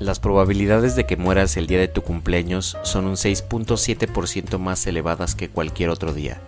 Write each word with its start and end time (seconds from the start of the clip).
Las 0.00 0.18
probabilidades 0.18 0.96
de 0.96 1.04
que 1.04 1.18
mueras 1.18 1.58
el 1.58 1.66
día 1.66 1.78
de 1.78 1.86
tu 1.86 2.00
cumpleaños 2.00 2.78
son 2.84 3.04
un 3.04 3.16
6.7% 3.16 4.58
más 4.58 4.86
elevadas 4.86 5.34
que 5.34 5.50
cualquier 5.50 5.90
otro 5.90 6.14
día. 6.14 6.40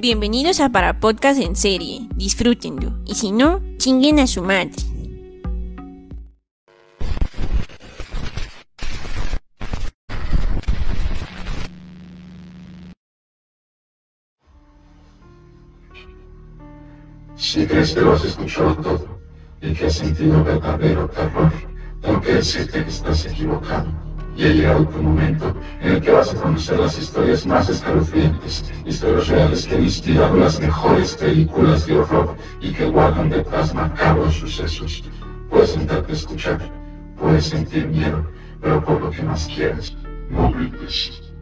Bienvenidos 0.00 0.60
a 0.60 0.70
Para 0.70 0.98
Podcast 0.98 1.42
en 1.42 1.56
serie. 1.56 2.08
Disfrútenlo. 2.16 2.94
Y 3.04 3.16
si 3.16 3.32
no, 3.32 3.60
chinguen 3.76 4.18
a 4.18 4.26
su 4.26 4.40
madre. 4.40 4.72
Si 17.54 17.64
crees 17.68 17.94
que 17.94 18.00
lo 18.00 18.14
has 18.14 18.24
escuchado 18.24 18.74
todo 18.74 19.20
y 19.62 19.72
que 19.74 19.86
has 19.86 19.92
sentido 19.92 20.42
verdadero 20.42 21.08
terror, 21.08 21.52
tengo 22.00 22.20
que 22.20 22.34
decirte 22.34 22.82
que 22.82 22.90
estás 22.90 23.26
equivocado. 23.26 23.86
Y 24.36 24.42
ha 24.42 24.48
llegado 24.48 24.88
tu 24.88 25.00
momento 25.00 25.54
en 25.80 25.92
el 25.92 26.00
que 26.00 26.10
vas 26.10 26.34
a 26.34 26.36
conocer 26.36 26.80
las 26.80 26.98
historias 26.98 27.46
más 27.46 27.68
escalofriantes, 27.68 28.64
historias 28.84 29.28
reales 29.28 29.66
que 29.66 29.76
han 29.76 29.84
inspirado 29.84 30.36
las 30.36 30.58
mejores 30.58 31.14
películas 31.14 31.86
de 31.86 31.96
horror 31.96 32.34
y 32.60 32.72
que 32.72 32.86
guardan 32.86 33.30
detrás 33.30 33.72
macabros 33.72 34.34
sucesos. 34.34 35.04
Puedes 35.48 35.70
sentarte 35.70 36.10
a 36.10 36.16
escuchar, 36.16 36.58
puedes 37.16 37.44
sentir 37.44 37.86
miedo, 37.86 38.26
pero 38.60 38.84
por 38.84 39.00
lo 39.00 39.10
que 39.12 39.22
más 39.22 39.46
quieras, 39.46 39.96
no 40.28 40.50
grites. 40.50 41.33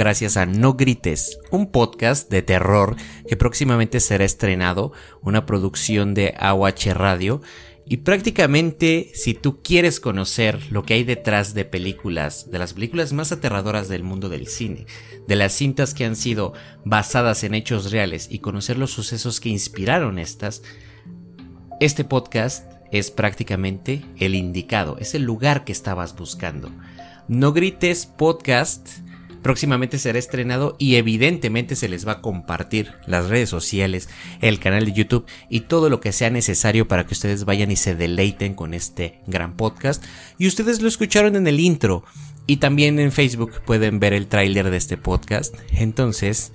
Gracias 0.00 0.38
a 0.38 0.46
No 0.46 0.76
Grites, 0.78 1.38
un 1.50 1.70
podcast 1.70 2.30
de 2.30 2.40
terror 2.40 2.96
que 3.28 3.36
próximamente 3.36 4.00
será 4.00 4.24
estrenado, 4.24 4.92
una 5.20 5.44
producción 5.44 6.14
de 6.14 6.32
AOH 6.38 6.94
Radio. 6.94 7.42
Y 7.84 7.98
prácticamente, 7.98 9.10
si 9.12 9.34
tú 9.34 9.60
quieres 9.62 10.00
conocer 10.00 10.72
lo 10.72 10.84
que 10.84 10.94
hay 10.94 11.04
detrás 11.04 11.52
de 11.52 11.66
películas, 11.66 12.50
de 12.50 12.58
las 12.58 12.72
películas 12.72 13.12
más 13.12 13.30
aterradoras 13.30 13.88
del 13.88 14.02
mundo 14.02 14.30
del 14.30 14.46
cine, 14.46 14.86
de 15.28 15.36
las 15.36 15.52
cintas 15.52 15.92
que 15.92 16.06
han 16.06 16.16
sido 16.16 16.54
basadas 16.82 17.44
en 17.44 17.52
hechos 17.52 17.92
reales 17.92 18.26
y 18.30 18.38
conocer 18.38 18.78
los 18.78 18.92
sucesos 18.92 19.38
que 19.38 19.50
inspiraron 19.50 20.18
estas, 20.18 20.62
este 21.78 22.04
podcast 22.04 22.72
es 22.90 23.10
prácticamente 23.10 24.02
el 24.16 24.34
indicado, 24.34 24.96
es 24.98 25.14
el 25.14 25.24
lugar 25.24 25.64
que 25.64 25.72
estabas 25.72 26.16
buscando. 26.16 26.72
No 27.28 27.52
Grites 27.52 28.06
Podcast 28.06 28.88
próximamente 29.42 29.98
será 29.98 30.18
estrenado 30.18 30.76
y 30.78 30.96
evidentemente 30.96 31.76
se 31.76 31.88
les 31.88 32.06
va 32.06 32.12
a 32.12 32.20
compartir 32.20 32.92
las 33.06 33.28
redes 33.28 33.48
sociales, 33.48 34.08
el 34.40 34.58
canal 34.58 34.84
de 34.84 34.92
YouTube 34.92 35.26
y 35.48 35.60
todo 35.60 35.88
lo 35.88 36.00
que 36.00 36.12
sea 36.12 36.30
necesario 36.30 36.88
para 36.88 37.06
que 37.06 37.14
ustedes 37.14 37.44
vayan 37.44 37.70
y 37.70 37.76
se 37.76 37.94
deleiten 37.94 38.54
con 38.54 38.74
este 38.74 39.20
gran 39.26 39.56
podcast. 39.56 40.04
Y 40.38 40.46
ustedes 40.46 40.82
lo 40.82 40.88
escucharon 40.88 41.36
en 41.36 41.46
el 41.46 41.60
intro 41.60 42.04
y 42.46 42.56
también 42.56 42.98
en 42.98 43.12
Facebook 43.12 43.62
pueden 43.64 44.00
ver 44.00 44.12
el 44.12 44.26
tráiler 44.26 44.70
de 44.70 44.76
este 44.76 44.96
podcast. 44.96 45.54
Entonces, 45.72 46.52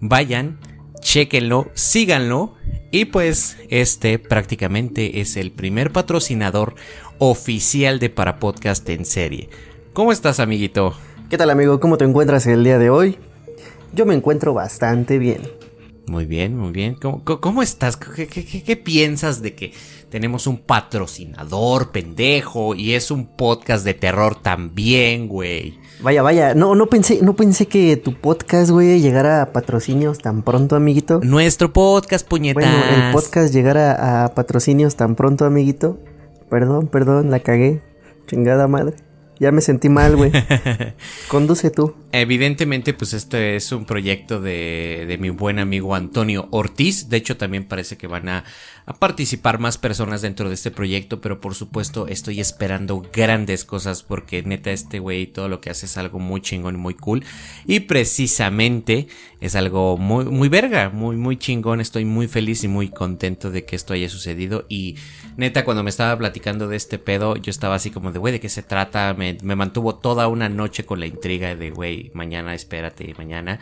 vayan, 0.00 0.58
chequenlo, 1.00 1.70
síganlo 1.74 2.54
y 2.90 3.06
pues 3.06 3.56
este 3.68 4.18
prácticamente 4.18 5.20
es 5.20 5.36
el 5.36 5.52
primer 5.52 5.92
patrocinador 5.92 6.74
oficial 7.18 7.98
de 7.98 8.10
Para 8.10 8.38
Podcast 8.38 8.88
en 8.88 9.04
serie. 9.04 9.50
¿Cómo 9.92 10.12
estás, 10.12 10.40
amiguito? 10.40 10.94
¿Qué 11.28 11.36
tal 11.36 11.50
amigo? 11.50 11.80
¿Cómo 11.80 11.98
te 11.98 12.04
encuentras 12.04 12.46
el 12.46 12.62
día 12.62 12.78
de 12.78 12.88
hoy? 12.88 13.18
Yo 13.92 14.06
me 14.06 14.14
encuentro 14.14 14.54
bastante 14.54 15.18
bien. 15.18 15.40
Muy 16.06 16.24
bien, 16.24 16.56
muy 16.56 16.70
bien. 16.70 16.96
¿Cómo, 17.00 17.62
estás? 17.62 17.96
¿Qué, 17.96 18.76
piensas 18.76 19.42
de 19.42 19.56
que 19.56 19.72
tenemos 20.08 20.46
un 20.46 20.58
patrocinador 20.58 21.90
pendejo 21.90 22.76
y 22.76 22.94
es 22.94 23.10
un 23.10 23.26
podcast 23.26 23.84
de 23.84 23.94
terror 23.94 24.40
también, 24.40 25.26
güey? 25.26 25.80
Vaya, 26.00 26.22
vaya, 26.22 26.54
no, 26.54 26.76
no 26.76 26.86
pensé, 26.86 27.18
no 27.22 27.34
pensé 27.34 27.66
que 27.66 27.96
tu 27.96 28.14
podcast, 28.14 28.70
güey, 28.70 29.00
llegara 29.00 29.42
a 29.42 29.52
patrocinios 29.52 30.18
tan 30.18 30.44
pronto, 30.44 30.76
amiguito. 30.76 31.18
Nuestro 31.24 31.72
podcast, 31.72 32.24
puñetas. 32.24 32.62
Bueno, 32.62 33.06
el 33.06 33.12
podcast 33.12 33.52
llegara 33.52 34.24
a 34.24 34.34
patrocinios 34.34 34.94
tan 34.94 35.16
pronto, 35.16 35.44
amiguito. 35.44 35.98
Perdón, 36.48 36.86
perdón, 36.86 37.32
la 37.32 37.40
cagué. 37.40 37.82
Chingada 38.28 38.68
madre. 38.68 39.05
Ya 39.38 39.52
me 39.52 39.60
sentí 39.60 39.88
mal, 39.88 40.16
güey. 40.16 40.32
Conduce 41.28 41.70
tú. 41.70 41.94
Evidentemente, 42.12 42.94
pues 42.94 43.12
este 43.12 43.56
es 43.56 43.70
un 43.72 43.84
proyecto 43.84 44.40
de, 44.40 45.04
de, 45.06 45.18
mi 45.18 45.28
buen 45.28 45.58
amigo 45.58 45.94
Antonio 45.94 46.48
Ortiz. 46.50 47.08
De 47.08 47.18
hecho, 47.18 47.36
también 47.36 47.64
parece 47.64 47.98
que 47.98 48.06
van 48.06 48.28
a, 48.28 48.44
a, 48.86 48.94
participar 48.94 49.58
más 49.58 49.78
personas 49.78 50.22
dentro 50.22 50.48
de 50.48 50.54
este 50.54 50.70
proyecto. 50.70 51.20
Pero 51.20 51.40
por 51.40 51.54
supuesto, 51.54 52.06
estoy 52.08 52.40
esperando 52.40 53.02
grandes 53.12 53.64
cosas. 53.64 54.02
Porque 54.02 54.42
neta, 54.42 54.70
este 54.70 54.98
güey, 54.98 55.26
todo 55.26 55.48
lo 55.48 55.60
que 55.60 55.70
hace 55.70 55.86
es 55.86 55.96
algo 55.96 56.18
muy 56.18 56.40
chingón 56.40 56.76
y 56.76 56.78
muy 56.78 56.94
cool. 56.94 57.24
Y 57.66 57.80
precisamente 57.80 59.08
es 59.40 59.54
algo 59.54 59.96
muy, 59.96 60.24
muy 60.26 60.48
verga, 60.48 60.90
muy, 60.90 61.16
muy 61.16 61.36
chingón. 61.36 61.80
Estoy 61.80 62.04
muy 62.04 62.28
feliz 62.28 62.64
y 62.64 62.68
muy 62.68 62.88
contento 62.88 63.50
de 63.50 63.64
que 63.64 63.76
esto 63.76 63.94
haya 63.94 64.08
sucedido. 64.08 64.66
Y 64.68 64.96
neta, 65.36 65.64
cuando 65.64 65.82
me 65.82 65.90
estaba 65.90 66.16
platicando 66.16 66.68
de 66.68 66.76
este 66.76 66.98
pedo, 66.98 67.36
yo 67.36 67.50
estaba 67.50 67.74
así 67.74 67.90
como 67.90 68.12
de, 68.12 68.18
güey, 68.18 68.32
¿de 68.32 68.40
qué 68.40 68.48
se 68.48 68.62
trata? 68.62 69.14
Me 69.14 69.56
mantuvo 69.56 69.96
toda 69.96 70.28
una 70.28 70.48
noche 70.48 70.84
con 70.84 71.00
la 71.00 71.06
intriga 71.06 71.54
de, 71.54 71.70
güey, 71.70 72.10
mañana 72.14 72.54
espérate, 72.54 73.14
mañana. 73.16 73.60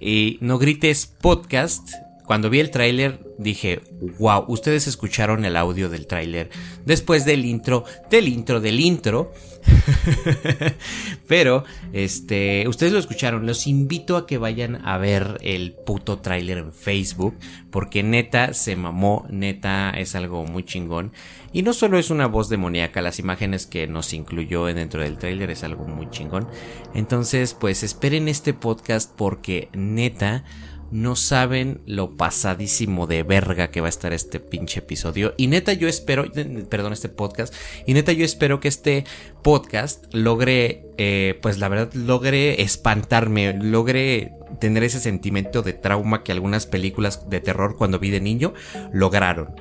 Y 0.00 0.38
no 0.40 0.58
grites 0.58 1.06
podcast. 1.06 2.07
Cuando 2.28 2.50
vi 2.50 2.60
el 2.60 2.70
tráiler 2.70 3.20
dije, 3.38 3.80
wow, 4.18 4.44
ustedes 4.48 4.86
escucharon 4.86 5.46
el 5.46 5.56
audio 5.56 5.88
del 5.88 6.06
tráiler 6.06 6.50
después 6.84 7.24
del 7.24 7.46
intro, 7.46 7.84
del 8.10 8.28
intro, 8.28 8.60
del 8.60 8.80
intro. 8.80 9.32
Pero, 11.26 11.64
este, 11.94 12.68
ustedes 12.68 12.92
lo 12.92 12.98
escucharon. 12.98 13.46
Los 13.46 13.66
invito 13.66 14.18
a 14.18 14.26
que 14.26 14.36
vayan 14.36 14.86
a 14.86 14.98
ver 14.98 15.38
el 15.40 15.72
puto 15.72 16.18
tráiler 16.18 16.58
en 16.58 16.74
Facebook. 16.74 17.34
Porque 17.70 18.02
neta 18.02 18.52
se 18.52 18.76
mamó, 18.76 19.26
neta 19.30 19.88
es 19.92 20.14
algo 20.14 20.44
muy 20.44 20.64
chingón. 20.64 21.12
Y 21.54 21.62
no 21.62 21.72
solo 21.72 21.98
es 21.98 22.10
una 22.10 22.26
voz 22.26 22.50
demoníaca, 22.50 23.00
las 23.00 23.18
imágenes 23.18 23.66
que 23.66 23.86
nos 23.86 24.12
incluyó 24.12 24.66
dentro 24.66 25.00
del 25.00 25.16
tráiler 25.16 25.50
es 25.50 25.64
algo 25.64 25.86
muy 25.86 26.10
chingón. 26.10 26.46
Entonces, 26.92 27.54
pues 27.54 27.82
esperen 27.82 28.28
este 28.28 28.52
podcast 28.52 29.10
porque 29.16 29.70
neta 29.72 30.44
no 30.90 31.16
saben 31.16 31.80
lo 31.86 32.16
pasadísimo 32.16 33.06
de 33.06 33.22
verga 33.22 33.70
que 33.70 33.80
va 33.80 33.86
a 33.86 33.90
estar 33.90 34.12
este 34.12 34.40
pinche 34.40 34.80
episodio. 34.80 35.34
Y 35.36 35.48
neta 35.48 35.72
yo 35.72 35.88
espero, 35.88 36.24
perdón, 36.68 36.92
este 36.92 37.08
podcast. 37.08 37.54
Y 37.86 37.94
neta 37.94 38.12
yo 38.12 38.24
espero 38.24 38.60
que 38.60 38.68
este 38.68 39.04
podcast 39.42 40.04
logre, 40.12 40.86
eh, 40.96 41.38
pues 41.42 41.58
la 41.58 41.68
verdad, 41.68 41.92
logre 41.94 42.62
espantarme, 42.62 43.54
logre 43.54 44.32
tener 44.60 44.82
ese 44.82 45.00
sentimiento 45.00 45.62
de 45.62 45.72
trauma 45.72 46.24
que 46.24 46.32
algunas 46.32 46.66
películas 46.66 47.28
de 47.28 47.40
terror 47.40 47.76
cuando 47.76 47.98
vi 47.98 48.10
de 48.10 48.20
niño 48.20 48.54
lograron. 48.92 49.54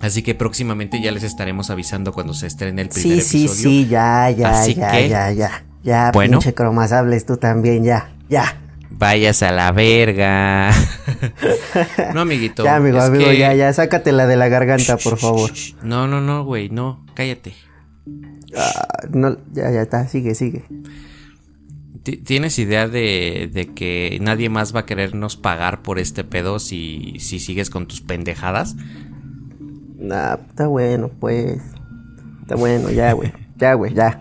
Así 0.00 0.22
que 0.22 0.34
próximamente 0.34 1.00
ya 1.00 1.12
les 1.12 1.22
estaremos 1.22 1.70
avisando 1.70 2.12
cuando 2.12 2.34
se 2.34 2.48
estrene 2.48 2.82
el 2.82 2.88
primer 2.88 3.18
episodio. 3.18 3.48
Sí, 3.48 3.48
sí, 3.48 3.62
sí, 3.62 3.88
ya, 3.88 4.28
ya, 4.30 4.66
ya, 4.66 5.06
ya, 5.06 5.30
ya. 5.32 5.64
Ya, 5.84 6.10
bueno, 6.12 6.38
pinche 6.38 6.54
cromas, 6.54 6.92
hables 6.92 7.26
tú 7.26 7.36
también, 7.36 7.82
ya, 7.82 8.12
ya. 8.28 8.61
Vayas 8.98 9.42
a 9.42 9.52
la 9.52 9.72
verga. 9.72 10.70
no, 12.14 12.20
amiguito. 12.20 12.64
Ya, 12.64 12.76
amigo, 12.76 13.00
amigo, 13.00 13.32
ya, 13.32 13.54
ya, 13.54 13.72
sácatela 13.72 14.26
de 14.26 14.36
la 14.36 14.48
garganta, 14.48 14.96
por 14.96 15.18
favor. 15.18 15.50
No, 15.82 16.06
no, 16.06 16.20
no, 16.20 16.44
güey, 16.44 16.68
no, 16.68 17.04
cállate. 17.14 17.54
Ah, 18.56 19.06
no, 19.10 19.38
ya, 19.52 19.70
ya 19.70 19.82
está, 19.82 20.06
sigue, 20.08 20.34
sigue. 20.34 20.64
¿Tienes 22.02 22.58
idea 22.58 22.88
de, 22.88 23.48
de, 23.52 23.72
que 23.74 24.18
nadie 24.20 24.48
más 24.48 24.74
va 24.74 24.80
a 24.80 24.86
querernos 24.86 25.36
pagar 25.36 25.82
por 25.82 26.00
este 26.00 26.24
pedo 26.24 26.58
si, 26.58 27.14
si 27.20 27.38
sigues 27.38 27.70
con 27.70 27.86
tus 27.86 28.00
pendejadas? 28.00 28.74
Nah, 29.98 30.34
está 30.48 30.66
bueno, 30.66 31.10
pues. 31.20 31.60
Está 32.42 32.56
bueno, 32.56 32.90
ya, 32.90 33.12
güey. 33.12 33.32
Ya, 33.56 33.74
güey, 33.74 33.94
ya. 33.94 34.20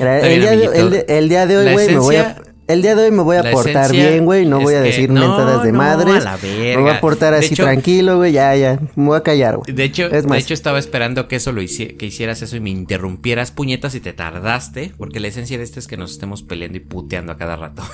El, 0.00 0.40
día 0.40 0.50
de, 0.56 1.04
el, 1.08 1.28
día 1.28 1.46
de, 1.46 1.56
hoy, 1.56 1.72
güey, 1.72 1.88
me 1.88 1.98
voy 1.98 2.16
a. 2.16 2.36
El 2.70 2.82
día 2.82 2.94
de 2.94 3.06
hoy 3.06 3.10
me 3.10 3.24
voy 3.24 3.36
a 3.36 3.50
portar 3.50 3.90
bien, 3.90 4.24
güey. 4.24 4.46
No 4.46 4.60
voy 4.60 4.74
a 4.74 4.80
decir 4.80 5.10
mentadas 5.10 5.64
de 5.64 5.72
madres. 5.72 6.24
Me 6.42 6.76
voy 6.76 6.90
a 6.90 7.00
portar 7.00 7.34
así 7.34 7.56
tranquilo, 7.56 8.18
güey. 8.18 8.32
Ya, 8.32 8.54
ya. 8.54 8.78
Me 8.94 9.06
voy 9.06 9.16
a 9.16 9.22
callar, 9.22 9.56
güey. 9.56 9.72
De 9.74 9.82
hecho, 9.82 10.08
de 10.08 10.38
hecho, 10.38 10.54
estaba 10.54 10.78
esperando 10.78 11.26
que 11.26 11.36
eso 11.36 11.50
lo 11.50 11.60
que 11.60 12.06
hicieras 12.06 12.42
eso 12.42 12.56
y 12.56 12.60
me 12.60 12.70
interrumpieras 12.70 13.50
puñetas 13.50 13.96
y 13.96 14.00
te 14.00 14.12
tardaste. 14.12 14.92
Porque 14.96 15.18
la 15.18 15.26
esencia 15.26 15.58
de 15.58 15.64
esto 15.64 15.80
es 15.80 15.88
que 15.88 15.96
nos 15.96 16.12
estemos 16.12 16.44
peleando 16.44 16.76
y 16.76 16.80
puteando 16.80 17.32
a 17.32 17.36
cada 17.36 17.56
rato. 17.56 17.82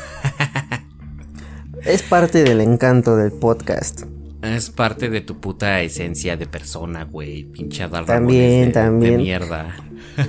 Es 1.85 2.03
parte 2.03 2.43
del 2.43 2.61
encanto 2.61 3.17
del 3.17 3.31
podcast. 3.31 4.03
Es 4.43 4.71
parte 4.71 5.09
de 5.09 5.21
tu 5.23 5.41
puta 5.41 5.81
esencia 5.81 6.37
de 6.37 6.47
persona, 6.47 7.05
güey. 7.05 7.45
Pinche 7.45 7.89
dar 7.89 8.05
También, 8.05 8.71
también. 8.73 9.13
De 9.13 9.19
mierda. 9.19 9.77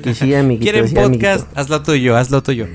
Que 0.01 0.13
sí, 0.13 0.33
amiguito. 0.33 0.71
¿Quieren 0.71 0.93
podcast? 0.93 1.47
Hazlo 1.57 1.83
tuyo, 1.83 2.15
hazlo 2.15 2.41
tuyo. 2.41 2.67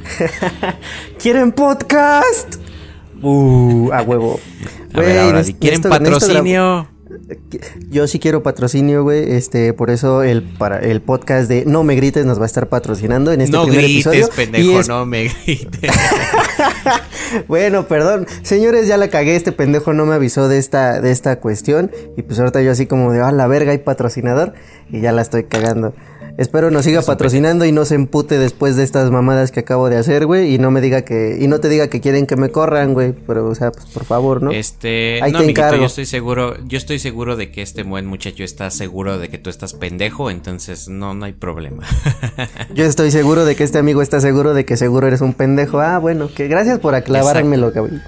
¿Quieren 1.19 1.53
podcast? 1.53 2.57
Uh, 3.23 3.91
a 3.93 4.03
huevo. 4.03 4.41
A 4.93 5.01
ver, 5.01 5.19
ahora, 5.19 5.45
si 5.45 5.55
quieren 5.55 5.81
patrocinio. 5.81 6.92
Yo 7.91 8.07
sí 8.07 8.19
quiero 8.19 8.43
patrocinio, 8.43 9.03
güey. 9.03 9.33
Este, 9.33 9.73
por 9.73 9.91
eso 9.91 10.23
el 10.23 10.43
para 10.43 10.79
el 10.79 11.01
podcast 11.01 11.49
de 11.49 11.65
No 11.67 11.85
me 11.85 11.95
grites 11.95 12.25
nos 12.27 12.39
va 12.39 12.45
a 12.45 12.47
estar 12.47 12.69
patrocinando 12.69 13.33
en 13.33 13.41
este 13.41 13.57
no 13.57 13.65
primer 13.65 13.83
grites, 13.85 14.07
episodio. 14.07 14.29
pendejo, 14.35 14.83
no 14.89 15.07
me 15.07 15.25
grites. 15.25 15.91
bueno, 17.49 17.87
perdón. 17.87 18.27
Señores, 18.43 18.87
ya 18.89 18.97
la 18.97 19.09
cagué, 19.09 19.37
este 19.37 19.53
pendejo 19.53 19.93
no 19.93 20.07
me 20.07 20.15
avisó 20.15 20.49
de 20.49 20.59
esta 20.59 21.01
de 21.01 21.11
esta 21.11 21.41
cuestión 21.41 21.91
y 22.17 22.23
pues 22.23 22.39
ahorita 22.39 22.63
yo 22.63 22.71
así 22.73 22.87
como 22.87 23.13
de, 23.13 23.21
"Ah, 23.21 23.33
la 23.33 23.47
verga, 23.47 23.73
hay 23.73 23.79
patrocinador" 23.79 24.55
y 24.91 25.01
ya 25.01 25.13
la 25.13 25.23
estoy 25.23 25.45
cagando. 25.45 25.95
Espero 26.39 26.71
nos 26.71 26.85
siga 26.85 27.03
patrocinando 27.03 27.65
y 27.67 27.73
no 27.73 27.85
se 27.85 27.95
empute 27.95 28.39
después 28.39 28.77
de 28.77 28.85
estas 28.85 29.11
mamadas 29.11 29.51
que 29.51 29.61
acabo 29.61 29.91
de 29.91 29.99
hacer, 29.99 30.25
güey, 30.27 30.55
y 30.55 30.59
no 30.59 30.71
me 30.71 30.81
diga 30.81 31.03
que 31.03 31.37
y 31.39 31.47
no 31.47 31.61
te 31.61 31.69
diga 31.69 31.89
que 31.89 32.01
quieren 32.01 32.27
que 32.27 32.37
me 32.37 32.51
corran, 32.51 32.95
güey, 32.95 33.13
pero 33.13 33.49
o 33.49 33.55
sea, 33.55 33.71
pues 33.71 33.85
por 33.87 34.05
favor, 34.05 34.43
¿no? 34.43 34.51
Este, 34.51 35.21
Ahí 35.23 35.31
no, 35.31 35.39
te 35.39 35.45
amiguito, 35.45 35.61
encargo. 35.61 35.81
yo 35.81 35.87
estoy 35.87 36.07
seguro, 36.07 36.57
yo 36.65 36.79
estoy 36.79 36.99
seguro 36.99 37.37
de 37.37 37.51
que 37.51 37.61
este 37.63 37.83
buen 37.83 38.07
muchacho 38.07 38.45
está 38.45 38.71
seguro 38.71 39.19
de 39.19 39.29
que 39.29 39.39
tú 39.39 39.51
estás 39.51 39.75
pendejo, 39.75 40.31
entonces 40.31 40.89
no 40.89 41.13
no 41.15 41.27
hay 41.27 41.33
problema. 41.33 41.83
Yo 42.75 42.85
estoy 42.87 43.11
seguro 43.11 43.45
de 43.45 43.55
que 43.55 43.65
este 43.65 43.79
amigo 43.79 44.01
está 44.01 44.21
seguro 44.21 44.55
de 44.55 44.65
que 44.65 44.77
seguro 44.77 45.07
eres 45.07 45.21
un 45.21 45.35
pendejo. 45.35 45.81
Ah, 45.81 45.99
bueno, 45.99 46.31
que 46.35 46.49
gracias 46.49 46.79
por 46.79 46.95
aclarármelo, 46.95 47.73
cabrón. 47.73 48.01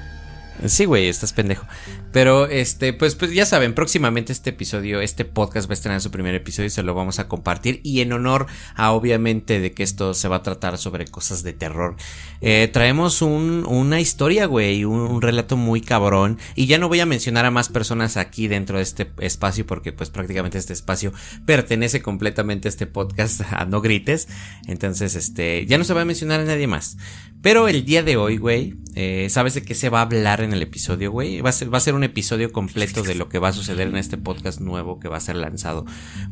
Sí, 0.66 0.84
güey, 0.86 1.08
estás 1.08 1.32
pendejo. 1.32 1.66
Pero, 2.12 2.46
este, 2.46 2.92
pues, 2.92 3.14
pues 3.16 3.32
ya 3.32 3.44
saben, 3.44 3.74
próximamente 3.74 4.32
este 4.32 4.50
episodio, 4.50 5.00
este 5.00 5.24
podcast 5.24 5.68
va 5.68 5.72
a 5.72 5.74
estrenar 5.74 6.00
su 6.00 6.10
primer 6.10 6.34
episodio 6.34 6.68
y 6.68 6.70
se 6.70 6.82
lo 6.82 6.94
vamos 6.94 7.18
a 7.18 7.28
compartir. 7.28 7.80
Y 7.82 8.00
en 8.00 8.12
honor 8.12 8.46
a, 8.74 8.92
obviamente, 8.92 9.60
de 9.60 9.72
que 9.72 9.82
esto 9.82 10.14
se 10.14 10.28
va 10.28 10.36
a 10.36 10.42
tratar 10.42 10.78
sobre 10.78 11.06
cosas 11.06 11.42
de 11.42 11.52
terror, 11.52 11.96
eh, 12.40 12.70
traemos 12.72 13.20
un, 13.20 13.64
una 13.66 14.00
historia, 14.00 14.46
güey, 14.46 14.84
un, 14.84 15.00
un 15.00 15.22
relato 15.22 15.56
muy 15.56 15.80
cabrón. 15.80 16.38
Y 16.54 16.66
ya 16.66 16.78
no 16.78 16.88
voy 16.88 17.00
a 17.00 17.06
mencionar 17.06 17.44
a 17.44 17.50
más 17.50 17.68
personas 17.68 18.16
aquí 18.16 18.48
dentro 18.48 18.78
de 18.78 18.84
este 18.84 19.10
espacio, 19.18 19.66
porque, 19.66 19.92
pues, 19.92 20.10
prácticamente 20.10 20.58
este 20.58 20.72
espacio 20.72 21.12
pertenece 21.46 22.00
completamente 22.00 22.68
a 22.68 22.70
este 22.70 22.86
podcast, 22.86 23.42
a 23.50 23.64
No 23.64 23.80
Grites. 23.80 24.28
Entonces, 24.66 25.14
este, 25.14 25.66
ya 25.66 25.78
no 25.78 25.84
se 25.84 25.94
va 25.94 26.02
a 26.02 26.06
mencionar 26.06 26.40
a 26.40 26.44
nadie 26.44 26.66
más. 26.66 26.96
Pero 27.44 27.68
el 27.68 27.84
día 27.84 28.02
de 28.02 28.16
hoy, 28.16 28.38
güey, 28.38 28.74
eh, 28.94 29.26
¿sabes 29.28 29.52
de 29.52 29.60
qué 29.60 29.74
se 29.74 29.90
va 29.90 29.98
a 29.98 30.02
hablar 30.04 30.40
en 30.40 30.54
el 30.54 30.62
episodio, 30.62 31.12
güey? 31.12 31.42
Va 31.42 31.50
a 31.50 31.52
ser, 31.52 31.72
va 31.72 31.76
a 31.76 31.80
ser 31.82 31.94
un 31.94 32.02
episodio 32.02 32.50
completo 32.50 33.02
de 33.02 33.14
lo 33.14 33.28
que 33.28 33.38
va 33.38 33.48
a 33.48 33.52
suceder 33.52 33.86
en 33.86 33.96
este 33.98 34.16
podcast 34.16 34.62
nuevo 34.62 34.98
que 34.98 35.08
va 35.08 35.18
a 35.18 35.20
ser 35.20 35.36
lanzado 35.36 35.84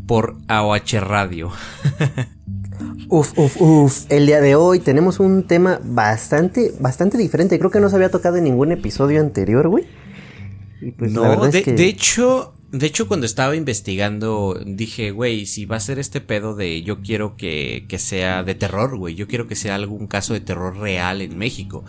por 0.06 0.38
AOH 0.48 1.00
Radio. 1.02 1.50
Uf, 3.10 3.38
uf, 3.38 3.60
uf. 3.60 4.06
El 4.08 4.24
día 4.24 4.40
de 4.40 4.54
hoy 4.54 4.80
tenemos 4.80 5.20
un 5.20 5.46
tema 5.46 5.78
bastante, 5.84 6.72
bastante 6.80 7.18
diferente. 7.18 7.58
Creo 7.58 7.70
que 7.70 7.78
no 7.78 7.90
se 7.90 7.96
había 7.96 8.10
tocado 8.10 8.38
en 8.38 8.44
ningún 8.44 8.72
episodio 8.72 9.20
anterior, 9.20 9.68
güey. 9.68 9.84
Y 10.80 10.92
pues 10.92 11.12
no, 11.12 11.46
de, 11.46 11.58
es 11.58 11.64
que... 11.64 11.74
de 11.74 11.88
hecho, 11.88 12.54
de 12.72 12.86
hecho, 12.86 13.06
cuando 13.06 13.26
estaba 13.26 13.54
investigando, 13.54 14.58
dije, 14.64 15.10
güey, 15.10 15.44
si 15.44 15.66
va 15.66 15.76
a 15.76 15.80
ser 15.80 15.98
este 15.98 16.22
pedo 16.22 16.54
de 16.54 16.82
yo 16.82 17.02
quiero 17.02 17.36
que, 17.36 17.84
que 17.86 17.98
sea 17.98 18.42
de 18.44 18.54
terror, 18.54 18.96
güey, 18.96 19.14
yo 19.14 19.28
quiero 19.28 19.46
que 19.46 19.56
sea 19.56 19.74
algún 19.74 20.06
caso 20.06 20.32
de 20.32 20.40
terror 20.40 20.78
real 20.78 21.20
en 21.20 21.36
México. 21.36 21.84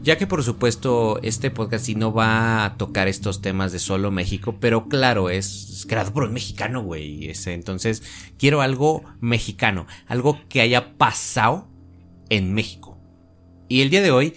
Ya 0.00 0.16
que 0.16 0.28
por 0.28 0.44
supuesto 0.44 1.18
este 1.24 1.50
podcast 1.50 1.86
sí 1.86 1.96
no 1.96 2.12
va 2.12 2.64
a 2.64 2.76
tocar 2.76 3.08
estos 3.08 3.42
temas 3.42 3.72
de 3.72 3.80
solo 3.80 4.12
México, 4.12 4.58
pero 4.60 4.88
claro, 4.88 5.28
es 5.28 5.84
creado 5.88 6.12
por 6.12 6.22
un 6.22 6.34
mexicano, 6.34 6.84
güey. 6.84 7.32
Entonces, 7.46 8.04
quiero 8.38 8.60
algo 8.60 9.02
mexicano, 9.20 9.88
algo 10.06 10.38
que 10.48 10.60
haya 10.60 10.96
pasado 10.96 11.68
en 12.30 12.54
México. 12.54 12.96
Y 13.68 13.80
el 13.80 13.90
día 13.90 14.02
de 14.02 14.12
hoy, 14.12 14.34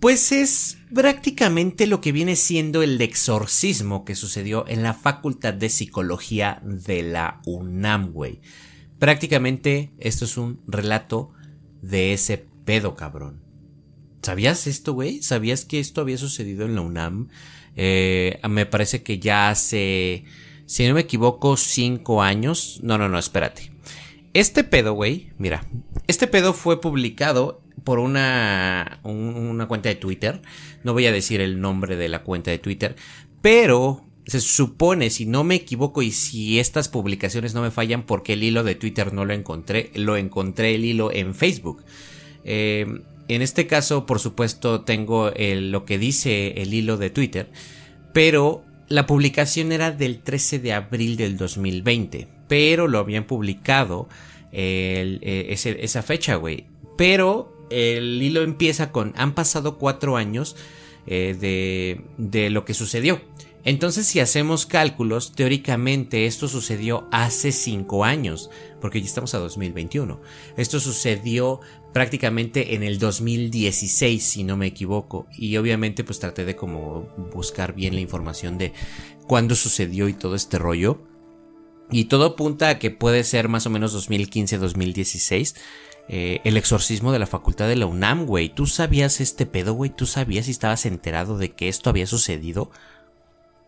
pues 0.00 0.30
es 0.32 0.78
prácticamente 0.94 1.86
lo 1.86 2.00
que 2.00 2.12
viene 2.12 2.36
siendo 2.36 2.82
el 2.82 3.00
exorcismo 3.00 4.04
que 4.04 4.14
sucedió 4.14 4.66
en 4.68 4.82
la 4.82 4.94
Facultad 4.94 5.54
de 5.54 5.68
Psicología 5.68 6.60
de 6.62 7.02
la 7.02 7.40
UNAM, 7.46 8.12
güey. 8.12 8.40
Prácticamente 8.98 9.92
esto 9.98 10.24
es 10.24 10.36
un 10.36 10.60
relato 10.66 11.32
de 11.82 12.12
ese 12.12 12.46
pedo, 12.64 12.94
cabrón. 12.94 13.42
¿Sabías 14.22 14.66
esto, 14.66 14.92
güey? 14.92 15.22
¿Sabías 15.22 15.64
que 15.64 15.78
esto 15.80 16.00
había 16.00 16.18
sucedido 16.18 16.66
en 16.66 16.74
la 16.74 16.80
UNAM? 16.80 17.28
Eh, 17.76 18.40
me 18.48 18.66
parece 18.66 19.02
que 19.02 19.18
ya 19.18 19.50
hace, 19.50 20.24
si 20.66 20.86
no 20.86 20.94
me 20.94 21.02
equivoco, 21.02 21.56
cinco 21.56 22.22
años. 22.22 22.80
No, 22.82 22.98
no, 22.98 23.08
no, 23.08 23.18
espérate. 23.18 23.70
Este 24.36 24.64
pedo, 24.64 24.92
güey, 24.92 25.30
mira, 25.38 25.66
este 26.08 26.26
pedo 26.26 26.52
fue 26.52 26.78
publicado 26.78 27.62
por 27.84 27.98
una, 27.98 29.00
un- 29.02 29.34
una 29.34 29.66
cuenta 29.66 29.88
de 29.88 29.94
Twitter. 29.94 30.42
No 30.84 30.92
voy 30.92 31.06
a 31.06 31.12
decir 31.12 31.40
el 31.40 31.58
nombre 31.58 31.96
de 31.96 32.10
la 32.10 32.22
cuenta 32.22 32.50
de 32.50 32.58
Twitter, 32.58 32.96
pero 33.40 34.04
se 34.26 34.40
supone, 34.40 35.08
si 35.08 35.24
no 35.24 35.42
me 35.42 35.54
equivoco 35.54 36.02
y 36.02 36.10
si 36.10 36.58
estas 36.58 36.88
publicaciones 36.90 37.54
no 37.54 37.62
me 37.62 37.70
fallan, 37.70 38.04
porque 38.04 38.34
el 38.34 38.42
hilo 38.42 38.62
de 38.62 38.74
Twitter 38.74 39.14
no 39.14 39.24
lo 39.24 39.32
encontré, 39.32 39.90
lo 39.94 40.18
encontré 40.18 40.74
el 40.74 40.84
hilo 40.84 41.10
en 41.12 41.34
Facebook. 41.34 41.82
Eh, 42.44 42.86
en 43.28 43.40
este 43.40 43.66
caso, 43.66 44.04
por 44.04 44.18
supuesto, 44.20 44.82
tengo 44.82 45.30
lo 45.38 45.84
que 45.86 45.96
dice 45.98 46.60
el 46.60 46.74
hilo 46.74 46.98
de 46.98 47.08
Twitter, 47.08 47.50
pero 48.12 48.64
la 48.88 49.06
publicación 49.06 49.72
era 49.72 49.92
del 49.92 50.18
13 50.22 50.58
de 50.58 50.72
abril 50.74 51.16
del 51.16 51.36
2020, 51.38 52.28
pero 52.48 52.88
lo 52.88 52.98
habían 52.98 53.24
publicado 53.24 54.08
eh, 54.52 55.46
esa 55.50 56.02
fecha, 56.02 56.36
güey. 56.36 56.66
Pero 56.96 57.56
el 57.70 58.22
hilo 58.22 58.42
empieza 58.42 58.92
con, 58.92 59.12
han 59.16 59.34
pasado 59.34 59.78
cuatro 59.78 60.16
años 60.16 60.56
eh, 61.06 61.36
de, 61.38 62.00
de 62.18 62.50
lo 62.50 62.64
que 62.64 62.74
sucedió. 62.74 63.20
Entonces, 63.64 64.06
si 64.06 64.20
hacemos 64.20 64.64
cálculos, 64.64 65.32
teóricamente 65.32 66.26
esto 66.26 66.46
sucedió 66.46 67.08
hace 67.10 67.50
cinco 67.50 68.04
años, 68.04 68.48
porque 68.80 69.00
ya 69.00 69.06
estamos 69.06 69.34
a 69.34 69.38
2021. 69.38 70.20
Esto 70.56 70.78
sucedió 70.78 71.60
prácticamente 71.92 72.76
en 72.76 72.84
el 72.84 73.00
2016, 73.00 74.22
si 74.22 74.44
no 74.44 74.56
me 74.56 74.68
equivoco. 74.68 75.26
Y 75.36 75.56
obviamente, 75.56 76.04
pues 76.04 76.20
traté 76.20 76.44
de 76.44 76.54
como 76.54 77.08
buscar 77.32 77.74
bien 77.74 77.96
la 77.96 78.00
información 78.00 78.56
de 78.56 78.72
cuándo 79.26 79.56
sucedió 79.56 80.08
y 80.08 80.12
todo 80.12 80.36
este 80.36 80.60
rollo. 80.60 81.02
Y 81.90 82.06
todo 82.06 82.24
apunta 82.26 82.68
a 82.68 82.78
que 82.78 82.90
puede 82.90 83.22
ser 83.24 83.48
más 83.48 83.66
o 83.66 83.70
menos 83.70 83.94
2015-2016. 84.08 85.54
eh, 86.08 86.40
el 86.44 86.56
exorcismo 86.56 87.12
de 87.12 87.18
la 87.18 87.26
facultad 87.26 87.66
de 87.68 87.76
la 87.76 87.86
UNAM, 87.86 88.26
güey. 88.26 88.48
¿Tú 88.48 88.66
sabías 88.66 89.20
este 89.20 89.44
pedo, 89.44 89.74
güey? 89.74 89.90
¿Tú 89.90 90.06
sabías 90.06 90.46
y 90.48 90.52
estabas 90.52 90.86
enterado 90.86 91.36
de 91.36 91.52
que 91.52 91.68
esto 91.68 91.90
había 91.90 92.06
sucedido? 92.06 92.70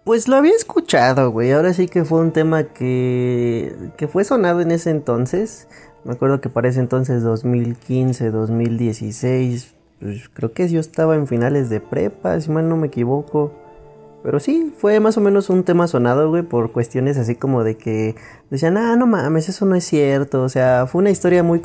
Pues 0.04 0.28
lo 0.28 0.36
había 0.36 0.54
escuchado, 0.54 1.30
güey. 1.32 1.52
Ahora 1.52 1.74
sí 1.74 1.86
que 1.88 2.04
fue 2.04 2.20
un 2.20 2.32
tema 2.32 2.64
que, 2.64 3.74
que 3.96 4.08
fue 4.08 4.24
sonado 4.24 4.60
en 4.60 4.70
ese 4.70 4.90
entonces. 4.90 5.68
Me 6.04 6.12
acuerdo 6.12 6.40
que 6.40 6.48
para 6.48 6.68
ese 6.68 6.80
entonces, 6.80 7.22
2015, 7.22 8.30
2016, 8.30 9.74
pues 10.00 10.28
creo 10.32 10.52
que 10.52 10.68
yo 10.68 10.80
estaba 10.80 11.16
en 11.16 11.26
finales 11.26 11.68
de 11.70 11.80
prepa, 11.80 12.40
si 12.40 12.50
mal 12.50 12.68
no 12.68 12.76
me 12.76 12.86
equivoco. 12.86 13.52
Pero 14.22 14.40
sí, 14.40 14.72
fue 14.76 14.98
más 14.98 15.16
o 15.16 15.20
menos 15.20 15.48
un 15.48 15.62
tema 15.62 15.86
sonado, 15.86 16.28
güey, 16.28 16.42
por 16.42 16.72
cuestiones 16.72 17.16
así 17.18 17.36
como 17.36 17.62
de 17.62 17.76
que 17.76 18.16
decían, 18.50 18.76
ah, 18.76 18.96
no 18.96 19.06
mames, 19.06 19.48
eso 19.48 19.64
no 19.64 19.76
es 19.76 19.84
cierto. 19.84 20.42
O 20.42 20.48
sea, 20.48 20.86
fue 20.86 21.00
una 21.00 21.10
historia 21.10 21.42
muy 21.42 21.60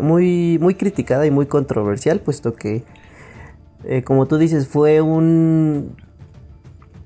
muy, 0.00 0.58
muy 0.60 0.74
criticada 0.76 1.26
y 1.26 1.30
muy 1.30 1.46
controversial, 1.46 2.20
puesto 2.20 2.54
que, 2.54 2.84
eh, 3.84 4.02
como 4.02 4.26
tú 4.26 4.38
dices, 4.38 4.68
fue 4.68 5.00
un, 5.00 5.96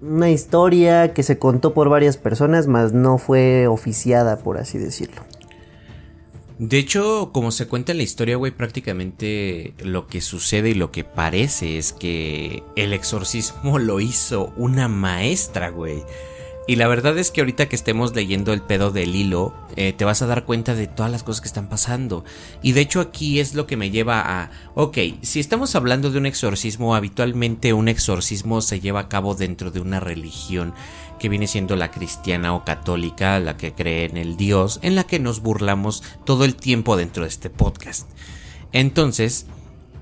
una 0.02 0.30
historia 0.30 1.14
que 1.14 1.22
se 1.22 1.38
contó 1.38 1.72
por 1.72 1.88
varias 1.88 2.18
personas, 2.18 2.66
mas 2.66 2.92
no 2.92 3.16
fue 3.16 3.66
oficiada, 3.68 4.36
por 4.36 4.58
así 4.58 4.78
decirlo. 4.78 5.22
De 6.60 6.76
hecho, 6.76 7.30
como 7.32 7.52
se 7.52 7.68
cuenta 7.68 7.92
en 7.92 7.96
la 7.96 8.04
historia, 8.04 8.36
güey, 8.36 8.52
prácticamente 8.52 9.72
lo 9.78 10.06
que 10.06 10.20
sucede 10.20 10.68
y 10.68 10.74
lo 10.74 10.92
que 10.92 11.04
parece 11.04 11.78
es 11.78 11.94
que 11.94 12.62
el 12.76 12.92
exorcismo 12.92 13.78
lo 13.78 13.98
hizo 13.98 14.52
una 14.58 14.86
maestra, 14.86 15.70
güey. 15.70 16.04
Y 16.70 16.76
la 16.76 16.86
verdad 16.86 17.18
es 17.18 17.32
que 17.32 17.40
ahorita 17.40 17.68
que 17.68 17.74
estemos 17.74 18.14
leyendo 18.14 18.52
el 18.52 18.62
pedo 18.62 18.92
del 18.92 19.16
hilo, 19.16 19.52
eh, 19.74 19.92
te 19.92 20.04
vas 20.04 20.22
a 20.22 20.26
dar 20.26 20.44
cuenta 20.44 20.76
de 20.76 20.86
todas 20.86 21.10
las 21.10 21.24
cosas 21.24 21.40
que 21.40 21.48
están 21.48 21.68
pasando. 21.68 22.24
Y 22.62 22.70
de 22.70 22.80
hecho 22.80 23.00
aquí 23.00 23.40
es 23.40 23.56
lo 23.56 23.66
que 23.66 23.76
me 23.76 23.90
lleva 23.90 24.20
a, 24.20 24.52
ok, 24.76 24.96
si 25.20 25.40
estamos 25.40 25.74
hablando 25.74 26.12
de 26.12 26.18
un 26.18 26.26
exorcismo, 26.26 26.94
habitualmente 26.94 27.72
un 27.72 27.88
exorcismo 27.88 28.60
se 28.60 28.78
lleva 28.78 29.00
a 29.00 29.08
cabo 29.08 29.34
dentro 29.34 29.72
de 29.72 29.80
una 29.80 29.98
religión 29.98 30.72
que 31.18 31.28
viene 31.28 31.48
siendo 31.48 31.74
la 31.74 31.90
cristiana 31.90 32.54
o 32.54 32.64
católica, 32.64 33.40
la 33.40 33.56
que 33.56 33.72
cree 33.72 34.04
en 34.04 34.16
el 34.16 34.36
Dios, 34.36 34.78
en 34.82 34.94
la 34.94 35.02
que 35.02 35.18
nos 35.18 35.40
burlamos 35.40 36.04
todo 36.24 36.44
el 36.44 36.54
tiempo 36.54 36.96
dentro 36.96 37.24
de 37.24 37.30
este 37.30 37.50
podcast. 37.50 38.08
Entonces, 38.70 39.46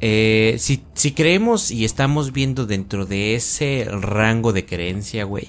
Eh, 0.00 0.54
si, 0.60 0.84
si 0.94 1.10
creemos 1.10 1.72
y 1.72 1.84
estamos 1.84 2.32
viendo 2.32 2.66
dentro 2.66 3.04
de 3.04 3.34
ese 3.34 3.84
rango 3.90 4.52
de 4.52 4.64
creencia, 4.64 5.24
güey. 5.24 5.48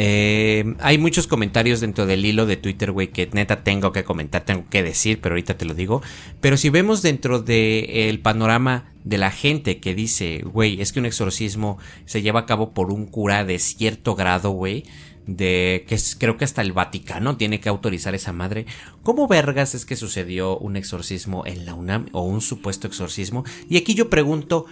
Eh, 0.00 0.76
hay 0.78 0.96
muchos 0.96 1.26
comentarios 1.26 1.80
dentro 1.80 2.06
del 2.06 2.24
hilo 2.24 2.46
de 2.46 2.56
Twitter, 2.56 2.92
güey, 2.92 3.08
que 3.08 3.28
neta 3.32 3.64
tengo 3.64 3.90
que 3.90 4.04
comentar, 4.04 4.44
tengo 4.44 4.64
que 4.70 4.84
decir, 4.84 5.20
pero 5.20 5.34
ahorita 5.34 5.58
te 5.58 5.64
lo 5.64 5.74
digo. 5.74 6.02
Pero 6.40 6.56
si 6.56 6.70
vemos 6.70 7.02
dentro 7.02 7.40
del 7.42 8.20
panorama 8.20 8.92
de 9.02 9.18
la 9.18 9.32
gente 9.32 9.80
que 9.80 9.96
dice, 9.96 10.42
güey, 10.44 10.80
es 10.80 10.92
que 10.92 11.00
un 11.00 11.06
exorcismo 11.06 11.78
se 12.06 12.22
lleva 12.22 12.40
a 12.40 12.46
cabo 12.46 12.72
por 12.72 12.92
un 12.92 13.06
cura 13.06 13.44
de 13.44 13.58
cierto 13.58 14.14
grado, 14.14 14.50
güey, 14.50 14.84
de 15.26 15.84
que 15.88 15.98
creo 16.18 16.36
que 16.36 16.44
hasta 16.44 16.62
el 16.62 16.72
Vaticano 16.72 17.36
tiene 17.36 17.58
que 17.58 17.68
autorizar 17.68 18.14
esa 18.14 18.32
madre. 18.32 18.66
¿Cómo 19.02 19.26
vergas 19.26 19.74
es 19.74 19.84
que 19.84 19.96
sucedió 19.96 20.56
un 20.58 20.76
exorcismo 20.76 21.44
en 21.44 21.66
la 21.66 21.74
UNAM 21.74 22.06
o 22.12 22.22
un 22.22 22.40
supuesto 22.40 22.86
exorcismo? 22.86 23.44
Y 23.68 23.76
aquí 23.76 23.94
yo 23.94 24.08
pregunto, 24.08 24.66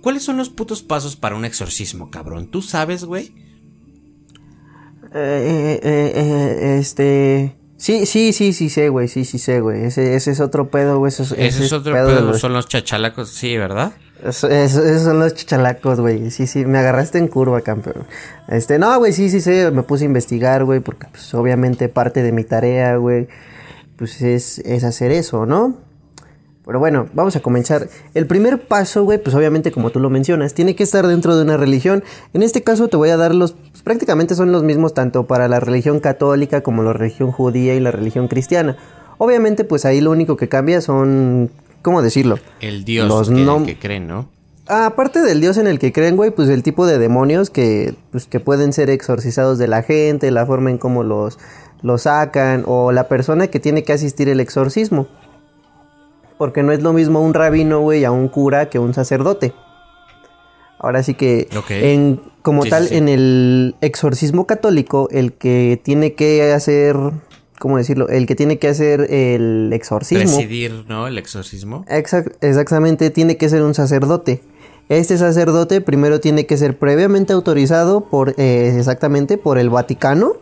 ¿cuáles 0.00 0.22
son 0.22 0.36
los 0.36 0.50
putos 0.50 0.82
pasos 0.82 1.16
para 1.16 1.34
un 1.34 1.44
exorcismo, 1.44 2.10
cabrón? 2.10 2.46
¿Tú 2.46 2.62
sabes, 2.62 3.04
güey? 3.04 3.32
Eh, 5.14 5.80
eh, 5.82 6.12
eh, 6.14 6.78
este. 6.78 7.56
Sí, 7.76 8.06
sí, 8.06 8.32
sí, 8.32 8.52
sí 8.52 8.68
sé, 8.70 8.88
güey. 8.88 9.08
Sí, 9.08 9.24
sí 9.24 9.38
sé, 9.38 9.60
güey. 9.60 9.84
Ese, 9.84 10.14
ese 10.14 10.30
es 10.30 10.40
otro 10.40 10.70
pedo, 10.70 10.98
güey. 10.98 11.10
Ese, 11.10 11.22
es 11.46 11.72
otro 11.72 11.92
pedo. 11.92 12.34
Son 12.34 12.52
los 12.52 12.68
chachalacos, 12.68 13.30
sí, 13.30 13.56
¿verdad? 13.56 13.92
esos 14.24 15.02
son 15.02 15.18
los 15.18 15.34
chachalacos, 15.34 16.00
güey. 16.00 16.30
Sí, 16.30 16.46
sí, 16.46 16.64
me 16.64 16.78
agarraste 16.78 17.18
en 17.18 17.26
curva, 17.26 17.60
campeón. 17.60 18.06
Este, 18.48 18.78
no, 18.78 18.96
güey, 18.98 19.12
sí, 19.12 19.28
sí 19.30 19.40
sé. 19.40 19.70
Me 19.72 19.82
puse 19.82 20.04
a 20.04 20.06
investigar, 20.06 20.64
güey, 20.64 20.80
porque, 20.80 21.08
pues, 21.10 21.34
obviamente 21.34 21.88
parte 21.88 22.22
de 22.22 22.30
mi 22.30 22.44
tarea, 22.44 22.96
güey, 22.96 23.26
pues 23.96 24.22
es, 24.22 24.60
es 24.60 24.84
hacer 24.84 25.10
eso, 25.10 25.44
¿no? 25.44 25.76
Pero 26.64 26.78
bueno, 26.78 27.08
vamos 27.12 27.34
a 27.34 27.40
comenzar. 27.40 27.88
El 28.14 28.26
primer 28.26 28.66
paso, 28.66 29.02
güey, 29.02 29.18
pues 29.18 29.34
obviamente 29.34 29.72
como 29.72 29.90
tú 29.90 29.98
lo 29.98 30.10
mencionas, 30.10 30.54
tiene 30.54 30.76
que 30.76 30.84
estar 30.84 31.06
dentro 31.06 31.36
de 31.36 31.42
una 31.42 31.56
religión. 31.56 32.04
En 32.34 32.42
este 32.42 32.62
caso 32.62 32.88
te 32.88 32.96
voy 32.96 33.10
a 33.10 33.16
dar 33.16 33.34
los, 33.34 33.52
pues, 33.52 33.82
prácticamente 33.82 34.34
son 34.36 34.52
los 34.52 34.62
mismos 34.62 34.94
tanto 34.94 35.26
para 35.26 35.48
la 35.48 35.58
religión 35.58 35.98
católica 35.98 36.60
como 36.60 36.82
la 36.84 36.92
religión 36.92 37.32
judía 37.32 37.74
y 37.74 37.80
la 37.80 37.90
religión 37.90 38.28
cristiana. 38.28 38.76
Obviamente 39.18 39.64
pues 39.64 39.84
ahí 39.84 40.00
lo 40.00 40.12
único 40.12 40.36
que 40.36 40.48
cambia 40.48 40.80
son, 40.80 41.50
¿cómo 41.82 42.00
decirlo? 42.00 42.38
El 42.60 42.84
Dios 42.84 43.08
los 43.08 43.28
que, 43.28 43.42
el 43.42 43.64
que 43.66 43.78
creen, 43.78 44.06
¿no? 44.06 44.28
Aparte 44.68 45.20
del 45.20 45.40
Dios 45.40 45.58
en 45.58 45.66
el 45.66 45.80
que 45.80 45.92
creen, 45.92 46.16
güey, 46.16 46.30
pues 46.30 46.48
el 46.48 46.62
tipo 46.62 46.86
de 46.86 46.98
demonios 46.98 47.50
que, 47.50 47.96
pues, 48.12 48.26
que 48.26 48.38
pueden 48.38 48.72
ser 48.72 48.88
exorcizados 48.90 49.58
de 49.58 49.66
la 49.66 49.82
gente, 49.82 50.30
la 50.30 50.46
forma 50.46 50.70
en 50.70 50.78
cómo 50.78 51.02
los, 51.02 51.38
los 51.82 52.02
sacan 52.02 52.62
o 52.66 52.92
la 52.92 53.08
persona 53.08 53.48
que 53.48 53.58
tiene 53.58 53.82
que 53.82 53.92
asistir 53.92 54.28
el 54.28 54.38
exorcismo. 54.38 55.08
Porque 56.38 56.62
no 56.62 56.72
es 56.72 56.82
lo 56.82 56.92
mismo 56.92 57.20
un 57.20 57.34
rabino, 57.34 57.80
güey, 57.80 58.04
a 58.04 58.10
un 58.10 58.28
cura 58.28 58.68
que 58.68 58.78
un 58.78 58.94
sacerdote. 58.94 59.54
Ahora 60.78 61.04
sí 61.04 61.14
que, 61.14 61.48
en, 61.68 62.20
como 62.42 62.64
tal, 62.64 62.92
en 62.92 63.08
el 63.08 63.76
exorcismo 63.80 64.48
católico, 64.48 65.08
el 65.12 65.32
que 65.32 65.80
tiene 65.82 66.14
que 66.14 66.52
hacer, 66.52 66.96
¿cómo 67.60 67.78
decirlo? 67.78 68.08
El 68.08 68.26
que 68.26 68.34
tiene 68.34 68.58
que 68.58 68.66
hacer 68.66 69.06
el 69.12 69.70
exorcismo. 69.72 70.36
Presidir, 70.36 70.84
¿no? 70.88 71.06
El 71.06 71.18
exorcismo. 71.18 71.84
exactamente, 72.40 73.10
tiene 73.10 73.36
que 73.36 73.48
ser 73.48 73.62
un 73.62 73.74
sacerdote. 73.74 74.42
Este 74.88 75.16
sacerdote 75.16 75.80
primero 75.80 76.20
tiene 76.20 76.46
que 76.46 76.56
ser 76.56 76.76
previamente 76.76 77.32
autorizado 77.32 78.00
por, 78.10 78.34
eh, 78.36 78.74
exactamente, 78.76 79.38
por 79.38 79.58
el 79.58 79.70
Vaticano 79.70 80.34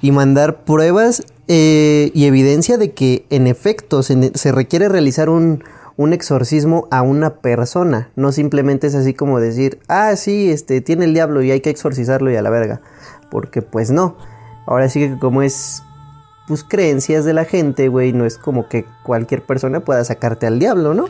y 0.00 0.12
mandar 0.12 0.64
pruebas 0.64 1.24
eh, 1.48 2.10
y 2.14 2.26
evidencia 2.26 2.76
de 2.76 2.92
que 2.92 3.24
en 3.30 3.46
efecto 3.46 4.02
se, 4.02 4.52
requiere 4.52 4.88
realizar 4.88 5.28
un, 5.30 5.64
exorcismo 6.12 6.86
a 6.90 7.02
una 7.02 7.36
persona. 7.36 8.10
No 8.16 8.32
simplemente 8.32 8.86
es 8.86 8.94
así 8.94 9.14
como 9.14 9.40
decir, 9.40 9.80
ah, 9.88 10.14
sí, 10.16 10.50
este, 10.50 10.80
tiene 10.80 11.06
el 11.06 11.14
diablo 11.14 11.42
y 11.42 11.50
hay 11.50 11.60
que 11.60 11.70
exorcizarlo 11.70 12.30
y 12.30 12.36
a 12.36 12.42
la 12.42 12.50
verga. 12.50 12.80
Porque 13.30 13.62
pues 13.62 13.90
no. 13.90 14.16
Ahora 14.66 14.88
sí 14.88 15.00
que 15.00 15.18
como 15.18 15.42
es, 15.42 15.82
pues 16.46 16.62
creencias 16.62 17.24
de 17.24 17.32
la 17.32 17.44
gente, 17.44 17.88
güey, 17.88 18.12
no 18.12 18.26
es 18.26 18.38
como 18.38 18.68
que 18.68 18.84
cualquier 19.02 19.42
persona 19.42 19.80
pueda 19.80 20.04
sacarte 20.04 20.46
al 20.46 20.58
diablo, 20.58 20.94
¿no? 20.94 21.06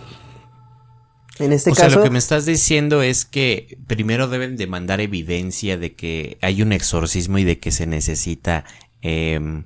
En 1.38 1.52
este 1.52 1.70
caso. 1.70 1.88
Sea, 1.88 1.98
lo 1.98 2.02
que 2.02 2.10
me 2.10 2.18
estás 2.18 2.46
diciendo 2.46 3.02
es 3.02 3.24
que 3.24 3.78
primero 3.86 4.28
deben 4.28 4.56
de 4.56 4.66
mandar 4.66 5.00
evidencia 5.00 5.78
de 5.78 5.94
que 5.94 6.38
hay 6.42 6.62
un 6.62 6.72
exorcismo 6.72 7.38
y 7.38 7.44
de 7.44 7.58
que 7.58 7.70
se 7.70 7.86
necesita 7.86 8.64
eh, 9.02 9.62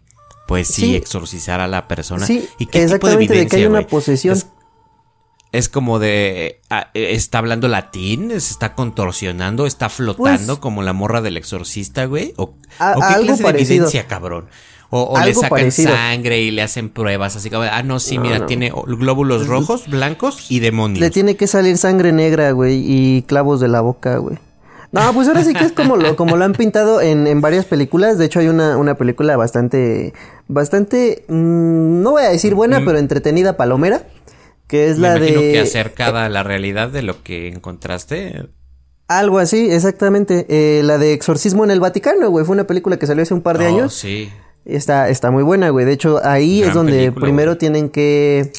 pues 0.47 0.69
sí, 0.69 0.97
exorcizar 0.97 1.61
a 1.61 1.69
la 1.69 1.89
persona. 1.89 2.27
Sí, 2.27 2.47
¿Y 2.59 2.67
qué 2.67 2.87
tipo 2.87 3.07
de, 3.07 3.15
evidencia, 3.15 3.43
de 3.45 3.49
que 3.49 3.57
hay 3.57 3.67
una 3.67 3.87
posesión. 3.87 4.39
Es, 5.51 5.69
como 5.69 5.99
de. 5.99 6.61
Ah, 6.71 6.91
¿Está 6.95 7.39
hablando 7.39 7.69
latín? 7.69 8.31
¿Se 8.31 8.37
está 8.37 8.75
contorsionando? 8.75 9.67
¿Está 9.67 9.89
flotando 9.89 10.55
pues 10.55 10.59
como 10.59 10.83
la 10.83 10.93
morra 10.93 11.21
del 11.21 11.37
exorcista, 11.37 12.07
güey? 12.07 12.35
¿O, 12.37 12.57
qué 12.57 13.23
clase 13.23 13.43
de 13.43 13.49
evidencia, 13.51 14.07
cabrón? 14.07 14.49
O, 14.95 15.19
le 15.25 15.33
sacan 15.33 15.73
sangre 15.73 16.43
y 16.43 16.51
le 16.51 16.61
hacen 16.61 16.91
pruebas 16.91 17.35
así 17.35 17.49
como, 17.49 17.63
ah, 17.63 17.83
no, 17.83 17.99
sí, 17.99 18.19
mira, 18.19 18.45
tiene 18.45 18.71
glóbulos 18.87 19.47
rojos, 19.47 19.89
blancos 19.89 20.51
y 20.51 20.61
demonios. 20.61 21.01
Le 21.01 21.09
tiene 21.09 21.35
que 21.35 21.47
salir 21.47 21.79
sangre 21.79 22.13
negra, 22.13 22.51
güey, 22.51 22.85
y 22.87 23.23
clavos 23.23 23.59
de 23.59 23.69
la 23.69 23.81
boca, 23.81 24.19
güey. 24.19 24.37
No, 24.91 25.01
pues 25.15 25.29
ahora 25.29 25.45
sí 25.45 25.55
que 25.55 25.65
es 25.65 25.73
como 25.73 25.97
lo, 25.97 26.15
como 26.15 26.37
lo 26.37 26.45
han 26.45 26.53
pintado 26.53 27.01
en, 27.01 27.27
en 27.27 27.41
varias 27.41 27.65
películas. 27.65 28.19
De 28.19 28.27
hecho, 28.27 28.41
hay 28.41 28.49
una, 28.49 28.77
una 28.77 28.95
película 28.95 29.35
bastante, 29.39 30.13
bastante, 30.47 31.25
mm, 31.27 32.03
no 32.03 32.11
voy 32.11 32.25
a 32.25 32.29
decir 32.29 32.55
buena, 32.55 32.81
mm. 32.81 32.85
pero 32.85 32.99
entretenida 32.99 33.57
palomera. 33.57 34.03
Que 34.67 34.91
es 34.91 34.99
la 34.99 35.17
imagino 35.17 35.41
de. 35.41 35.53
que 35.53 35.61
acercada 35.61 36.27
a 36.27 36.29
la 36.29 36.43
realidad 36.43 36.91
de 36.91 37.01
lo 37.01 37.23
que 37.23 37.49
encontraste. 37.49 38.47
Algo 39.09 39.39
así, 39.39 39.71
exactamente. 39.71 40.45
Eh, 40.51 40.83
la 40.83 40.99
de 40.99 41.15
Exorcismo 41.15 41.65
en 41.65 41.71
el 41.71 41.81
Vaticano, 41.81 42.29
güey. 42.29 42.45
Fue 42.45 42.53
una 42.53 42.67
película 42.67 42.99
que 42.99 43.07
salió 43.07 43.23
hace 43.23 43.33
un 43.33 43.43
par 43.43 43.57
de 43.57 43.67
oh, 43.67 43.69
años. 43.69 43.95
Sí. 43.95 44.31
Está, 44.65 45.09
está 45.09 45.31
muy 45.31 45.43
buena, 45.43 45.71
güey. 45.71 45.85
De 45.85 45.93
hecho, 45.93 46.21
ahí 46.25 46.63
es 46.63 46.75
donde 46.75 47.13
primero 47.13 47.59
tienen 47.59 47.89
que 47.89 48.53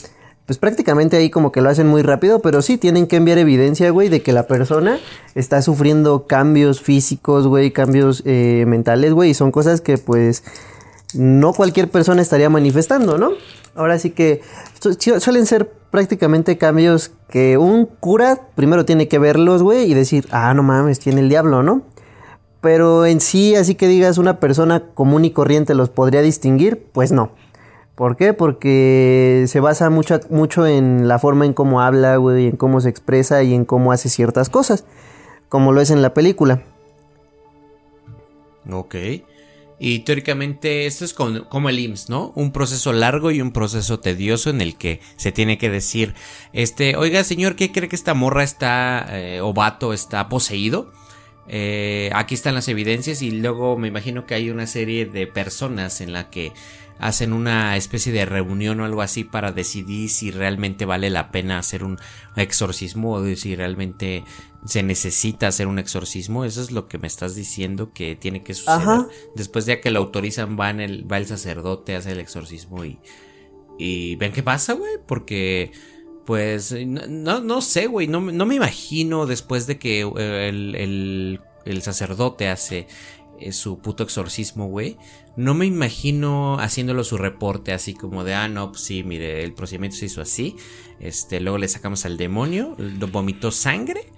pues 0.46 0.58
prácticamente 0.58 1.16
ahí 1.16 1.30
como 1.30 1.52
que 1.52 1.62
lo 1.62 1.70
hacen 1.70 1.88
muy 1.88 2.02
rápido, 2.02 2.42
pero 2.42 2.62
sí 2.62 2.78
tienen 2.78 3.08
que 3.08 3.16
enviar 3.16 3.38
evidencia, 3.38 3.90
güey, 3.92 4.10
de 4.10 4.22
que 4.22 4.34
la 4.34 4.46
persona 4.46 5.00
está 5.36 5.62
sufriendo 5.62 6.28
cambios 6.28 6.82
físicos, 6.82 7.48
güey, 7.48 7.72
cambios 7.72 8.24
eh, 8.26 8.66
mentales, 8.68 9.14
güey, 9.14 9.30
y 9.30 9.34
son 9.34 9.52
cosas 9.52 9.80
que 9.80 9.98
pues 9.98 10.44
no 11.14 11.54
cualquier 11.54 11.90
persona 11.90 12.22
estaría 12.22 12.50
manifestando, 12.50 13.18
¿no? 13.18 13.32
Ahora 13.76 13.98
sí 14.00 14.10
que 14.10 14.42
suelen 15.20 15.46
ser 15.46 15.72
prácticamente 15.90 16.58
cambios 16.58 17.12
que 17.30 17.58
un 17.58 17.86
cura 17.86 18.40
primero 18.56 18.84
tiene 18.84 19.08
que 19.08 19.20
verlos, 19.20 19.64
güey, 19.64 19.90
y 19.90 19.94
decir, 19.94 20.28
ah, 20.32 20.54
no 20.54 20.62
mames, 20.62 21.00
tiene 21.00 21.22
el 21.22 21.30
diablo, 21.30 21.64
¿no? 21.64 21.84
Pero 22.64 23.06
en 23.06 23.20
sí, 23.20 23.56
así 23.56 23.76
que 23.76 23.90
digas, 23.90 24.18
una 24.18 24.40
persona 24.40 24.84
común 24.94 25.26
y 25.26 25.32
corriente 25.32 25.76
los 25.76 25.90
podría 25.90 26.22
distinguir, 26.22 26.82
pues 26.94 27.12
no. 27.12 27.30
¿Por 27.94 28.16
qué? 28.16 28.32
Porque 28.32 29.44
se 29.50 29.60
basa 29.60 29.90
mucho, 29.90 30.22
mucho 30.30 30.66
en 30.66 31.10
la 31.10 31.20
forma 31.20 31.46
en 31.46 31.52
cómo 31.52 31.82
habla, 31.82 32.16
güey, 32.16 32.48
en 32.48 32.56
cómo 32.56 32.80
se 32.80 32.88
expresa 32.88 33.44
y 33.44 33.54
en 33.54 33.66
cómo 33.66 33.92
hace 33.92 34.08
ciertas 34.08 34.50
cosas, 34.50 34.86
como 35.50 35.74
lo 35.74 35.82
es 35.82 35.92
en 35.92 36.02
la 36.02 36.14
película. 36.14 36.64
Ok. 38.72 38.96
Y 39.78 40.00
teóricamente 40.00 40.86
esto 40.86 41.04
es 41.04 41.14
como, 41.14 41.68
el 41.68 41.80
IMSS, 41.80 42.08
¿no? 42.08 42.32
Un 42.34 42.54
proceso 42.54 42.94
largo 42.94 43.32
y 43.32 43.42
un 43.42 43.52
proceso 43.52 44.00
tedioso 44.00 44.50
en 44.50 44.62
el 44.62 44.78
que 44.78 45.02
se 45.18 45.34
tiene 45.34 45.58
que 45.58 45.70
decir, 45.70 46.16
este, 46.54 46.96
oiga 46.96 47.26
señor, 47.26 47.58
¿qué 47.58 47.74
cree 47.74 47.90
que 47.90 47.98
esta 47.98 48.14
morra 48.14 48.44
está, 48.44 49.06
eh, 49.10 49.42
o 49.42 49.54
vato 49.54 49.92
está 49.92 50.30
poseído? 50.30 50.94
Eh, 51.48 52.10
aquí 52.14 52.36
están 52.36 52.56
las 52.56 52.68
evidencias 52.68 53.22
y 53.22 53.32
luego 53.32 53.78
me 53.78 53.90
imagino 53.90 54.26
que 54.26 54.34
hay 54.34 54.50
una 54.50 54.66
serie 54.68 55.06
de 55.06 55.28
personas 55.28 56.00
en 56.02 56.14
la 56.14 56.30
que 56.30 56.54
hacen 57.00 57.34
una 57.34 57.76
especie 57.76 58.14
de 58.14 58.26
reunión 58.26 58.80
o 58.80 58.86
algo 58.86 59.02
así 59.02 59.24
para 59.24 59.52
decidir 59.52 60.10
si 60.10 60.32
realmente 60.32 60.86
vale 60.86 61.10
la 61.10 61.32
pena 61.32 61.58
hacer 61.58 61.84
un 61.84 62.00
exorcismo 62.38 63.14
o 63.14 63.36
si 63.36 63.56
realmente 63.56 64.24
se 64.66 64.84
necesita 64.84 65.48
hacer 65.48 65.68
un 65.68 65.80
exorcismo. 65.80 66.46
Eso 66.46 66.62
es 66.62 66.72
lo 66.72 66.88
que 66.88 66.98
me 66.98 67.08
estás 67.08 67.36
diciendo 67.36 67.92
que 67.92 68.16
tiene 68.16 68.44
que 68.44 68.54
suceder. 68.54 69.08
Después 69.36 69.66
de 69.66 69.82
que 69.82 69.92
lo 69.92 70.00
autorizan, 70.00 70.58
va, 70.58 70.70
el, 70.70 71.12
va 71.12 71.18
el 71.18 71.26
sacerdote, 71.26 71.96
hace 71.96 72.14
el 72.14 72.20
exorcismo 72.20 72.86
y, 72.86 73.00
y 73.78 74.16
ven 74.16 74.32
qué 74.32 74.44
pasa, 74.44 74.74
güey, 74.74 74.94
porque... 75.06 75.72
Pues 76.26 76.74
no, 76.86 77.42
no 77.42 77.62
sé, 77.62 77.88
güey, 77.88 78.08
no, 78.08 78.22
no, 78.22 78.46
me 78.46 78.56
imagino 78.56 79.26
después 79.26 79.68
de 79.68 79.78
que 79.78 80.02
eh, 80.02 80.50
el, 80.50 81.42
el 81.66 81.82
sacerdote 81.82 82.48
hace 82.48 82.88
eh, 83.40 83.52
su 83.52 83.80
puto 83.80 84.04
exorcismo, 84.04 84.68
güey. 84.68 84.98
No 85.36 85.54
me 85.54 85.66
imagino 85.66 86.60
haciéndolo 86.60 87.04
su 87.04 87.18
reporte 87.18 87.74
así 87.74 87.94
como 87.94 88.24
de, 88.24 88.36
ah, 88.36 88.48
no, 88.48 88.72
pues 88.72 88.84
sí, 88.84 89.04
mire, 89.04 89.44
el 89.44 89.54
procedimiento 89.54 89.98
se 89.98 90.06
hizo 90.06 90.22
así. 90.22 90.56
Este, 91.00 91.40
luego 91.40 91.58
le 91.58 91.68
sacamos 91.68 92.06
al 92.06 92.18
demonio, 92.18 92.76
vomitó 93.12 93.52
sangre 93.52 94.12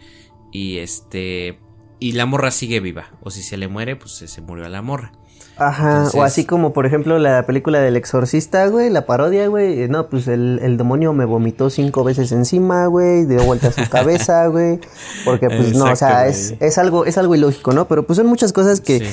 y 0.52 0.78
este, 0.78 1.60
y 2.00 2.12
la 2.12 2.26
morra 2.26 2.52
sigue 2.52 2.80
viva. 2.80 3.18
O 3.22 3.32
si 3.32 3.42
se 3.42 3.58
le 3.58 3.68
muere, 3.68 3.96
pues 3.96 4.14
se 4.14 4.42
murió 4.42 4.66
a 4.66 4.70
la 4.70 4.82
morra. 4.82 5.14
Ajá, 5.58 6.10
o 6.14 6.24
así 6.24 6.44
como 6.44 6.74
por 6.74 6.86
ejemplo 6.86 7.18
la 7.18 7.46
película 7.46 7.80
del 7.80 7.96
exorcista, 7.96 8.68
güey, 8.68 8.90
la 8.90 9.06
parodia, 9.06 9.48
güey. 9.48 9.88
No, 9.88 10.08
pues 10.10 10.28
el, 10.28 10.60
el 10.62 10.78
demonio 10.78 11.14
me 11.14 11.24
vomitó 11.24 11.70
cinco 11.70 12.04
veces 12.04 12.32
encima, 12.34 12.88
güey, 12.88 13.26
dio 13.26 13.44
vuelta 13.44 13.70
a 13.70 13.72
su 13.72 13.90
cabeza, 13.90 14.48
güey. 14.48 14.80
Porque 15.24 15.48
pues 15.48 15.74
no, 15.76 15.86
o 15.86 15.96
sea, 15.96 16.28
es, 16.28 16.56
es, 16.60 16.78
algo, 16.78 17.06
es 17.06 17.18
algo 17.18 17.36
ilógico, 17.36 17.72
¿no? 17.72 17.88
Pero 17.88 18.06
pues 18.06 18.18
son 18.18 18.28
muchas 18.28 18.52
cosas 18.52 18.82
que 18.82 19.08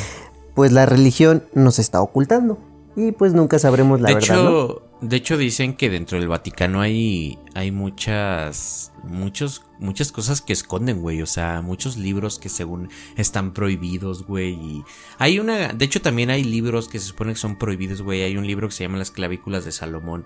pues 0.54 0.72
la 0.72 0.84
religión 0.84 1.44
nos 1.54 1.78
está 1.78 2.02
ocultando. 2.02 2.58
Y 2.96 3.12
pues 3.12 3.34
nunca 3.34 3.58
sabremos 3.58 4.00
la 4.00 4.08
de 4.08 4.14
verdad. 4.16 4.36
Hecho, 4.36 4.82
De 5.02 5.16
hecho, 5.16 5.36
dicen 5.36 5.74
que 5.74 5.90
dentro 5.90 6.20
del 6.20 6.28
Vaticano 6.28 6.80
hay, 6.80 7.36
hay 7.54 7.72
muchas, 7.72 8.92
muchos, 9.02 9.64
muchas 9.80 10.12
cosas 10.12 10.40
que 10.40 10.52
esconden, 10.52 11.00
güey. 11.00 11.22
O 11.22 11.26
sea, 11.26 11.60
muchos 11.60 11.96
libros 11.96 12.38
que 12.38 12.48
según 12.48 12.88
están 13.16 13.52
prohibidos, 13.52 14.24
güey. 14.24 14.52
Y 14.52 14.84
hay 15.18 15.40
una, 15.40 15.72
de 15.72 15.84
hecho, 15.84 16.00
también 16.00 16.30
hay 16.30 16.44
libros 16.44 16.88
que 16.88 17.00
se 17.00 17.06
supone 17.06 17.32
que 17.32 17.40
son 17.40 17.58
prohibidos, 17.58 18.00
güey. 18.00 18.22
Hay 18.22 18.36
un 18.36 18.46
libro 18.46 18.68
que 18.68 18.74
se 18.74 18.84
llama 18.84 18.96
Las 18.96 19.10
clavículas 19.10 19.64
de 19.64 19.72
Salomón, 19.72 20.24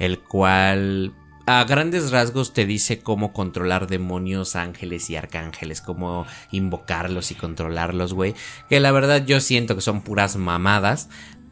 el 0.00 0.18
cual 0.18 1.14
a 1.46 1.64
grandes 1.64 2.10
rasgos 2.10 2.52
te 2.52 2.66
dice 2.66 2.98
cómo 2.98 3.32
controlar 3.32 3.86
demonios, 3.86 4.54
ángeles 4.54 5.08
y 5.10 5.16
arcángeles, 5.16 5.80
cómo 5.80 6.26
invocarlos 6.50 7.30
y 7.30 7.36
controlarlos, 7.36 8.14
güey. 8.14 8.34
Que 8.68 8.80
la 8.80 8.90
verdad 8.90 9.24
yo 9.24 9.40
siento 9.40 9.76
que 9.76 9.80
son 9.80 10.02
puras 10.02 10.36
mamadas. 10.36 11.08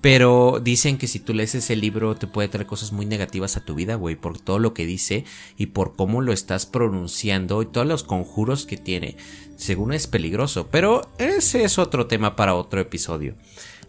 Pero 0.07 0.61
dicen 0.63 0.99
que 0.99 1.09
si 1.09 1.19
tú 1.19 1.35
lees 1.35 1.57
ese 1.57 1.75
libro 1.75 2.15
te 2.15 2.29
puede 2.29 2.47
traer 2.47 2.69
cosas 2.69 2.93
muy 2.93 3.07
negativas 3.07 3.57
a 3.57 3.65
tu 3.65 3.75
vida, 3.75 3.97
güey, 3.97 4.15
por 4.15 4.39
todo 4.39 4.61
lo 4.61 4.73
que 4.73 4.87
dice 4.87 5.25
y 5.59 5.67
por 5.67 5.97
cómo 5.97 6.23
lo 6.23 6.33
estás 6.33 6.65
pronunciando 6.65 7.61
y 7.61 7.67
todos 7.67 7.89
los 7.89 8.05
conjuros 8.05 8.67
que 8.67 8.77
tiene. 8.77 9.17
Según 9.57 9.93
es 9.93 10.07
peligroso, 10.07 10.69
pero 10.71 11.11
ese 11.19 11.65
es 11.65 11.81
otro 11.81 12.07
tema 12.07 12.37
para 12.37 12.55
otro 12.55 12.81
episodio. 12.81 13.35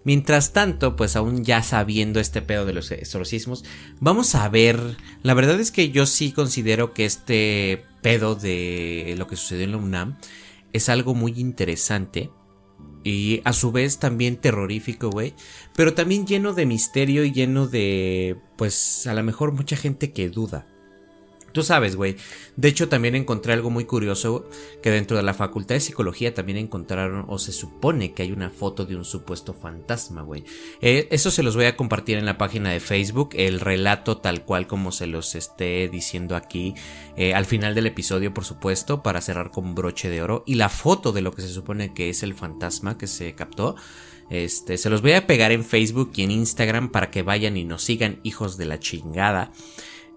Mientras 0.05 0.53
tanto, 0.53 0.95
pues 0.95 1.15
aún 1.15 1.43
ya 1.43 1.61
sabiendo 1.61 2.19
este 2.19 2.41
pedo 2.41 2.65
de 2.65 2.73
los 2.73 2.89
exorcismos, 2.89 3.63
vamos 3.99 4.33
a 4.33 4.49
ver, 4.49 4.97
la 5.21 5.35
verdad 5.35 5.59
es 5.59 5.69
que 5.69 5.91
yo 5.91 6.07
sí 6.07 6.31
considero 6.31 6.95
que 6.95 7.05
este 7.05 7.83
pedo 8.01 8.33
de 8.33 9.13
lo 9.19 9.27
que 9.27 9.35
sucedió 9.35 9.65
en 9.65 9.71
la 9.73 9.77
UNAM 9.77 10.17
es 10.73 10.89
algo 10.89 11.13
muy 11.13 11.33
interesante 11.37 12.31
y 13.07 13.41
a 13.45 13.53
su 13.53 13.71
vez 13.71 13.99
también 13.99 14.35
terrorífico, 14.35 15.09
güey. 15.09 15.33
Pero 15.75 15.93
también 15.93 16.27
lleno 16.27 16.53
de 16.53 16.65
misterio 16.65 17.23
y 17.23 17.31
lleno 17.31 17.67
de, 17.67 18.37
pues 18.57 19.07
a 19.07 19.13
lo 19.13 19.23
mejor 19.23 19.53
mucha 19.53 19.77
gente 19.77 20.11
que 20.11 20.29
duda. 20.29 20.67
Tú 21.51 21.63
sabes, 21.63 21.95
güey. 21.95 22.17
De 22.55 22.67
hecho, 22.67 22.89
también 22.89 23.15
encontré 23.15 23.53
algo 23.53 23.69
muy 23.69 23.85
curioso 23.85 24.49
que 24.81 24.91
dentro 24.91 25.17
de 25.17 25.23
la 25.23 25.33
Facultad 25.33 25.75
de 25.75 25.79
Psicología 25.79 26.33
también 26.33 26.57
encontraron 26.57 27.25
o 27.27 27.39
se 27.39 27.51
supone 27.51 28.13
que 28.13 28.23
hay 28.23 28.31
una 28.31 28.49
foto 28.49 28.85
de 28.85 28.95
un 28.95 29.05
supuesto 29.05 29.53
fantasma, 29.53 30.21
güey. 30.21 30.43
Eh, 30.81 31.07
eso 31.11 31.31
se 31.31 31.43
los 31.43 31.55
voy 31.55 31.65
a 31.65 31.75
compartir 31.75 32.17
en 32.17 32.25
la 32.25 32.37
página 32.37 32.69
de 32.69 32.79
Facebook, 32.79 33.29
el 33.33 33.59
relato 33.59 34.17
tal 34.17 34.43
cual 34.43 34.67
como 34.67 34.91
se 34.91 35.07
los 35.07 35.35
esté 35.35 35.89
diciendo 35.89 36.35
aquí 36.35 36.75
eh, 37.15 37.33
al 37.33 37.45
final 37.45 37.73
del 37.73 37.87
episodio, 37.87 38.33
por 38.33 38.45
supuesto, 38.45 39.01
para 39.01 39.21
cerrar 39.21 39.51
con 39.51 39.73
broche 39.73 40.09
de 40.09 40.21
oro 40.21 40.43
y 40.45 40.55
la 40.55 40.69
foto 40.69 41.11
de 41.11 41.21
lo 41.21 41.33
que 41.33 41.41
se 41.41 41.49
supone 41.49 41.93
que 41.93 42.09
es 42.09 42.23
el 42.23 42.33
fantasma 42.33 42.97
que 42.97 43.07
se 43.07 43.33
captó. 43.33 43.75
Este, 44.29 44.77
se 44.77 44.89
los 44.89 45.01
voy 45.01 45.13
a 45.13 45.25
pegar 45.25 45.51
en 45.51 45.63
Facebook 45.63 46.11
y 46.15 46.23
en 46.23 46.31
Instagram 46.31 46.89
para 46.89 47.09
que 47.09 47.21
vayan 47.21 47.57
y 47.57 47.63
nos 47.63 47.83
sigan, 47.83 48.19
hijos 48.23 48.57
de 48.57 48.65
la 48.65 48.79
chingada. 48.79 49.51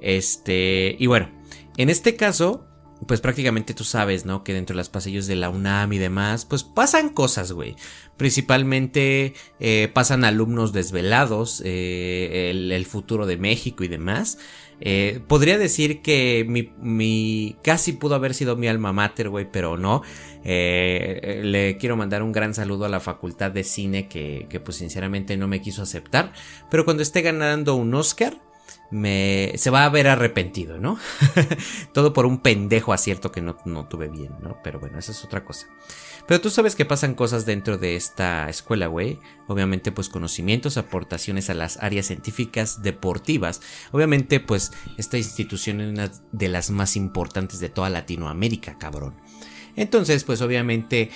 Este, 0.01 0.97
y 0.99 1.07
bueno, 1.07 1.31
en 1.77 1.91
este 1.91 2.17
caso, 2.17 2.67
pues 3.07 3.21
prácticamente 3.21 3.75
tú 3.75 3.85
sabes, 3.85 4.27
¿no? 4.27 4.45
Que 4.45 4.53
dentro 4.53 4.75
de 4.75 4.79
los 4.79 4.89
pasillos 4.89 5.27
de 5.27 5.37
la 5.37 5.49
UNAM 5.51 5.93
y 5.93 5.99
demás, 5.99 6.45
pues 6.45 6.65
pasan 6.65 7.09
cosas, 7.09 7.53
güey. 7.53 7.77
Principalmente 8.17 9.35
eh, 9.59 9.91
pasan 9.93 10.25
alumnos 10.25 10.73
desvelados, 10.73 11.63
eh, 11.65 12.51
el, 12.51 12.87
futuro 12.87 13.27
de 13.27 13.39
México 13.39 13.85
y 13.85 13.89
demás. 13.89 14.39
Eh, 14.83 15.21
podría 15.27 15.59
decir 15.59 16.03
que 16.03 16.45
mi, 16.49 16.73
mi, 16.81 17.57
casi 17.63 17.93
pudo 17.93 18.15
haber 18.15 18.35
sido 18.35 18.57
mi 18.57 18.69
alma 18.69 18.93
mater, 18.93 19.29
güey, 19.29 19.51
pero 19.51 19.77
no. 19.77 20.03
le 20.45 21.77
quiero 21.79 21.97
mandar 21.97 22.23
un 22.23 22.33
gran 22.33 22.55
saludo 22.55 22.85
a 22.85 22.89
la 22.89 23.01
facultad 23.01 23.51
de 23.51 23.65
cine 23.65 24.09
que, 24.09 24.47
que 24.49 24.61
pues 24.61 24.77
sinceramente 24.77 25.37
no 25.37 25.49
me 25.49 25.63
quiso 25.63 25.83
aceptar. 25.83 26.33
Pero 26.71 26.85
cuando 26.85 27.03
esté 27.03 27.23
ganando 27.23 27.75
un 27.75 27.95
Oscar, 27.95 28.37
me, 28.91 29.53
se 29.57 29.71
va 29.71 29.85
a 29.85 29.89
ver 29.89 30.09
arrepentido, 30.09 30.79
¿no? 30.79 30.99
Todo 31.93 32.13
por 32.13 32.27
un 32.27 32.39
pendejo 32.39 32.93
acierto 32.93 33.31
que 33.31 33.41
no, 33.41 33.57
no, 33.65 33.87
tuve 33.87 34.09
bien, 34.09 34.35
¿no? 34.41 34.59
Pero 34.63 34.81
bueno, 34.81 34.99
esa 34.99 35.13
es 35.13 35.25
otra 35.25 35.45
cosa. 35.45 35.69
Pero 36.27 36.41
tú 36.41 36.51
sabes 36.51 36.77
que 36.77 36.85
pasan 36.85 37.15
cosas 37.15 37.47
dentro 37.47 37.79
de 37.79 37.97
esta 37.97 38.49
escuela, 38.49 38.87
güey. 38.89 39.19
Obviamente, 39.47 39.93
pues 39.93 40.09
conocimientos, 40.09 40.77
aportaciones 40.77 41.51
a 41.51 41.55
las 41.55 41.77
áreas 41.79 42.07
científicas, 42.07 42.83
deportivas. 42.83 43.61
Obviamente, 43.93 44.41
pues 44.41 44.73
esta 44.97 45.19
institución 45.19 45.81
es 45.81 45.91
una 45.91 46.11
de 46.33 46.49
las 46.49 46.71
más 46.71 46.97
importantes 46.97 47.61
de 47.61 47.69
toda 47.69 47.91
Latinoamérica, 47.91 48.79
cabrón. 48.79 49.15
Entonces, 49.77 50.25
pues 50.25 50.43
obviamente 50.43 51.11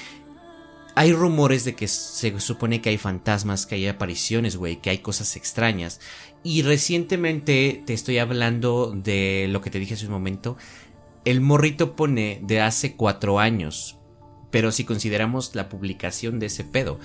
hay 0.95 1.13
rumores 1.13 1.65
de 1.65 1.75
que 1.75 1.89
se 1.89 2.39
supone 2.41 2.81
que 2.81 2.91
hay 2.91 2.99
fantasmas, 2.99 3.67
que 3.67 3.75
hay 3.75 3.89
apariciones, 3.89 4.57
güey, 4.57 4.77
que 4.77 4.91
hay 4.91 4.99
cosas 4.99 5.37
extrañas. 5.37 6.01
Y 6.45 6.63
recientemente 6.63 7.83
te 7.85 7.95
estoy 7.95 8.19
hablando 8.19 8.93
de 8.95 9.49
lo 9.51 9.61
que 9.61 9.71
te 9.71 9.81
dije 9.81 9.95
hace 9.95 10.07
un 10.07 10.13
momento. 10.13 10.57
El 11.25 11.41
morrito 11.41 11.97
pone 11.97 12.41
de 12.43 12.61
hace 12.61 12.95
cuatro 12.95 13.41
años. 13.41 13.97
Pero 14.53 14.71
si 14.71 14.85
consideramos 14.85 15.57
la 15.57 15.69
publicación 15.69 16.39
de 16.39 16.47
ese 16.47 16.63
pedo, 16.63 17.01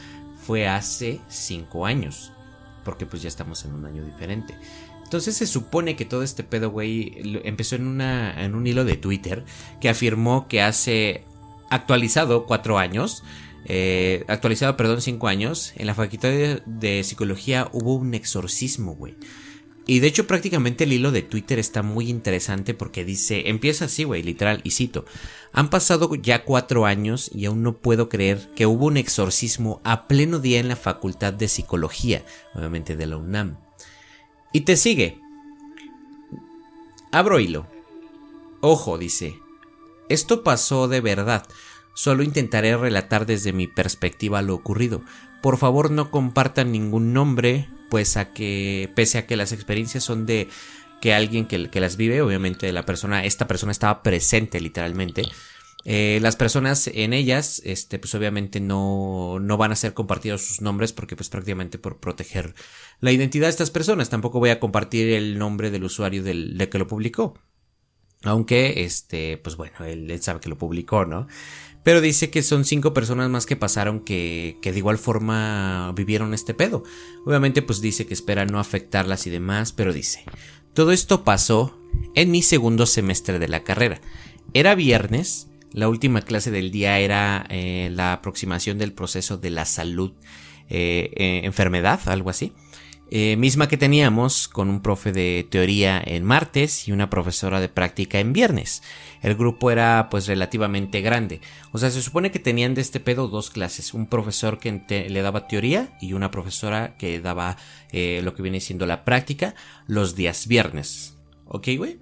fue 0.45 0.67
hace 0.67 1.19
cinco 1.27 1.87
años. 1.87 2.31
Porque 2.85 3.07
pues 3.07 3.23
ya 3.23 3.27
estamos 3.27 3.65
en 3.65 3.73
un 3.73 3.85
año 3.85 4.05
diferente. 4.05 4.55
Entonces 5.03 5.35
se 5.35 5.47
supone 5.47 5.95
que 5.95 6.05
todo 6.05 6.21
este 6.21 6.43
pedo, 6.43 6.69
güey, 6.69 7.41
empezó 7.43 7.75
en, 7.75 7.87
una, 7.87 8.43
en 8.43 8.53
un 8.53 8.67
hilo 8.67 8.85
de 8.85 8.97
Twitter 8.97 9.43
que 9.81 9.89
afirmó 9.89 10.47
que 10.47 10.61
hace 10.61 11.23
actualizado 11.71 12.45
cuatro 12.45 12.77
años 12.77 13.23
eh, 13.65 14.23
actualizado, 14.27 14.77
perdón, 14.77 15.01
5 15.01 15.27
años, 15.27 15.73
en 15.75 15.87
la 15.87 15.95
facultad 15.95 16.29
de, 16.29 17.03
psicología 17.03 17.69
hubo 17.71 17.95
un 17.95 18.13
exorcismo, 18.13 18.95
güey. 18.95 19.15
Y 19.85 19.99
de 19.99 20.07
hecho 20.07 20.27
prácticamente 20.27 20.83
el 20.83 20.93
hilo 20.93 21.11
de 21.11 21.23
Twitter 21.23 21.57
está 21.57 21.81
muy 21.81 22.09
interesante 22.09 22.75
porque 22.75 23.03
dice, 23.03 23.49
empieza 23.49 23.85
así, 23.85 24.03
güey, 24.03 24.21
literal, 24.21 24.61
y 24.63 24.71
cito, 24.71 25.05
han 25.51 25.71
pasado 25.71 26.13
ya 26.13 26.43
cuatro 26.43 26.85
años 26.85 27.31
y 27.33 27.45
aún 27.45 27.63
no 27.63 27.77
puedo 27.77 28.07
creer 28.07 28.49
que 28.55 28.67
hubo 28.67 28.85
un 28.85 28.97
exorcismo 28.97 29.81
a 29.83 30.07
pleno 30.07 30.39
día 30.39 30.59
en 30.59 30.67
la 30.67 30.75
facultad 30.75 31.33
de 31.33 31.47
psicología, 31.47 32.23
obviamente 32.53 32.95
de 32.95 33.07
la 33.07 33.17
UNAM. 33.17 33.57
Y 34.53 34.61
te 34.61 34.77
sigue. 34.77 35.19
Abro 37.11 37.39
hilo. 37.39 37.65
Ojo, 38.61 38.97
dice, 38.97 39.39
esto 40.09 40.43
pasó 40.43 40.87
de 40.87 41.01
verdad. 41.01 41.45
Solo 41.99 42.23
intentaré 42.23 42.77
relatar 42.77 43.25
desde 43.25 43.51
mi 43.51 43.67
perspectiva 43.67 44.41
lo 44.41 44.55
ocurrido. 44.55 45.03
Por 45.41 45.57
favor 45.57 45.91
no 45.91 46.11
compartan 46.11 46.71
ningún 46.71 47.11
nombre, 47.11 47.67
pues 47.89 48.15
a 48.15 48.31
que, 48.31 48.89
pese 48.95 49.17
a 49.17 49.27
que 49.27 49.35
las 49.35 49.51
experiencias 49.51 50.05
son 50.05 50.25
de 50.25 50.47
que 51.01 51.13
alguien 51.13 51.45
que, 51.45 51.69
las 51.81 51.97
vive, 51.97 52.21
obviamente 52.21 52.71
la 52.71 52.85
persona, 52.85 53.25
esta 53.25 53.47
persona 53.47 53.73
estaba 53.73 54.01
presente 54.01 54.61
literalmente. 54.61 55.23
Eh, 55.83 56.19
las 56.21 56.37
personas 56.37 56.87
en 56.87 57.11
ellas, 57.11 57.61
este, 57.65 57.99
pues 57.99 58.15
obviamente 58.15 58.61
no, 58.61 59.39
no 59.41 59.57
van 59.57 59.73
a 59.73 59.75
ser 59.75 59.93
compartidos 59.93 60.41
sus 60.41 60.61
nombres 60.61 60.93
porque 60.93 61.17
pues 61.17 61.27
prácticamente 61.27 61.79
por 61.79 61.99
proteger 61.99 62.55
la 63.01 63.11
identidad 63.11 63.47
de 63.47 63.51
estas 63.51 63.71
personas. 63.71 64.09
Tampoco 64.09 64.39
voy 64.39 64.51
a 64.51 64.61
compartir 64.61 65.09
el 65.09 65.37
nombre 65.37 65.69
del 65.69 65.83
usuario 65.83 66.23
del, 66.23 66.57
de 66.57 66.69
que 66.69 66.79
lo 66.79 66.87
publicó. 66.87 67.37
Aunque, 68.23 68.83
este, 68.83 69.37
pues 69.37 69.55
bueno, 69.55 69.85
él, 69.85 70.11
él 70.11 70.21
sabe 70.21 70.41
que 70.41 70.49
lo 70.49 70.57
publicó, 70.57 71.05
¿no? 71.05 71.27
Pero 71.83 72.01
dice 72.01 72.29
que 72.29 72.43
son 72.43 72.65
cinco 72.65 72.93
personas 72.93 73.29
más 73.29 73.45
que 73.45 73.55
pasaron 73.55 74.01
que, 74.01 74.57
de 74.61 74.77
igual 74.77 74.97
forma 74.97 75.91
vivieron 75.95 76.33
este 76.33 76.53
pedo. 76.53 76.83
Obviamente 77.25 77.61
pues 77.61 77.81
dice 77.81 78.05
que 78.05 78.13
espera 78.13 78.45
no 78.45 78.59
afectarlas 78.59 79.27
y 79.27 79.29
demás, 79.29 79.71
pero 79.71 79.93
dice, 79.93 80.23
todo 80.73 80.91
esto 80.91 81.23
pasó 81.23 81.79
en 82.15 82.31
mi 82.31 82.41
segundo 82.41 82.85
semestre 82.85 83.39
de 83.39 83.47
la 83.47 83.63
carrera. 83.63 84.01
Era 84.53 84.75
viernes, 84.75 85.47
la 85.71 85.87
última 85.87 86.21
clase 86.21 86.51
del 86.51 86.71
día 86.71 86.99
era 86.99 87.45
eh, 87.49 87.89
la 87.93 88.13
aproximación 88.13 88.77
del 88.77 88.93
proceso 88.93 89.37
de 89.37 89.51
la 89.51 89.65
salud, 89.65 90.13
eh, 90.69 91.11
eh, 91.15 91.41
enfermedad, 91.43 91.99
algo 92.05 92.29
así. 92.29 92.53
Eh, 93.11 93.37
misma 93.37 93.67
que 93.67 93.77
teníamos 93.77 94.47
con 94.47 94.69
un 94.69 94.81
profe 94.81 95.11
de 95.11 95.47
teoría 95.49 95.99
en 96.05 96.23
martes 96.23 96.87
y 96.87 96.91
una 96.91 97.09
profesora 97.09 97.59
de 97.59 97.67
práctica 97.67 98.19
en 98.19 98.33
viernes. 98.33 98.83
El 99.23 99.33
grupo 99.35 99.71
era 99.71 100.09
pues 100.11 100.27
relativamente 100.27 101.01
grande. 101.01 101.41
O 101.71 101.79
sea, 101.79 101.89
se 101.89 102.03
supone 102.03 102.29
que 102.29 102.37
tenían 102.37 102.75
de 102.75 102.81
este 102.81 102.99
pedo 102.99 103.27
dos 103.27 103.49
clases. 103.49 103.95
Un 103.95 104.05
profesor 104.05 104.59
que 104.59 105.09
le 105.09 105.21
daba 105.23 105.47
teoría 105.47 105.97
y 105.99 106.13
una 106.13 106.29
profesora 106.29 106.95
que 106.97 107.19
daba 107.19 107.57
eh, 107.91 108.21
lo 108.23 108.35
que 108.35 108.43
viene 108.43 108.59
siendo 108.59 108.85
la 108.85 109.03
práctica 109.05 109.55
los 109.87 110.15
días 110.15 110.47
viernes. 110.47 111.17
¿Ok, 111.45 111.69
güey? 111.77 111.97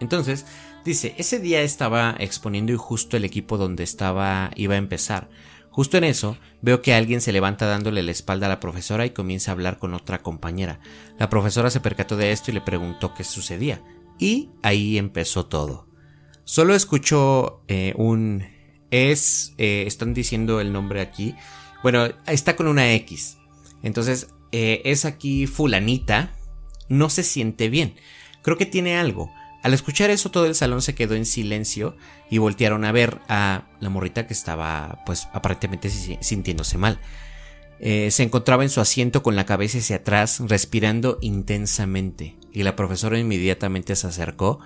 Entonces, 0.00 0.44
dice, 0.84 1.14
ese 1.16 1.40
día 1.40 1.62
estaba 1.62 2.16
exponiendo 2.18 2.70
y 2.70 2.76
justo 2.76 3.16
el 3.16 3.24
equipo 3.24 3.56
donde 3.56 3.82
estaba 3.82 4.50
iba 4.56 4.74
a 4.74 4.78
empezar. 4.78 5.30
Justo 5.74 5.98
en 5.98 6.04
eso, 6.04 6.38
veo 6.62 6.82
que 6.82 6.94
alguien 6.94 7.20
se 7.20 7.32
levanta 7.32 7.66
dándole 7.66 8.04
la 8.04 8.12
espalda 8.12 8.46
a 8.46 8.48
la 8.48 8.60
profesora 8.60 9.06
y 9.06 9.10
comienza 9.10 9.50
a 9.50 9.54
hablar 9.54 9.80
con 9.80 9.92
otra 9.92 10.22
compañera. 10.22 10.78
La 11.18 11.28
profesora 11.28 11.68
se 11.68 11.80
percató 11.80 12.16
de 12.16 12.30
esto 12.30 12.52
y 12.52 12.54
le 12.54 12.60
preguntó 12.60 13.12
qué 13.12 13.24
sucedía. 13.24 13.82
Y 14.16 14.50
ahí 14.62 14.98
empezó 14.98 15.46
todo. 15.46 15.88
Solo 16.44 16.76
escucho 16.76 17.64
eh, 17.66 17.92
un... 17.96 18.44
Es... 18.92 19.52
Eh, 19.58 19.82
están 19.88 20.14
diciendo 20.14 20.60
el 20.60 20.72
nombre 20.72 21.00
aquí. 21.00 21.34
Bueno, 21.82 22.06
está 22.28 22.54
con 22.54 22.68
una 22.68 22.92
X. 22.92 23.38
Entonces, 23.82 24.28
eh, 24.52 24.80
es 24.84 25.04
aquí 25.04 25.48
fulanita. 25.48 26.36
No 26.88 27.10
se 27.10 27.24
siente 27.24 27.68
bien. 27.68 27.96
Creo 28.42 28.56
que 28.56 28.66
tiene 28.66 28.96
algo. 28.96 29.28
Al 29.64 29.72
escuchar 29.72 30.10
eso 30.10 30.30
todo 30.30 30.44
el 30.44 30.54
salón 30.54 30.82
se 30.82 30.94
quedó 30.94 31.14
en 31.14 31.24
silencio 31.24 31.96
y 32.30 32.36
voltearon 32.36 32.84
a 32.84 32.92
ver 32.92 33.20
a 33.28 33.64
la 33.80 33.88
morrita 33.88 34.26
que 34.26 34.34
estaba 34.34 35.02
pues 35.06 35.26
aparentemente 35.32 35.88
sintiéndose 35.88 36.76
mal. 36.76 37.00
Eh, 37.80 38.10
se 38.10 38.24
encontraba 38.24 38.62
en 38.62 38.68
su 38.68 38.82
asiento 38.82 39.22
con 39.22 39.36
la 39.36 39.46
cabeza 39.46 39.78
hacia 39.78 39.96
atrás, 39.96 40.40
respirando 40.46 41.16
intensamente, 41.22 42.36
y 42.52 42.62
la 42.62 42.76
profesora 42.76 43.18
inmediatamente 43.18 43.96
se 43.96 44.06
acercó 44.06 44.60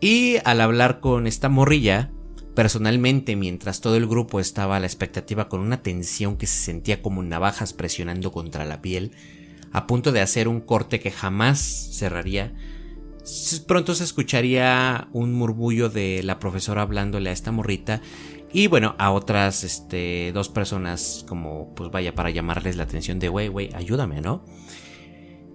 y 0.00 0.38
al 0.46 0.62
hablar 0.62 1.00
con 1.00 1.26
esta 1.26 1.50
morrilla, 1.50 2.10
personalmente 2.54 3.36
mientras 3.36 3.82
todo 3.82 3.96
el 3.96 4.06
grupo 4.06 4.40
estaba 4.40 4.76
a 4.76 4.80
la 4.80 4.86
expectativa 4.86 5.50
con 5.50 5.60
una 5.60 5.82
tensión 5.82 6.38
que 6.38 6.46
se 6.46 6.64
sentía 6.64 7.02
como 7.02 7.22
navajas 7.22 7.74
presionando 7.74 8.32
contra 8.32 8.64
la 8.64 8.80
piel, 8.80 9.12
a 9.70 9.86
punto 9.86 10.12
de 10.12 10.22
hacer 10.22 10.48
un 10.48 10.62
corte 10.62 10.98
que 10.98 11.10
jamás 11.10 11.90
cerraría, 11.92 12.54
pronto 13.66 13.94
se 13.94 14.04
escucharía 14.04 15.08
un 15.12 15.32
murmullo 15.32 15.88
de 15.88 16.22
la 16.22 16.38
profesora 16.38 16.82
hablándole 16.82 17.30
a 17.30 17.32
esta 17.32 17.52
morrita 17.52 18.02
y 18.52 18.68
bueno, 18.68 18.94
a 18.98 19.10
otras 19.10 19.64
este, 19.64 20.30
dos 20.32 20.48
personas 20.48 21.24
como 21.26 21.74
pues 21.74 21.90
vaya 21.90 22.14
para 22.14 22.30
llamarles 22.30 22.76
la 22.76 22.84
atención 22.84 23.18
de 23.18 23.28
wey, 23.28 23.48
wey, 23.48 23.70
ayúdame, 23.74 24.20
¿no? 24.20 24.44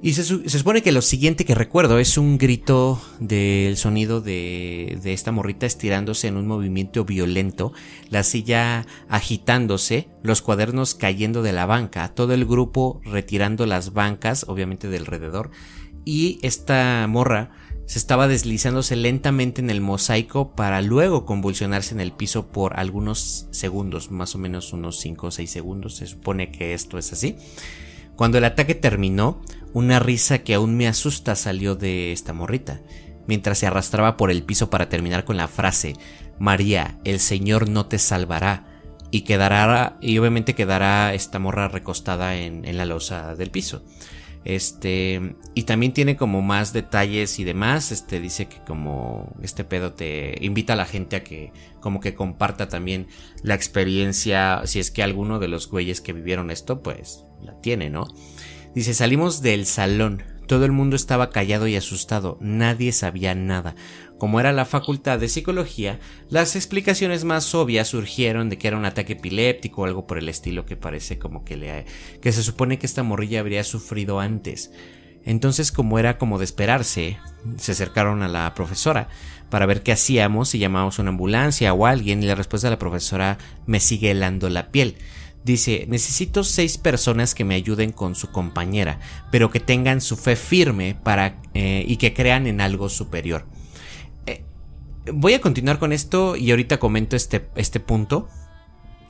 Y 0.02 0.14
se, 0.14 0.24
supone 0.24 0.82
que 0.82 0.94
lo 0.94 1.02
siguiente 1.02 1.44
que 1.44 1.56
recuerdo 1.56 2.00
es 2.00 2.18
un 2.18 2.38
grito 2.38 3.02
del 3.20 3.76
sonido 3.76 4.22
de, 4.22 4.98
de 5.04 5.12
esta 5.12 5.34
morrita 5.34 5.66
estirándose 5.66 6.28
en 6.28 6.38
un 6.38 6.48
movimiento 6.48 7.04
violento, 7.04 7.74
la 8.10 8.24
silla 8.24 8.86
agitándose, 9.10 10.08
los 10.24 10.42
cuadernos 10.42 10.96
cayendo 10.96 11.42
de 11.42 11.52
la 11.52 11.66
banca, 11.66 12.14
todo 12.16 12.34
el 12.34 12.46
grupo 12.46 13.02
retirando 13.04 13.66
las 13.66 13.92
bancas, 13.92 14.46
obviamente 14.48 14.88
del 14.88 15.02
alrededor, 15.02 15.52
y 16.10 16.40
esta 16.42 17.06
morra 17.08 17.52
se 17.86 18.00
estaba 18.00 18.28
deslizándose 18.28 18.96
lentamente 18.96 19.62
en 19.62 19.70
el 19.70 19.80
mosaico 19.80 20.56
para 20.56 20.82
luego 20.82 21.24
convulsionarse 21.24 21.94
en 21.94 22.00
el 22.00 22.14
piso 22.14 22.48
por 22.48 22.80
algunos 22.80 23.46
segundos, 23.52 24.10
más 24.10 24.34
o 24.34 24.40
menos 24.40 24.74
unos 24.74 25.00
5 25.02 25.28
o 25.28 25.32
6 25.32 25.52
segundos, 25.52 25.98
se 25.98 26.08
supone 26.08 26.52
que 26.52 26.74
esto 26.74 26.98
es 26.98 27.14
así. 27.14 27.36
Cuando 28.16 28.40
el 28.40 28.46
ataque 28.46 28.74
terminó, 28.74 29.44
una 29.74 30.00
risa 30.00 30.40
que 30.40 30.56
aún 30.56 30.76
me 30.78 30.88
asusta 30.88 31.36
salió 31.36 31.76
de 31.76 32.12
esta 32.12 32.34
morrita, 32.34 32.82
mientras 33.28 33.60
se 33.60 33.68
arrastraba 33.68 34.18
por 34.18 34.32
el 34.32 34.42
piso 34.42 34.72
para 34.72 34.90
terminar 34.90 35.26
con 35.26 35.38
la 35.38 35.48
frase, 35.48 35.94
María, 36.40 36.98
el 37.04 37.20
Señor 37.20 37.70
no 37.70 37.86
te 37.86 38.00
salvará, 38.00 38.66
y 39.12 39.22
quedará, 39.22 40.00
y 40.02 40.18
obviamente 40.18 40.56
quedará 40.56 41.14
esta 41.14 41.38
morra 41.38 41.68
recostada 41.68 42.36
en, 42.36 42.66
en 42.66 42.78
la 42.78 42.86
losa 42.86 43.36
del 43.36 43.52
piso. 43.52 43.84
Este, 44.46 45.36
y 45.54 45.64
también 45.64 45.94
tiene 45.94 46.16
como 46.16 46.42
más 46.42 46.72
detalles 46.74 47.40
y 47.40 47.44
demás. 47.44 47.92
Este 47.92 48.20
dice 48.20 48.48
que 48.48 48.60
como 48.66 49.36
este 49.42 49.64
pedo 49.64 49.94
te 49.94 50.36
invita 50.42 50.74
a 50.74 50.78
la 50.78 50.86
gente 50.86 51.18
a 51.18 51.24
que 51.24 51.52
como 51.82 52.00
que 52.00 52.16
comparta 52.16 52.68
también 52.70 53.08
la 53.44 53.56
experiencia, 53.56 54.62
si 54.66 54.80
es 54.80 54.92
que 54.92 55.04
alguno 55.04 55.40
de 55.40 55.50
los 55.50 55.70
güeyes 55.70 56.02
que 56.02 56.14
vivieron 56.14 56.52
esto 56.52 56.82
pues 56.82 57.26
la 57.42 57.60
tiene, 57.62 57.90
¿no? 57.90 58.08
Dice, 58.74 58.94
"Salimos 58.94 59.42
del 59.42 59.66
salón. 59.66 60.24
Todo 60.50 60.66
el 60.66 60.72
mundo 60.72 60.96
estaba 60.96 61.30
callado 61.30 61.68
y 61.68 61.76
asustado, 61.76 62.40
nadie 62.42 62.92
sabía 62.92 63.36
nada. 63.36 63.76
Como 64.18 64.40
era 64.40 64.52
la 64.52 64.66
facultad 64.66 65.20
de 65.20 65.30
psicología, 65.30 66.00
las 66.28 66.56
explicaciones 66.56 67.24
más 67.24 67.54
obvias 67.54 67.90
surgieron 67.90 68.50
de 68.50 68.58
que 68.58 68.68
era 68.68 68.78
un 68.78 68.86
ataque 68.86 69.14
epiléptico 69.14 69.84
o 69.84 69.86
algo 69.86 70.08
por 70.08 70.18
el 70.18 70.28
estilo 70.28 70.66
que 70.66 70.76
parece 70.76 71.20
como 71.20 71.46
que 71.46 71.56
le 71.56 71.86
que 72.20 72.32
se 72.32 72.42
supone 72.42 72.80
que 72.80 72.88
esta 72.88 73.04
morrilla 73.04 73.42
habría 73.42 73.64
sufrido 73.64 74.20
antes. 74.20 74.72
Entonces, 75.24 75.72
como 75.72 76.00
era 76.00 76.18
como 76.18 76.40
de 76.40 76.46
esperarse, 76.46 77.20
se 77.58 77.74
acercaron 77.74 78.24
a 78.24 78.28
la 78.28 78.52
profesora 78.56 79.08
para 79.52 79.68
ver 79.68 79.84
qué 79.84 79.92
hacíamos, 79.92 80.50
si 80.50 80.58
llamamos 80.58 80.98
una 80.98 81.10
ambulancia 81.10 81.76
o 81.76 81.86
alguien, 81.86 82.24
y 82.24 82.26
la 82.26 82.34
respuesta 82.34 82.70
de 82.70 82.72
la 82.72 82.80
profesora 82.80 83.38
me 83.68 83.80
sigue 83.80 84.10
helando 84.10 84.50
la 84.50 84.72
piel. 84.72 84.96
Dice, 85.44 85.86
necesito 85.88 86.44
seis 86.44 86.78
personas 86.78 87.34
que 87.34 87.46
me 87.46 87.56
ayuden 87.56 87.92
con 87.92 88.16
su 88.16 88.32
compañera, 88.32 89.00
pero 89.32 89.50
que 89.50 89.60
tengan 89.60 90.02
su 90.02 90.18
fe 90.18 90.36
firme 90.36 90.96
para, 91.02 91.42
eh, 91.54 91.86
y 91.88 91.98
que 91.98 92.14
crean 92.14 92.46
en 92.46 92.62
algo 92.62 92.90
superior 92.90 93.46
voy 95.14 95.34
a 95.34 95.42
continuar 95.42 95.80
con 95.80 95.94
esto 95.94 96.36
y 96.36 96.52
ahorita 96.52 96.80
comento 96.80 97.16
este, 97.16 97.50
este 97.56 97.80
punto. 97.80 98.28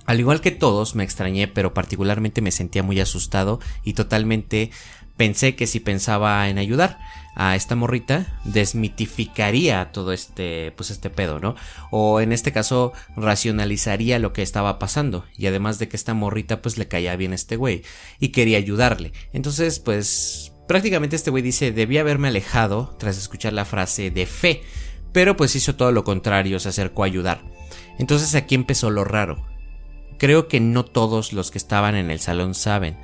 Al 0.06 0.20
igual 0.20 0.42
que 0.42 0.52
todos, 0.52 0.96
me 0.96 1.04
extrañé, 1.04 1.48
pero 1.48 1.74
particularmente 1.74 2.42
me 2.42 2.52
sentía 2.52 2.84
muy 2.84 3.00
asustado 3.00 3.60
y 3.84 3.94
totalmente 3.94 4.72
pensé 5.18 5.56
que 5.56 5.68
si 5.68 5.80
pensaba 5.80 6.50
en 6.50 6.58
ayudar 6.58 7.00
a 7.40 7.56
esta 7.56 7.76
morrita, 7.76 8.40
desmitificaría 8.44 9.92
todo 9.92 10.12
este, 10.14 10.72
pues 10.76 10.92
este 10.92 11.10
pedo, 11.10 11.40
¿no? 11.40 11.56
O 11.90 12.22
en 12.22 12.32
este 12.32 12.52
caso, 12.52 12.94
racionalizaría 13.16 14.20
lo 14.20 14.34
que 14.34 14.42
estaba 14.42 14.78
pasando. 14.78 15.26
Y 15.38 15.48
además 15.48 15.80
de 15.80 15.88
que 15.88 15.98
esta 15.98 16.14
morrita, 16.14 16.62
pues 16.62 16.78
le 16.78 16.88
caía 16.88 17.16
bien 17.16 17.32
a 17.32 17.36
este 17.36 17.56
güey 17.56 17.84
y 18.20 18.30
quería 18.30 18.58
ayudarle. 18.58 19.14
Entonces, 19.34 19.80
pues 19.80 20.54
prácticamente 20.68 21.16
este 21.16 21.32
güey 21.32 21.42
dice, 21.42 21.72
debía 21.72 22.02
haberme 22.02 22.28
alejado 22.28 22.96
tras 23.00 23.18
escuchar 23.18 23.54
la 23.54 23.66
frase 23.66 24.12
de 24.12 24.26
fe 24.26 24.62
pero 25.12 25.36
pues 25.36 25.56
hizo 25.56 25.76
todo 25.76 25.92
lo 25.92 26.04
contrario, 26.04 26.60
se 26.60 26.70
acercó 26.70 27.04
a 27.04 27.08
ayudar. 27.08 27.42
Entonces 27.98 28.36
aquí 28.36 28.56
empezó 28.56 28.90
lo 28.90 29.04
raro. 29.04 29.46
Creo 30.18 30.48
que 30.48 30.60
no 30.60 30.86
todos 30.86 31.34
los 31.34 31.52
que 31.52 31.58
estaban 31.58 31.96
en 31.96 32.12
el 32.12 32.20
salón 32.20 32.54
saben. 32.54 32.98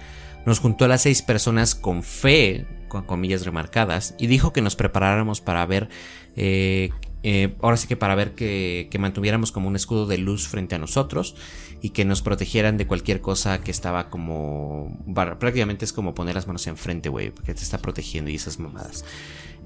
Nos 0.46 0.60
juntó 0.60 0.86
a 0.86 0.88
las 0.88 1.02
seis 1.02 1.22
personas 1.22 1.76
con 1.76 2.04
fe, 2.04 2.66
con 2.88 3.04
comillas 3.04 3.46
remarcadas, 3.46 4.16
y 4.20 4.28
dijo 4.28 4.54
que 4.54 4.62
nos 4.62 4.76
preparáramos 4.76 5.42
para 5.42 5.66
ver, 5.66 5.90
eh, 6.36 6.92
eh, 7.24 7.56
ahora 7.62 7.78
sí 7.78 7.88
que 7.88 7.98
para 7.98 8.16
ver 8.16 8.36
que, 8.36 8.88
que, 8.92 9.00
mantuviéramos 9.00 9.52
como 9.52 9.68
un 9.68 9.76
escudo 9.76 10.06
de 10.06 10.20
luz 10.20 10.48
frente 10.48 10.76
a 10.76 10.78
nosotros 10.78 11.36
y 11.82 11.90
que 11.90 12.06
nos 12.06 12.22
protegieran 12.22 12.78
de 12.78 12.88
cualquier 12.88 13.22
cosa 13.22 13.62
que 13.62 13.72
estaba 13.72 14.10
como, 14.10 14.98
prácticamente 15.40 15.86
es 15.86 15.94
como 15.94 16.14
poner 16.14 16.36
las 16.36 16.48
manos 16.48 16.68
enfrente, 16.68 17.10
güey, 17.10 17.32
porque 17.32 17.54
te 17.54 17.64
está 17.64 17.80
protegiendo 17.80 18.30
y 18.30 18.36
esas 18.36 18.60
mamadas. 18.60 19.04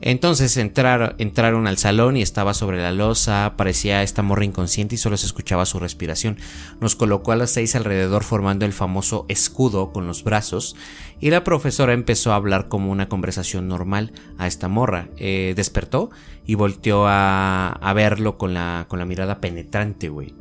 Entonces 0.02 0.56
entraron 0.56 1.68
al 1.68 1.78
salón 1.78 2.16
y 2.16 2.22
estaba 2.22 2.54
sobre 2.54 2.82
la 2.82 2.92
losa, 2.92 3.56
parecía 3.58 4.02
esta 4.02 4.22
morra 4.22 4.46
inconsciente 4.46 4.96
y 4.96 4.98
solo 4.98 5.18
se 5.18 5.26
escuchaba 5.26 5.66
su 5.66 5.78
respiración. 5.80 6.38
Nos 6.80 6.96
colocó 6.96 7.34
a 7.34 7.36
las 7.36 7.52
seis 7.52 7.76
alrededor 7.76 8.24
formando 8.24 8.66
el 8.66 8.72
famoso 8.72 9.26
escudo 9.28 9.92
con 9.92 10.08
los 10.08 10.24
brazos 10.24 10.76
y 11.20 11.32
la 11.32 11.44
profesora 11.44 11.94
empezó 11.94 12.32
a 12.32 12.36
hablar 12.36 12.70
como 12.70 12.92
una 12.92 13.10
conversación 13.10 13.68
normal 13.68 14.14
a 14.38 14.48
esta 14.48 14.70
morra. 14.70 15.10
Eh, 15.18 15.54
despertó 15.56 16.12
y 16.46 16.56
volteó 16.56 17.06
a, 17.08 17.92
verlo 17.94 18.38
con 18.38 18.54
la, 18.54 18.86
con 18.88 19.00
la 19.00 19.06
mirada 19.06 19.42
penetrante, 19.42 20.08
güey. 20.08 20.34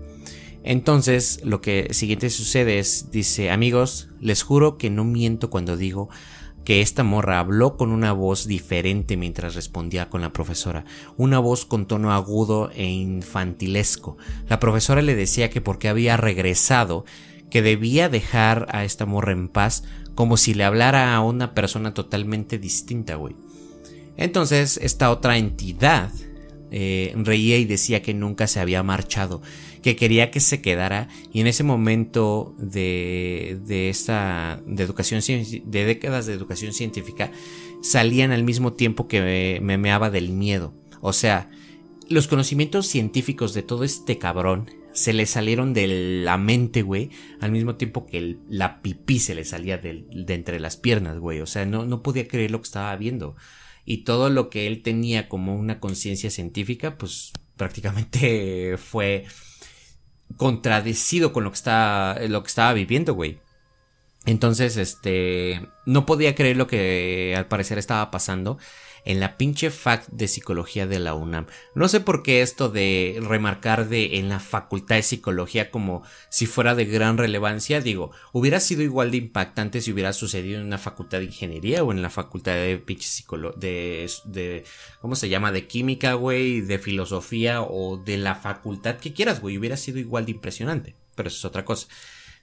Entonces 0.62 1.40
lo 1.44 1.60
que 1.60 1.88
siguiente 1.92 2.30
sucede 2.30 2.78
es, 2.78 3.10
dice, 3.10 3.50
amigos, 3.50 4.08
les 4.20 4.42
juro 4.42 4.78
que 4.78 4.90
no 4.90 5.04
miento 5.04 5.50
cuando 5.50 5.76
digo 5.76 6.10
que 6.68 6.82
esta 6.82 7.02
morra 7.02 7.38
habló 7.38 7.78
con 7.78 7.92
una 7.92 8.12
voz 8.12 8.46
diferente 8.46 9.16
mientras 9.16 9.54
respondía 9.54 10.10
con 10.10 10.20
la 10.20 10.34
profesora, 10.34 10.84
una 11.16 11.38
voz 11.38 11.64
con 11.64 11.86
tono 11.86 12.12
agudo 12.12 12.70
e 12.74 12.84
infantilesco. 12.84 14.18
La 14.50 14.60
profesora 14.60 15.00
le 15.00 15.14
decía 15.14 15.48
que 15.48 15.62
porque 15.62 15.88
había 15.88 16.18
regresado, 16.18 17.06
que 17.48 17.62
debía 17.62 18.10
dejar 18.10 18.66
a 18.68 18.84
esta 18.84 19.06
morra 19.06 19.32
en 19.32 19.48
paz, 19.48 19.84
como 20.14 20.36
si 20.36 20.52
le 20.52 20.64
hablara 20.64 21.14
a 21.14 21.22
una 21.22 21.54
persona 21.54 21.94
totalmente 21.94 22.58
distinta, 22.58 23.14
güey. 23.14 23.34
Entonces, 24.18 24.78
esta 24.82 25.10
otra 25.10 25.38
entidad 25.38 26.12
eh, 26.70 27.14
reía 27.16 27.56
y 27.56 27.64
decía 27.64 28.02
que 28.02 28.12
nunca 28.12 28.46
se 28.46 28.60
había 28.60 28.82
marchado, 28.82 29.40
que 29.82 29.96
quería 29.96 30.30
que 30.30 30.40
se 30.40 30.60
quedara 30.60 31.08
y 31.32 31.40
en 31.40 31.46
ese 31.46 31.64
momento 31.64 32.54
de, 32.58 33.58
de 33.64 33.88
esta 33.88 34.62
de 34.66 34.82
educación 34.82 35.20
de 35.64 35.84
décadas 35.84 36.26
de 36.26 36.34
educación 36.34 36.72
científica 36.72 37.30
salían 37.82 38.32
al 38.32 38.44
mismo 38.44 38.72
tiempo 38.72 39.08
que 39.08 39.60
me 39.62 39.78
meaba 39.78 40.10
del 40.10 40.30
miedo. 40.30 40.74
O 41.00 41.12
sea, 41.12 41.50
los 42.08 42.26
conocimientos 42.26 42.86
científicos 42.86 43.54
de 43.54 43.62
todo 43.62 43.84
este 43.84 44.18
cabrón 44.18 44.70
se 44.92 45.12
le 45.12 45.26
salieron 45.26 45.74
de 45.74 46.22
la 46.24 46.38
mente, 46.38 46.82
güey, 46.82 47.10
al 47.40 47.52
mismo 47.52 47.76
tiempo 47.76 48.06
que 48.06 48.38
la 48.48 48.82
pipí 48.82 49.20
se 49.20 49.34
le 49.34 49.44
salía 49.44 49.78
de, 49.78 50.06
de 50.10 50.34
entre 50.34 50.58
las 50.58 50.76
piernas, 50.76 51.18
güey. 51.18 51.40
O 51.40 51.46
sea, 51.46 51.66
no, 51.66 51.84
no 51.84 52.02
podía 52.02 52.26
creer 52.26 52.50
lo 52.50 52.60
que 52.60 52.66
estaba 52.66 52.96
viendo. 52.96 53.36
Y 53.84 53.98
todo 53.98 54.28
lo 54.28 54.50
que 54.50 54.66
él 54.66 54.82
tenía 54.82 55.28
como 55.28 55.54
una 55.54 55.80
conciencia 55.80 56.30
científica, 56.30 56.98
pues 56.98 57.32
prácticamente 57.56 58.76
fue 58.78 59.24
contradecido 60.36 61.32
con 61.32 61.44
lo 61.44 61.50
que, 61.50 61.56
está, 61.56 62.16
lo 62.28 62.42
que 62.42 62.48
estaba 62.48 62.72
viviendo, 62.72 63.14
güey. 63.14 63.40
Entonces, 64.26 64.76
este, 64.76 65.68
no 65.86 66.04
podía 66.06 66.34
creer 66.34 66.56
lo 66.56 66.66
que 66.66 67.34
al 67.36 67.46
parecer 67.46 67.78
estaba 67.78 68.10
pasando 68.10 68.58
en 69.04 69.20
la 69.20 69.36
pinche 69.36 69.70
fact 69.70 70.08
de 70.10 70.28
psicología 70.28 70.86
de 70.86 70.98
la 70.98 71.14
UNAM. 71.14 71.46
No 71.74 71.88
sé 71.88 72.00
por 72.00 72.22
qué 72.22 72.42
esto 72.42 72.68
de 72.68 73.18
remarcar 73.22 73.88
de 73.88 74.18
en 74.18 74.28
la 74.28 74.40
facultad 74.40 74.96
de 74.96 75.02
psicología 75.02 75.70
como 75.70 76.02
si 76.30 76.46
fuera 76.46 76.74
de 76.74 76.84
gran 76.84 77.18
relevancia, 77.18 77.80
digo, 77.80 78.10
hubiera 78.32 78.60
sido 78.60 78.82
igual 78.82 79.10
de 79.10 79.18
impactante 79.18 79.80
si 79.80 79.92
hubiera 79.92 80.12
sucedido 80.12 80.60
en 80.60 80.66
una 80.66 80.78
facultad 80.78 81.18
de 81.18 81.26
ingeniería 81.26 81.82
o 81.82 81.92
en 81.92 82.02
la 82.02 82.10
facultad 82.10 82.54
de 82.54 82.78
pinche 82.78 83.08
psicología, 83.08 83.58
de, 83.58 84.10
de, 84.24 84.64
¿cómo 85.00 85.16
se 85.16 85.28
llama? 85.28 85.52
De 85.52 85.66
química, 85.66 86.14
güey, 86.14 86.60
de 86.60 86.78
filosofía 86.78 87.62
o 87.62 87.96
de 87.96 88.16
la 88.18 88.34
facultad 88.34 88.96
que 88.96 89.12
quieras, 89.12 89.40
güey, 89.40 89.58
hubiera 89.58 89.76
sido 89.76 89.98
igual 89.98 90.26
de 90.26 90.32
impresionante, 90.32 90.96
pero 91.14 91.28
eso 91.28 91.38
es 91.38 91.44
otra 91.44 91.64
cosa. 91.64 91.88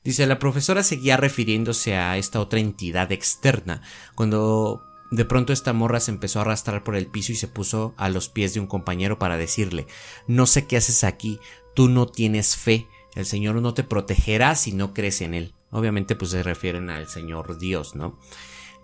Dice, 0.03 0.27
la 0.27 0.37
profesora 0.37 0.83
seguía 0.83 1.17
refiriéndose 1.17 1.95
a 1.95 2.17
esta 2.17 2.39
otra 2.39 2.59
entidad 2.59 3.11
externa, 3.11 3.81
cuando 4.13 4.83
de 5.15 5.25
pronto 5.25 5.53
esta 5.53 5.73
morra 5.73 5.99
se 5.99 6.11
empezó 6.11 6.39
a 6.39 6.43
arrastrar 6.43 6.83
por 6.83 6.95
el 6.95 7.07
piso 7.07 7.31
y 7.31 7.35
se 7.35 7.47
puso 7.47 7.93
a 7.97 8.09
los 8.09 8.29
pies 8.29 8.53
de 8.53 8.59
un 8.59 8.67
compañero 8.67 9.19
para 9.19 9.37
decirle, 9.37 9.87
no 10.27 10.45
sé 10.45 10.67
qué 10.67 10.77
haces 10.77 11.03
aquí, 11.03 11.39
tú 11.73 11.89
no 11.89 12.05
tienes 12.05 12.55
fe, 12.55 12.87
el 13.15 13.25
Señor 13.25 13.55
no 13.55 13.73
te 13.73 13.83
protegerá 13.83 14.55
si 14.55 14.73
no 14.73 14.93
crees 14.93 15.21
en 15.21 15.33
Él. 15.33 15.53
Obviamente 15.71 16.15
pues 16.15 16.31
se 16.31 16.43
refieren 16.43 16.89
al 16.89 17.07
Señor 17.07 17.57
Dios, 17.57 17.95
¿no? 17.95 18.19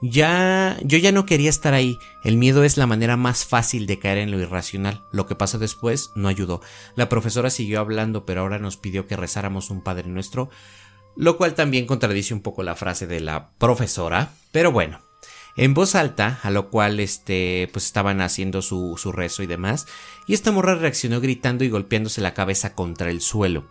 Ya, 0.02 0.80
yo 0.84 0.98
ya 0.98 1.12
no 1.12 1.28
quería 1.28 1.50
estar 1.50 1.76
ahí. 1.76 1.98
El 2.24 2.38
miedo 2.38 2.64
es 2.64 2.76
la 2.76 2.88
manera 2.88 3.18
más 3.18 3.46
fácil 3.46 3.86
de 3.86 4.00
caer 4.00 4.18
en 4.18 4.32
lo 4.32 4.40
irracional. 4.40 5.04
Lo 5.12 5.28
que 5.28 5.36
pasó 5.36 5.60
después 5.60 6.10
no 6.16 6.28
ayudó. 6.28 6.60
La 6.96 7.08
profesora 7.08 7.52
siguió 7.52 7.80
hablando, 7.80 8.26
pero 8.26 8.42
ahora 8.42 8.58
nos 8.58 8.78
pidió 8.78 9.06
que 9.06 9.16
rezáramos 9.16 9.70
un 9.70 9.84
Padre 9.84 10.10
Nuestro 10.10 10.50
lo 11.16 11.38
cual 11.38 11.54
también 11.54 11.86
contradice 11.86 12.34
un 12.34 12.42
poco 12.42 12.64
la 12.64 12.76
frase 12.76 13.08
de 13.08 13.20
la 13.20 13.52
profesora, 13.58 14.34
pero 14.52 14.72
bueno, 14.72 15.02
en 15.56 15.74
voz 15.74 15.96
alta, 15.96 16.40
a 16.44 16.50
lo 16.50 16.70
cual 16.70 17.00
este, 17.00 17.70
pues 17.72 17.86
estaban 17.86 18.22
haciendo 18.22 18.62
su, 18.62 18.96
su 18.98 19.12
rezo 19.12 19.44
y 19.44 19.48
demás, 19.48 19.88
y 20.28 20.34
esta 20.34 20.52
morra 20.52 20.76
reaccionó 20.76 21.22
gritando 21.22 21.64
y 21.64 21.70
golpeándose 21.70 22.22
la 22.22 22.34
cabeza 22.34 22.74
contra 22.74 23.10
el 23.10 23.22
suelo. 23.22 23.68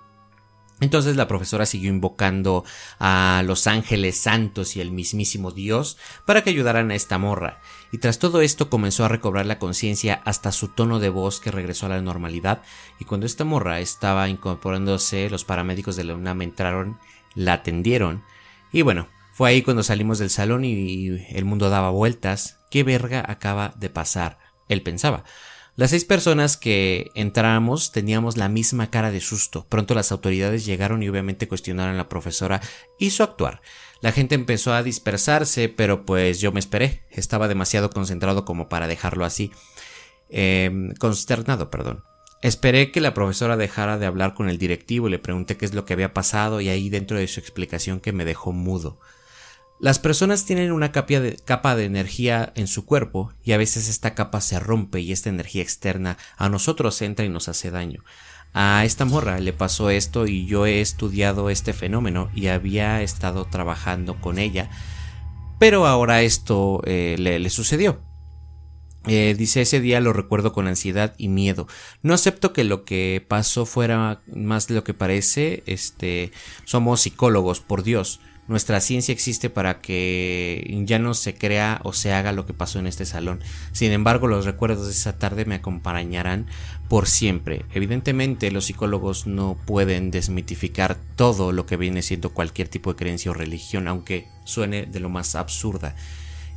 Entonces 0.80 1.16
la 1.16 1.28
profesora 1.28 1.66
siguió 1.66 1.90
invocando 1.90 2.64
a 2.98 3.42
los 3.44 3.66
ángeles 3.66 4.16
santos 4.16 4.76
y 4.76 4.80
el 4.80 4.92
mismísimo 4.92 5.50
Dios 5.50 5.98
para 6.24 6.42
que 6.42 6.48
ayudaran 6.48 6.90
a 6.90 6.94
esta 6.94 7.18
morra, 7.18 7.60
y 7.92 7.98
tras 7.98 8.18
todo 8.18 8.40
esto 8.40 8.70
comenzó 8.70 9.04
a 9.04 9.08
recobrar 9.08 9.44
la 9.46 9.58
conciencia 9.58 10.22
hasta 10.24 10.52
su 10.52 10.68
tono 10.68 10.98
de 10.98 11.10
voz 11.10 11.40
que 11.40 11.50
regresó 11.50 11.86
a 11.86 11.90
la 11.90 12.00
normalidad, 12.00 12.62
y 12.98 13.04
cuando 13.04 13.26
esta 13.26 13.44
morra 13.44 13.80
estaba 13.80 14.28
incorporándose, 14.28 15.28
los 15.28 15.44
paramédicos 15.44 15.96
de 15.96 16.04
la 16.04 16.14
UNAM 16.14 16.42
entraron 16.42 16.98
la 17.34 17.54
atendieron. 17.54 18.24
Y 18.72 18.82
bueno, 18.82 19.08
fue 19.40 19.48
ahí 19.48 19.62
cuando 19.62 19.82
salimos 19.82 20.18
del 20.18 20.28
salón 20.28 20.66
y 20.66 21.24
el 21.30 21.46
mundo 21.46 21.70
daba 21.70 21.88
vueltas. 21.88 22.58
¿Qué 22.70 22.84
verga 22.84 23.24
acaba 23.26 23.72
de 23.78 23.88
pasar? 23.88 24.38
Él 24.68 24.82
pensaba. 24.82 25.24
Las 25.76 25.92
seis 25.92 26.04
personas 26.04 26.58
que 26.58 27.10
entramos 27.14 27.90
teníamos 27.90 28.36
la 28.36 28.50
misma 28.50 28.90
cara 28.90 29.10
de 29.10 29.22
susto. 29.22 29.64
Pronto 29.70 29.94
las 29.94 30.12
autoridades 30.12 30.66
llegaron 30.66 31.02
y 31.02 31.08
obviamente 31.08 31.48
cuestionaron 31.48 31.94
a 31.94 31.96
la 31.96 32.10
profesora 32.10 32.60
y 32.98 33.12
su 33.12 33.22
actuar. 33.22 33.62
La 34.02 34.12
gente 34.12 34.34
empezó 34.34 34.74
a 34.74 34.82
dispersarse, 34.82 35.70
pero 35.70 36.04
pues 36.04 36.38
yo 36.42 36.52
me 36.52 36.60
esperé. 36.60 37.04
Estaba 37.08 37.48
demasiado 37.48 37.88
concentrado 37.88 38.44
como 38.44 38.68
para 38.68 38.88
dejarlo 38.88 39.24
así. 39.24 39.52
Eh, 40.28 40.70
consternado, 40.98 41.70
perdón. 41.70 42.04
Esperé 42.42 42.92
que 42.92 43.00
la 43.00 43.14
profesora 43.14 43.56
dejara 43.56 43.96
de 43.96 44.04
hablar 44.04 44.34
con 44.34 44.50
el 44.50 44.58
directivo 44.58 45.08
y 45.08 45.12
le 45.12 45.18
pregunté 45.18 45.56
qué 45.56 45.64
es 45.64 45.72
lo 45.72 45.86
que 45.86 45.94
había 45.94 46.12
pasado 46.12 46.60
y 46.60 46.68
ahí 46.68 46.90
dentro 46.90 47.16
de 47.16 47.26
su 47.26 47.40
explicación 47.40 48.00
que 48.00 48.12
me 48.12 48.26
dejó 48.26 48.52
mudo. 48.52 49.00
Las 49.80 49.98
personas 49.98 50.44
tienen 50.44 50.72
una 50.72 50.92
capa 50.92 51.74
de, 51.74 51.84
energía 51.86 52.52
en 52.54 52.66
su 52.66 52.84
cuerpo 52.84 53.32
y 53.42 53.52
a 53.52 53.56
veces 53.56 53.88
esta 53.88 54.14
capa 54.14 54.42
se 54.42 54.60
rompe 54.60 55.00
y 55.00 55.10
esta 55.10 55.30
energía 55.30 55.62
externa 55.62 56.18
a 56.36 56.50
nosotros 56.50 57.00
entra 57.00 57.24
y 57.24 57.30
nos 57.30 57.48
hace 57.48 57.70
daño. 57.70 58.04
A 58.52 58.84
esta 58.84 59.06
morra 59.06 59.38
le 59.38 59.54
pasó 59.54 59.88
esto 59.88 60.26
y 60.26 60.44
yo 60.44 60.66
he 60.66 60.82
estudiado 60.82 61.48
este 61.48 61.72
fenómeno 61.72 62.30
y 62.34 62.48
había 62.48 63.00
estado 63.00 63.46
trabajando 63.46 64.20
con 64.20 64.38
ella, 64.38 64.68
pero 65.58 65.86
ahora 65.86 66.20
esto 66.20 66.82
eh, 66.84 67.16
le, 67.18 67.38
le 67.38 67.48
sucedió. 67.48 68.02
Eh, 69.06 69.34
dice 69.38 69.62
ese 69.62 69.80
día 69.80 69.98
lo 70.00 70.12
recuerdo 70.12 70.52
con 70.52 70.66
ansiedad 70.66 71.14
y 71.16 71.28
miedo. 71.28 71.66
No 72.02 72.12
acepto 72.12 72.52
que 72.52 72.64
lo 72.64 72.84
que 72.84 73.24
pasó 73.26 73.64
fuera 73.64 74.20
más 74.26 74.66
de 74.68 74.74
lo 74.74 74.84
que 74.84 74.92
parece. 74.92 75.62
Este, 75.64 76.32
somos 76.64 77.00
psicólogos, 77.00 77.60
por 77.60 77.82
Dios. 77.82 78.20
Nuestra 78.50 78.80
ciencia 78.80 79.12
existe 79.12 79.48
para 79.48 79.80
que 79.80 80.82
ya 80.84 80.98
no 80.98 81.14
se 81.14 81.36
crea 81.36 81.80
o 81.84 81.92
se 81.92 82.12
haga 82.12 82.32
lo 82.32 82.46
que 82.46 82.52
pasó 82.52 82.80
en 82.80 82.88
este 82.88 83.06
salón. 83.06 83.38
Sin 83.70 83.92
embargo, 83.92 84.26
los 84.26 84.44
recuerdos 84.44 84.86
de 84.86 84.90
esa 84.90 85.20
tarde 85.20 85.44
me 85.44 85.54
acompañarán 85.54 86.46
por 86.88 87.06
siempre. 87.06 87.64
Evidentemente, 87.74 88.50
los 88.50 88.64
psicólogos 88.64 89.28
no 89.28 89.56
pueden 89.66 90.10
desmitificar 90.10 90.96
todo 91.14 91.52
lo 91.52 91.64
que 91.64 91.76
viene 91.76 92.02
siendo 92.02 92.30
cualquier 92.30 92.66
tipo 92.66 92.92
de 92.92 92.96
creencia 92.96 93.30
o 93.30 93.34
religión, 93.34 93.86
aunque 93.86 94.26
suene 94.42 94.84
de 94.84 94.98
lo 94.98 95.10
más 95.10 95.36
absurda. 95.36 95.94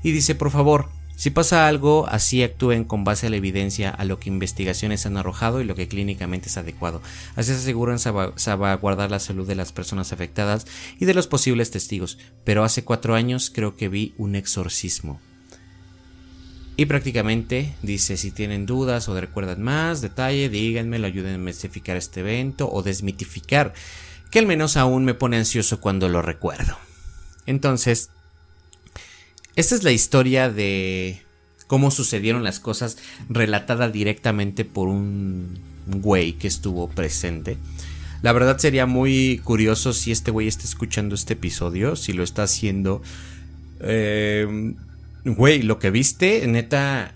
Y 0.01 0.13
dice, 0.13 0.33
por 0.33 0.49
favor, 0.49 0.89
si 1.23 1.29
pasa 1.29 1.69
algo, 1.69 2.05
así 2.09 2.43
actúen 2.43 2.83
con 2.83 3.05
base 3.05 3.27
a 3.27 3.29
la 3.29 3.37
evidencia, 3.37 3.89
a 3.91 4.03
lo 4.03 4.19
que 4.19 4.27
investigaciones 4.27 5.05
han 5.05 5.15
arrojado 5.15 5.61
y 5.61 5.63
lo 5.63 5.73
que 5.73 5.87
clínicamente 5.87 6.49
es 6.49 6.57
adecuado. 6.57 7.01
Así 7.37 7.53
se 7.53 7.59
aseguran 7.59 7.97
salvaguardar 7.97 9.09
la 9.09 9.19
salud 9.19 9.47
de 9.47 9.55
las 9.55 9.71
personas 9.71 10.11
afectadas 10.11 10.67
y 10.99 11.05
de 11.05 11.13
los 11.13 11.27
posibles 11.27 11.71
testigos. 11.71 12.17
Pero 12.43 12.65
hace 12.65 12.83
cuatro 12.83 13.15
años 13.15 13.49
creo 13.55 13.77
que 13.77 13.87
vi 13.87 14.13
un 14.17 14.35
exorcismo. 14.35 15.21
Y 16.75 16.87
prácticamente 16.87 17.73
dice 17.81 18.17
si 18.17 18.31
tienen 18.31 18.65
dudas 18.65 19.07
o 19.07 19.17
recuerdan 19.17 19.61
más 19.61 20.01
detalle, 20.01 20.49
díganme, 20.49 20.99
lo 20.99 21.07
ayuden 21.07 21.35
a 21.35 21.37
mitificar 21.37 21.95
este 21.95 22.19
evento 22.19 22.69
o 22.69 22.83
desmitificar, 22.83 23.73
que 24.29 24.39
al 24.39 24.45
menos 24.45 24.75
aún 24.75 25.05
me 25.05 25.13
pone 25.13 25.37
ansioso 25.37 25.79
cuando 25.79 26.09
lo 26.09 26.21
recuerdo. 26.21 26.77
Entonces, 27.45 28.09
esta 29.55 29.75
es 29.75 29.83
la 29.83 29.91
historia 29.91 30.49
de 30.49 31.21
cómo 31.67 31.91
sucedieron 31.91 32.43
las 32.43 32.59
cosas 32.59 32.97
relatada 33.29 33.89
directamente 33.89 34.65
por 34.65 34.87
un 34.87 35.59
güey 35.87 36.33
que 36.33 36.47
estuvo 36.47 36.87
presente. 36.89 37.57
La 38.21 38.31
verdad 38.31 38.57
sería 38.57 38.85
muy 38.85 39.41
curioso 39.43 39.91
si 39.91 40.11
este 40.11 40.31
güey 40.31 40.47
está 40.47 40.63
escuchando 40.63 41.13
este 41.13 41.33
episodio, 41.33 41.95
si 41.95 42.13
lo 42.13 42.23
está 42.23 42.43
haciendo. 42.43 43.01
Eh, 43.81 44.73
güey, 45.25 45.61
lo 45.61 45.77
que 45.77 45.91
viste, 45.91 46.47
neta, 46.47 47.13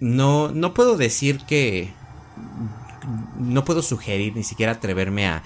no, 0.00 0.50
no 0.52 0.74
puedo 0.74 0.96
decir 0.96 1.40
que... 1.48 1.92
No 3.38 3.64
puedo 3.64 3.82
sugerir, 3.82 4.36
ni 4.36 4.44
siquiera 4.44 4.72
atreverme 4.72 5.26
a 5.26 5.42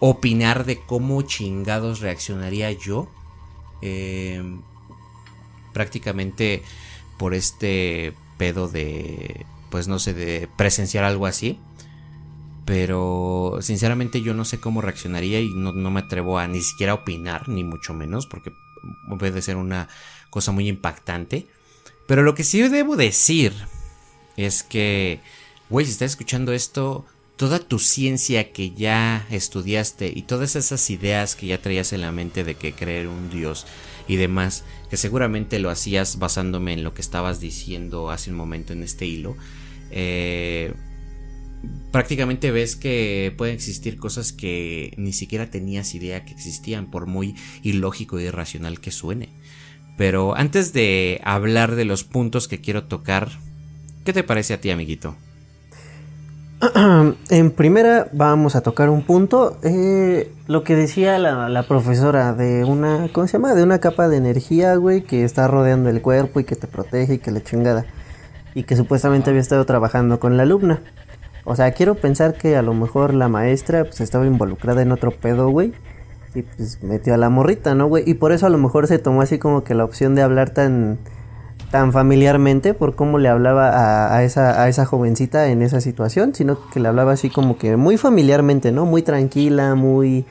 opinar 0.00 0.66
de 0.66 0.80
cómo 0.84 1.22
chingados 1.22 2.00
reaccionaría 2.00 2.72
yo. 2.72 3.08
Eh, 3.82 4.42
prácticamente 5.72 6.62
por 7.18 7.34
este 7.34 8.14
pedo 8.38 8.68
de, 8.68 9.44
pues 9.70 9.88
no 9.88 9.98
sé, 9.98 10.14
de 10.14 10.48
presenciar 10.56 11.04
algo 11.04 11.26
así. 11.26 11.58
Pero 12.64 13.58
sinceramente 13.60 14.20
yo 14.20 14.34
no 14.34 14.44
sé 14.44 14.60
cómo 14.60 14.82
reaccionaría 14.82 15.40
y 15.40 15.48
no, 15.54 15.72
me 15.72 16.00
atrevo 16.00 16.38
a 16.38 16.46
ni 16.46 16.60
siquiera 16.60 16.94
opinar, 16.94 17.48
ni 17.48 17.64
mucho 17.64 17.94
menos, 17.94 18.26
porque 18.26 18.52
puede 19.18 19.40
ser 19.40 19.56
una 19.56 19.88
cosa 20.30 20.52
muy 20.52 20.68
impactante. 20.68 21.46
Pero 22.06 22.22
lo 22.22 22.34
que 22.34 22.44
sí 22.44 22.60
debo 22.68 22.96
decir 22.96 23.54
es 24.36 24.62
que, 24.62 25.20
güey, 25.70 25.86
si 25.86 25.92
estás 25.92 26.10
escuchando 26.10 26.52
esto, 26.52 27.06
toda 27.36 27.58
tu 27.58 27.78
ciencia 27.78 28.52
que 28.52 28.72
ya 28.72 29.26
estudiaste 29.30 30.12
y 30.14 30.22
todas 30.22 30.54
esas 30.54 30.90
ideas 30.90 31.36
que 31.36 31.46
ya 31.46 31.62
traías 31.62 31.92
en 31.92 32.02
la 32.02 32.12
mente 32.12 32.44
de 32.44 32.54
que 32.54 32.74
creer 32.74 33.08
un 33.08 33.30
Dios 33.30 33.64
y 34.08 34.16
demás, 34.16 34.64
que 34.90 34.96
seguramente 34.96 35.58
lo 35.58 35.70
hacías 35.70 36.18
basándome 36.18 36.72
en 36.72 36.82
lo 36.82 36.94
que 36.94 37.02
estabas 37.02 37.40
diciendo 37.40 38.10
hace 38.10 38.30
un 38.30 38.36
momento 38.36 38.72
en 38.72 38.82
este 38.82 39.06
hilo, 39.06 39.36
eh, 39.90 40.72
prácticamente 41.92 42.50
ves 42.50 42.74
que 42.74 43.34
pueden 43.36 43.54
existir 43.54 43.98
cosas 43.98 44.32
que 44.32 44.94
ni 44.96 45.12
siquiera 45.12 45.50
tenías 45.50 45.94
idea 45.94 46.24
que 46.24 46.32
existían, 46.32 46.90
por 46.90 47.06
muy 47.06 47.34
ilógico 47.62 48.18
y 48.18 48.24
irracional 48.24 48.80
que 48.80 48.90
suene. 48.90 49.28
Pero 49.96 50.36
antes 50.36 50.72
de 50.72 51.20
hablar 51.24 51.74
de 51.74 51.84
los 51.84 52.04
puntos 52.04 52.48
que 52.48 52.60
quiero 52.60 52.84
tocar, 52.84 53.30
¿qué 54.04 54.12
te 54.12 54.22
parece 54.22 54.54
a 54.54 54.60
ti, 54.60 54.70
amiguito? 54.70 55.16
En 57.30 57.50
primera 57.52 58.08
vamos 58.12 58.56
a 58.56 58.62
tocar 58.62 58.90
un 58.90 59.02
punto, 59.02 59.58
eh, 59.62 60.32
lo 60.48 60.64
que 60.64 60.74
decía 60.74 61.18
la, 61.18 61.62
profesora 61.62 62.32
de 62.32 62.64
una, 62.64 63.08
¿cómo 63.12 63.26
se 63.28 63.34
llama? 63.34 63.54
De 63.54 63.62
una 63.62 63.78
capa 63.78 64.08
de 64.08 64.16
energía, 64.16 64.74
güey, 64.74 65.02
que 65.02 65.24
está 65.24 65.46
rodeando 65.46 65.88
el 65.88 66.02
cuerpo 66.02 66.40
y 66.40 66.44
que 66.44 66.56
te 66.56 66.66
protege 66.66 67.14
y 67.14 67.18
que 67.18 67.30
le 67.30 67.42
chingada. 67.42 67.86
Y 68.54 68.64
que 68.64 68.74
supuestamente 68.74 69.30
había 69.30 69.42
estado 69.42 69.64
trabajando 69.66 70.18
con 70.18 70.36
la 70.36 70.42
alumna. 70.42 70.82
O 71.44 71.54
sea, 71.54 71.70
quiero 71.72 71.94
pensar 71.94 72.34
que 72.34 72.56
a 72.56 72.62
lo 72.62 72.74
mejor 72.74 73.14
la 73.14 73.28
maestra 73.28 73.84
pues 73.84 74.00
estaba 74.00 74.26
involucrada 74.26 74.82
en 74.82 74.90
otro 74.90 75.12
pedo, 75.12 75.50
güey. 75.50 75.72
Y 76.34 76.42
pues 76.42 76.82
metió 76.82 77.14
a 77.14 77.18
la 77.18 77.30
morrita, 77.30 77.74
¿no, 77.74 77.86
güey? 77.86 78.02
Y 78.06 78.14
por 78.14 78.32
eso 78.32 78.46
a 78.46 78.50
lo 78.50 78.58
mejor 78.58 78.88
se 78.88 78.98
tomó 78.98 79.22
así 79.22 79.38
como 79.38 79.62
que 79.62 79.74
la 79.74 79.84
opción 79.84 80.14
de 80.14 80.22
hablar 80.22 80.50
tan 80.50 80.98
tan 81.70 81.92
familiarmente 81.92 82.72
por 82.72 82.94
cómo 82.94 83.18
le 83.18 83.28
hablaba 83.28 84.14
a, 84.14 84.24
esa, 84.24 84.62
a 84.62 84.68
esa 84.68 84.86
jovencita 84.86 85.50
en 85.50 85.62
esa 85.62 85.80
situación, 85.80 86.34
sino 86.34 86.58
que 86.70 86.80
le 86.80 86.88
hablaba 86.88 87.12
así 87.12 87.28
como 87.28 87.58
que 87.58 87.76
muy 87.76 87.98
familiarmente, 87.98 88.72
¿no? 88.72 88.86
Muy 88.86 89.02
tranquila, 89.02 89.74
muy, 89.74 90.24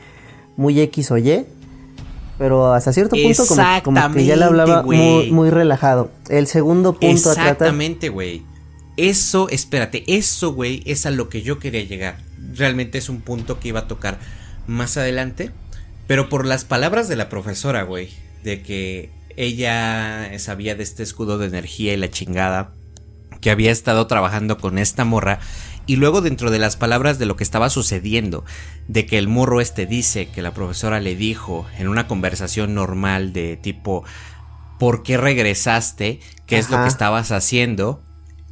muy 0.56 0.80
X 0.82 1.12
o 1.12 1.17
Y. 1.17 1.45
Pero 2.38 2.73
hasta 2.73 2.93
cierto 2.93 3.15
punto 3.15 3.45
como, 3.84 4.13
que 4.13 4.26
ya 4.26 4.36
le 4.36 4.45
hablaba 4.45 4.84
muy, 4.84 5.32
muy, 5.32 5.50
relajado. 5.50 6.12
El 6.30 6.45
segundo 6.45 6.93
punto 6.93 7.32
a 7.32 7.34
tratar... 7.34 7.52
Exactamente, 7.52 8.10
güey. 8.10 8.43
Eso, 8.95 9.50
espérate, 9.50 10.04
eso, 10.08 10.54
güey, 10.54 10.84
es 10.86 11.06
a 11.06 11.12
lo 11.12 11.30
que 11.30 11.41
yo 11.41 11.58
quería 11.58 11.84
llegar. 11.84 12.17
Realmente 12.54 13.00
es 13.00 13.10
un 13.10 13.21
punto 13.21 13.60
que 13.60 13.69
iba 13.69 13.82
a 13.82 13.88
tocar 13.88 14.19
más 14.67 14.97
adelante. 14.97 15.52
Pero 16.06 16.30
por 16.30 16.45
las 16.45 16.63
palabras 16.63 17.08
de 17.08 17.15
la 17.15 17.28
profesora, 17.28 17.84
güey, 17.84 18.10
de 18.43 18.62
que 18.62 19.10
ella 19.38 20.38
sabía 20.39 20.76
de 20.76 20.84
este 20.84 21.04
escudo 21.04 21.38
de 21.38 21.47
energía 21.47 21.93
y 21.93 21.97
la 21.97 22.10
chingada, 22.10 22.73
que 23.39 23.52
había 23.52 23.71
estado 23.71 24.08
trabajando 24.08 24.58
con 24.58 24.78
esta 24.78 25.06
morra, 25.06 25.39
y 25.86 25.95
luego 25.95 26.21
dentro 26.21 26.52
de 26.52 26.60
las 26.60 26.76
palabras 26.76 27.17
de 27.17 27.26
lo 27.26 27.38
que 27.38 27.45
estaba 27.45 27.69
sucediendo, 27.69 28.43
de 28.88 29.06
que 29.06 29.17
el 29.17 29.30
morro 29.30 29.62
este 29.62 29.86
dice 29.86 30.28
que 30.28 30.41
la 30.41 30.54
profesora 30.54 31.00
le 31.00 31.15
dijo 31.15 31.65
en 31.78 31.88
una 31.88 32.08
conversación 32.08 32.73
normal 32.73 33.32
de 33.32 33.56
tipo, 33.56 34.04
¿por 34.80 35.04
qué 35.04 35.15
regresaste? 35.17 36.19
¿Qué 36.45 36.58
es 36.58 36.69
lo 36.69 36.82
que 36.82 36.89
estabas 36.89 37.32
haciendo? 37.32 38.04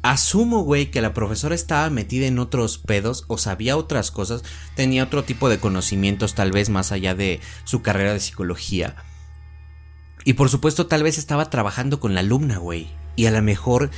Asumo, 0.02 0.62
güey, 0.62 0.90
que 0.90 1.02
la 1.02 1.12
profesora 1.12 1.54
estaba 1.54 1.90
metida 1.90 2.26
en 2.26 2.38
otros 2.38 2.78
pedos 2.78 3.24
o 3.26 3.38
sabía 3.38 3.76
otras 3.76 4.12
cosas, 4.12 4.44
tenía 4.76 5.02
otro 5.02 5.24
tipo 5.24 5.48
de 5.48 5.58
conocimientos 5.58 6.34
tal 6.34 6.52
vez 6.52 6.70
más 6.70 6.92
allá 6.92 7.14
de 7.14 7.40
su 7.64 7.82
carrera 7.82 8.12
de 8.12 8.20
psicología. 8.20 8.96
Y 10.26 10.32
por 10.32 10.50
supuesto 10.50 10.88
tal 10.88 11.04
vez 11.04 11.18
estaba 11.18 11.50
trabajando 11.50 12.00
con 12.00 12.12
la 12.12 12.20
alumna, 12.20 12.58
güey. 12.58 12.88
Y 13.14 13.26
a 13.26 13.30
lo 13.30 13.40
mejor 13.42 13.92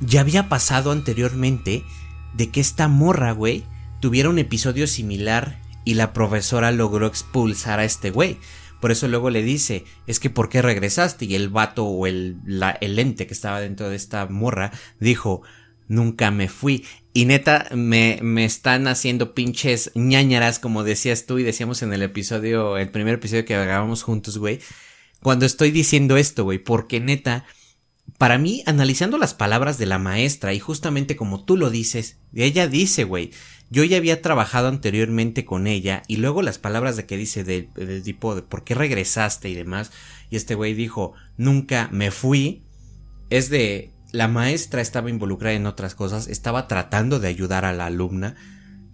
ya 0.00 0.20
había 0.20 0.50
pasado 0.50 0.92
anteriormente 0.92 1.84
de 2.34 2.50
que 2.50 2.60
esta 2.60 2.86
morra, 2.86 3.32
güey, 3.32 3.64
tuviera 3.98 4.28
un 4.28 4.38
episodio 4.38 4.86
similar 4.86 5.58
y 5.86 5.94
la 5.94 6.12
profesora 6.12 6.70
logró 6.70 7.06
expulsar 7.06 7.80
a 7.80 7.86
este 7.86 8.10
güey. 8.10 8.36
Por 8.78 8.90
eso 8.90 9.08
luego 9.08 9.30
le 9.30 9.42
dice, 9.42 9.86
es 10.06 10.20
que 10.20 10.28
¿por 10.28 10.50
qué 10.50 10.60
regresaste? 10.60 11.24
Y 11.24 11.34
el 11.34 11.48
vato 11.48 11.86
o 11.86 12.06
el, 12.06 12.36
la, 12.44 12.72
el 12.72 12.98
ente 12.98 13.26
que 13.26 13.32
estaba 13.32 13.62
dentro 13.62 13.88
de 13.88 13.96
esta 13.96 14.26
morra 14.26 14.72
dijo, 15.00 15.40
nunca 15.88 16.30
me 16.30 16.50
fui. 16.50 16.84
Y 17.14 17.24
neta, 17.24 17.68
me, 17.74 18.18
me 18.20 18.44
están 18.44 18.86
haciendo 18.86 19.32
pinches 19.34 19.92
ñañaras, 19.94 20.58
como 20.58 20.84
decías 20.84 21.24
tú 21.24 21.38
y 21.38 21.42
decíamos 21.42 21.80
en 21.80 21.94
el 21.94 22.02
episodio, 22.02 22.76
el 22.76 22.90
primer 22.90 23.14
episodio 23.14 23.46
que 23.46 23.58
grabamos 23.58 24.02
juntos, 24.02 24.36
güey 24.36 24.60
cuando 25.22 25.46
estoy 25.46 25.70
diciendo 25.70 26.16
esto, 26.16 26.44
güey, 26.44 26.58
porque 26.58 27.00
neta, 27.00 27.44
para 28.18 28.38
mí, 28.38 28.62
analizando 28.66 29.18
las 29.18 29.34
palabras 29.34 29.78
de 29.78 29.86
la 29.86 29.98
maestra 29.98 30.52
y 30.54 30.58
justamente 30.58 31.16
como 31.16 31.44
tú 31.44 31.56
lo 31.56 31.70
dices, 31.70 32.18
ella 32.34 32.68
dice, 32.68 33.04
güey, 33.04 33.30
yo 33.70 33.84
ya 33.84 33.98
había 33.98 34.20
trabajado 34.20 34.68
anteriormente 34.68 35.44
con 35.44 35.66
ella 35.66 36.02
y 36.08 36.16
luego 36.16 36.42
las 36.42 36.58
palabras 36.58 36.96
de 36.96 37.06
que 37.06 37.16
dice 37.16 37.44
del 37.44 37.72
de 37.74 38.00
tipo 38.00 38.34
de 38.34 38.42
por 38.42 38.64
qué 38.64 38.74
regresaste 38.74 39.48
y 39.48 39.54
demás, 39.54 39.92
y 40.28 40.36
este 40.36 40.54
güey 40.54 40.74
dijo, 40.74 41.14
nunca 41.36 41.88
me 41.92 42.10
fui, 42.10 42.64
es 43.30 43.48
de 43.48 43.92
la 44.12 44.26
maestra 44.26 44.80
estaba 44.80 45.08
involucrada 45.08 45.54
en 45.54 45.66
otras 45.66 45.94
cosas, 45.94 46.26
estaba 46.26 46.66
tratando 46.66 47.20
de 47.20 47.28
ayudar 47.28 47.64
a 47.64 47.72
la 47.72 47.86
alumna, 47.86 48.34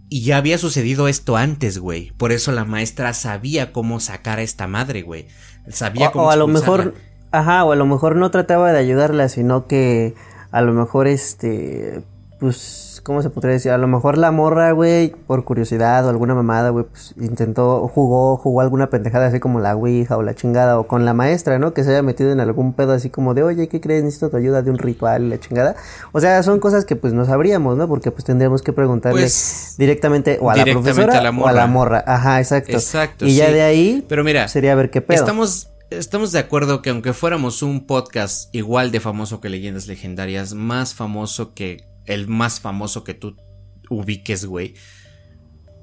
y 0.08 0.22
ya 0.22 0.36
había 0.36 0.58
sucedido 0.58 1.08
esto 1.08 1.36
antes, 1.36 1.78
güey. 1.78 2.12
Por 2.16 2.30
eso 2.30 2.52
la 2.52 2.64
maestra 2.64 3.12
sabía 3.12 3.72
cómo 3.72 3.98
sacar 3.98 4.38
a 4.38 4.42
esta 4.42 4.68
madre, 4.68 5.02
güey. 5.02 5.26
Sabía 5.68 6.10
cómo 6.10 6.26
O 6.26 6.30
a 6.30 6.36
lo 6.36 6.46
mejor, 6.46 6.94
ajá, 7.32 7.64
o 7.64 7.72
a 7.72 7.76
lo 7.76 7.86
mejor 7.86 8.16
no 8.16 8.30
trataba 8.30 8.72
de 8.72 8.78
ayudarla, 8.78 9.28
sino 9.28 9.66
que 9.66 10.14
a 10.50 10.60
lo 10.62 10.72
mejor 10.72 11.06
este, 11.06 12.02
pues 12.38 12.85
¿cómo 13.06 13.22
se 13.22 13.30
podría 13.30 13.52
decir? 13.52 13.70
A 13.70 13.78
lo 13.78 13.86
mejor 13.86 14.18
la 14.18 14.32
morra, 14.32 14.72
güey, 14.72 15.10
por 15.28 15.44
curiosidad 15.44 16.04
o 16.04 16.10
alguna 16.10 16.34
mamada, 16.34 16.70
güey, 16.70 16.86
pues 16.86 17.14
intentó, 17.20 17.86
jugó, 17.86 18.36
jugó 18.36 18.62
alguna 18.62 18.90
pendejada 18.90 19.28
así 19.28 19.38
como 19.38 19.60
la 19.60 19.76
ouija 19.76 20.16
o 20.16 20.24
la 20.24 20.34
chingada 20.34 20.76
o 20.76 20.88
con 20.88 21.04
la 21.04 21.14
maestra, 21.14 21.60
¿no? 21.60 21.72
Que 21.72 21.84
se 21.84 21.90
haya 21.90 22.02
metido 22.02 22.32
en 22.32 22.40
algún 22.40 22.72
pedo 22.72 22.92
así 22.92 23.08
como 23.08 23.32
de, 23.32 23.44
oye, 23.44 23.68
¿qué 23.68 23.80
crees? 23.80 24.02
Necesito 24.02 24.30
tu 24.30 24.38
ayuda 24.38 24.62
de 24.62 24.72
un 24.72 24.78
ritual 24.78 25.22
y 25.22 25.28
la 25.28 25.38
chingada. 25.38 25.76
O 26.10 26.20
sea, 26.20 26.42
son 26.42 26.58
cosas 26.58 26.84
que 26.84 26.96
pues 26.96 27.12
no 27.12 27.24
sabríamos, 27.24 27.76
¿no? 27.76 27.86
Porque 27.86 28.10
pues 28.10 28.24
tendríamos 28.24 28.62
que 28.62 28.72
preguntarle 28.72 29.20
pues, 29.20 29.76
directamente 29.78 30.38
o 30.40 30.50
a 30.50 30.56
la 30.56 30.64
profesora 30.64 31.30
o 31.30 31.46
a 31.46 31.52
la 31.52 31.66
morra. 31.68 32.02
Ajá, 32.08 32.40
exacto. 32.40 32.72
Exacto. 32.72 33.24
Y 33.24 33.36
ya 33.36 33.52
de 33.52 33.62
ahí 33.62 34.04
Pero 34.08 34.24
mira, 34.24 34.48
sería 34.48 34.74
ver 34.74 34.90
qué 34.90 35.00
pedo. 35.00 35.16
Estamos 35.16 35.68
Estamos 35.90 36.32
de 36.32 36.40
acuerdo 36.40 36.82
que 36.82 36.90
aunque 36.90 37.12
fuéramos 37.12 37.62
un 37.62 37.86
podcast 37.86 38.52
igual 38.52 38.90
de 38.90 38.98
famoso 38.98 39.40
que 39.40 39.48
Leyendas 39.48 39.86
Legendarias, 39.86 40.52
más 40.52 40.94
famoso 40.94 41.54
que 41.54 41.86
el 42.06 42.28
más 42.28 42.60
famoso 42.60 43.04
que 43.04 43.14
tú 43.14 43.36
ubiques, 43.90 44.44
güey. 44.46 44.74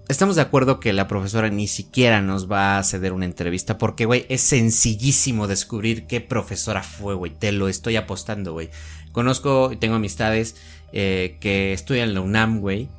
Estamos 0.10 0.36
de 0.36 0.42
acuerdo 0.42 0.80
que 0.82 0.92
la 0.92 1.08
profesora 1.08 1.50
ni 1.50 1.68
siquiera 1.68 2.22
nos 2.22 2.52
va 2.52 2.78
a 2.78 2.84
ceder 2.84 3.14
una 3.14 3.26
entrevista 3.26 3.78
porque, 3.78 4.06
güey, 4.06 4.26
es 4.28 4.42
sencillísimo 4.42 5.48
descubrir 5.48 6.08
qué 6.08 6.20
profesora 6.20 6.84
fue, 6.84 7.16
güey. 7.16 7.32
Te 7.32 7.52
lo 7.54 7.70
estoy 7.70 7.96
apostando, 7.96 8.52
güey. 8.52 8.70
Conozco 9.14 9.72
y 9.72 9.78
tengo 9.78 9.96
amistades 9.96 10.56
eh, 10.92 11.38
que 11.40 11.72
estudian 11.72 12.10
en 12.10 12.16
la 12.16 12.22
UNAM, 12.22 12.60
güey. 12.60 12.90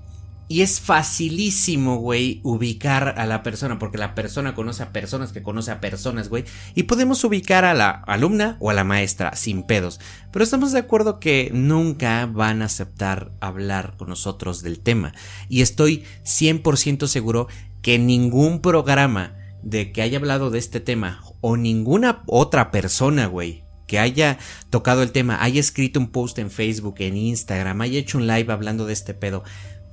Y 0.46 0.60
es 0.60 0.80
facilísimo, 0.80 1.96
güey, 1.96 2.40
ubicar 2.42 3.14
a 3.18 3.24
la 3.26 3.42
persona, 3.42 3.78
porque 3.78 3.96
la 3.96 4.14
persona 4.14 4.54
conoce 4.54 4.82
a 4.82 4.92
personas 4.92 5.32
que 5.32 5.42
conoce 5.42 5.70
a 5.70 5.80
personas, 5.80 6.28
güey. 6.28 6.44
Y 6.74 6.82
podemos 6.82 7.24
ubicar 7.24 7.64
a 7.64 7.72
la 7.72 7.90
alumna 7.90 8.56
o 8.60 8.70
a 8.70 8.74
la 8.74 8.84
maestra 8.84 9.34
sin 9.36 9.62
pedos. 9.62 10.00
Pero 10.32 10.44
estamos 10.44 10.72
de 10.72 10.80
acuerdo 10.80 11.18
que 11.18 11.50
nunca 11.54 12.26
van 12.26 12.60
a 12.60 12.66
aceptar 12.66 13.32
hablar 13.40 13.94
con 13.96 14.08
nosotros 14.08 14.62
del 14.62 14.80
tema. 14.80 15.14
Y 15.48 15.62
estoy 15.62 16.04
100% 16.24 17.06
seguro 17.06 17.48
que 17.80 17.98
ningún 17.98 18.60
programa 18.60 19.36
de 19.62 19.92
que 19.92 20.02
haya 20.02 20.18
hablado 20.18 20.50
de 20.50 20.58
este 20.58 20.80
tema 20.80 21.22
o 21.40 21.56
ninguna 21.56 22.22
otra 22.26 22.70
persona, 22.70 23.26
güey, 23.26 23.64
que 23.86 23.98
haya 23.98 24.38
tocado 24.70 25.02
el 25.02 25.12
tema, 25.12 25.42
haya 25.42 25.60
escrito 25.60 26.00
un 26.00 26.08
post 26.08 26.38
en 26.38 26.50
Facebook, 26.50 26.96
en 26.98 27.16
Instagram, 27.16 27.80
haya 27.80 27.98
hecho 27.98 28.18
un 28.18 28.26
live 28.26 28.52
hablando 28.52 28.86
de 28.86 28.92
este 28.92 29.14
pedo, 29.14 29.44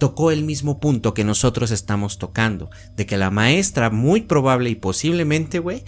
tocó 0.01 0.31
el 0.31 0.43
mismo 0.43 0.79
punto 0.79 1.13
que 1.13 1.23
nosotros 1.23 1.69
estamos 1.69 2.17
tocando, 2.17 2.71
de 2.97 3.05
que 3.05 3.17
la 3.17 3.29
maestra 3.29 3.91
muy 3.91 4.21
probable 4.21 4.71
y 4.71 4.75
posiblemente, 4.75 5.59
güey, 5.59 5.83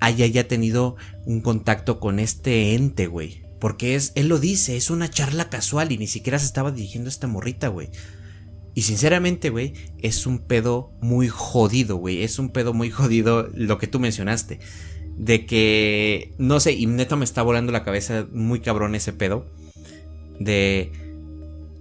haya 0.00 0.26
ya 0.26 0.48
tenido 0.48 0.96
un 1.26 1.42
contacto 1.42 2.00
con 2.00 2.18
este 2.18 2.74
ente, 2.74 3.08
güey. 3.08 3.42
Porque 3.60 3.94
es, 3.94 4.12
él 4.14 4.28
lo 4.28 4.38
dice, 4.38 4.78
es 4.78 4.88
una 4.88 5.10
charla 5.10 5.50
casual 5.50 5.92
y 5.92 5.98
ni 5.98 6.06
siquiera 6.06 6.38
se 6.38 6.46
estaba 6.46 6.70
dirigiendo 6.72 7.08
a 7.08 7.10
esta 7.10 7.26
morrita, 7.26 7.68
güey. 7.68 7.90
Y 8.72 8.82
sinceramente, 8.82 9.50
güey, 9.50 9.74
es 9.98 10.26
un 10.26 10.38
pedo 10.38 10.90
muy 11.02 11.28
jodido, 11.28 11.96
güey. 11.96 12.22
Es 12.22 12.38
un 12.38 12.48
pedo 12.48 12.72
muy 12.72 12.88
jodido 12.90 13.50
lo 13.52 13.76
que 13.76 13.86
tú 13.86 14.00
mencionaste. 14.00 14.60
De 15.18 15.44
que, 15.44 16.32
no 16.38 16.58
sé, 16.58 16.72
y 16.72 16.86
neta 16.86 17.16
me 17.16 17.24
está 17.26 17.42
volando 17.42 17.70
la 17.70 17.84
cabeza 17.84 18.26
muy 18.32 18.60
cabrón 18.60 18.94
ese 18.94 19.12
pedo. 19.12 19.44
De 20.40 20.90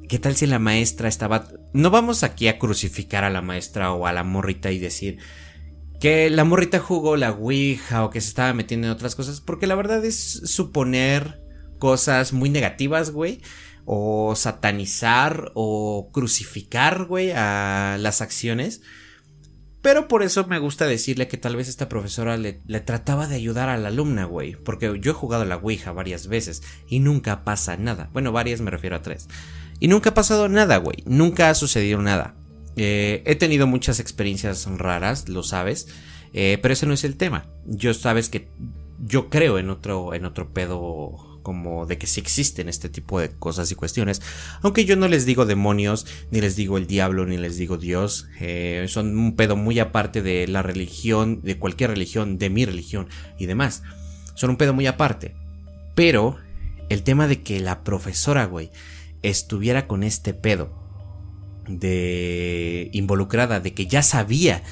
¿Qué 0.07 0.19
tal 0.19 0.35
si 0.35 0.47
la 0.47 0.59
maestra 0.59 1.09
estaba... 1.09 1.47
No 1.73 1.89
vamos 1.89 2.23
aquí 2.23 2.47
a 2.47 2.59
crucificar 2.59 3.23
a 3.23 3.29
la 3.29 3.41
maestra 3.41 3.91
o 3.93 4.07
a 4.07 4.13
la 4.13 4.23
morrita 4.23 4.71
y 4.71 4.79
decir 4.79 5.19
que 5.99 6.29
la 6.29 6.43
morrita 6.43 6.79
jugó 6.79 7.17
la 7.17 7.31
Ouija 7.31 8.05
o 8.05 8.09
que 8.09 8.21
se 8.21 8.29
estaba 8.29 8.53
metiendo 8.53 8.87
en 8.87 8.93
otras 8.93 9.15
cosas, 9.15 9.41
porque 9.41 9.67
la 9.67 9.75
verdad 9.75 10.03
es 10.05 10.41
suponer 10.45 11.41
cosas 11.79 12.33
muy 12.33 12.49
negativas, 12.49 13.11
güey, 13.11 13.41
o 13.85 14.35
satanizar 14.35 15.51
o 15.55 16.09
crucificar, 16.11 17.05
güey, 17.05 17.31
a 17.31 17.97
las 17.99 18.21
acciones. 18.21 18.81
Pero 19.81 20.07
por 20.07 20.23
eso 20.23 20.45
me 20.47 20.59
gusta 20.59 20.85
decirle 20.85 21.27
que 21.27 21.37
tal 21.37 21.55
vez 21.55 21.69
esta 21.69 21.87
profesora 21.87 22.35
le, 22.35 22.53
trataba 22.81 23.27
de 23.27 23.35
ayudar 23.35 23.69
a 23.69 23.77
la 23.77 23.87
alumna, 23.87 24.25
güey. 24.25 24.55
Porque 24.55 24.99
yo 24.99 25.11
he 25.11 25.15
jugado 25.15 25.45
la 25.45 25.57
Ouija 25.57 25.91
varias 25.91 26.27
veces 26.27 26.61
y 26.89 26.99
nunca 26.99 27.43
pasa 27.43 27.77
nada. 27.77 28.09
Bueno, 28.11 28.31
varias 28.31 28.59
me 28.59 28.71
refiero 28.71 28.95
a 28.95 29.01
tres. 29.01 29.29
Y 29.79 29.87
nunca 29.87 30.11
ha 30.11 30.13
pasado 30.13 30.49
nada, 30.49 30.77
güey. 30.77 31.03
Nunca 31.05 31.49
ha 31.49 31.55
sucedido 31.55 32.01
nada. 32.01 32.35
Eh, 32.75 33.23
he 33.25 33.35
tenido 33.35 33.67
muchas 33.67 33.99
experiencias 33.99 34.65
raras, 34.65 35.29
lo 35.29 35.43
sabes. 35.43 35.87
Eh, 36.33 36.59
pero 36.61 36.73
ese 36.73 36.85
no 36.85 36.93
es 36.93 37.03
el 37.03 37.17
tema. 37.17 37.45
Yo 37.65 37.93
sabes 37.93 38.29
que 38.29 38.47
yo 39.05 39.29
creo 39.29 39.59
en 39.59 39.69
otro, 39.69 40.13
en 40.13 40.25
otro 40.25 40.49
pedo 40.53 41.39
como 41.47 41.85
de 41.85 41.97
que 41.97 42.07
sí 42.07 42.19
existen 42.19 42.67
este 42.67 42.89
tipo 42.89 43.21
de 43.21 43.29
cosas 43.29 43.71
y 43.71 43.75
cuestiones. 43.75 44.21
Aunque 44.61 44.83
yo 44.83 44.97
no 44.97 45.07
les 45.07 45.25
digo 45.25 45.45
demonios, 45.45 46.05
ni 46.29 46.41
les 46.41 46.57
digo 46.57 46.77
el 46.77 46.87
diablo, 46.87 47.25
ni 47.25 47.37
les 47.37 47.55
digo 47.55 47.77
Dios. 47.77 48.27
Eh, 48.41 48.85
son 48.89 49.17
un 49.17 49.35
pedo 49.37 49.55
muy 49.55 49.79
aparte 49.79 50.21
de 50.21 50.45
la 50.47 50.61
religión, 50.61 51.41
de 51.43 51.57
cualquier 51.57 51.91
religión, 51.91 52.37
de 52.37 52.49
mi 52.49 52.65
religión 52.65 53.07
y 53.39 53.45
demás. 53.45 53.83
Son 54.35 54.49
un 54.49 54.57
pedo 54.57 54.73
muy 54.73 54.87
aparte. 54.87 55.35
Pero 55.95 56.35
el 56.89 57.03
tema 57.03 57.27
de 57.27 57.41
que 57.41 57.61
la 57.61 57.83
profesora, 57.83 58.43
güey, 58.43 58.69
estuviera 59.23 59.87
con 59.87 60.03
este 60.03 60.33
pedo. 60.33 60.85
de 61.67 62.89
involucrada, 62.93 63.59
de 63.59 63.73
que 63.73 63.87
ya 63.87 64.01
sabía 64.01 64.63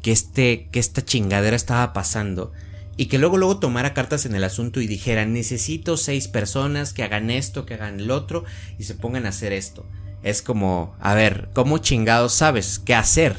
que 0.00 0.12
este, 0.12 0.68
que 0.70 0.78
esta 0.78 1.04
chingadera 1.04 1.56
estaba 1.56 1.92
pasando 1.92 2.52
y 2.96 3.06
que 3.06 3.18
luego 3.18 3.36
luego 3.36 3.58
tomara 3.58 3.94
cartas 3.94 4.24
en 4.26 4.34
el 4.34 4.44
asunto 4.44 4.80
y 4.80 4.86
dijera 4.86 5.26
necesito 5.26 5.96
seis 5.96 6.28
personas 6.28 6.92
que 6.92 7.02
hagan 7.02 7.30
esto, 7.30 7.66
que 7.66 7.74
hagan 7.74 8.00
el 8.00 8.10
otro 8.10 8.44
y 8.78 8.84
se 8.84 8.94
pongan 8.94 9.26
a 9.26 9.30
hacer 9.30 9.52
esto. 9.52 9.86
Es 10.22 10.40
como, 10.40 10.94
a 11.00 11.14
ver, 11.14 11.50
¿cómo 11.52 11.78
chingados 11.78 12.32
sabes 12.32 12.78
qué 12.78 12.94
hacer? 12.94 13.36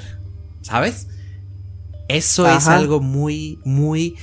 ¿Sabes? 0.62 1.08
Eso 2.08 2.48
es 2.48 2.68
algo 2.68 3.00
muy, 3.00 3.60
muy 3.64 4.16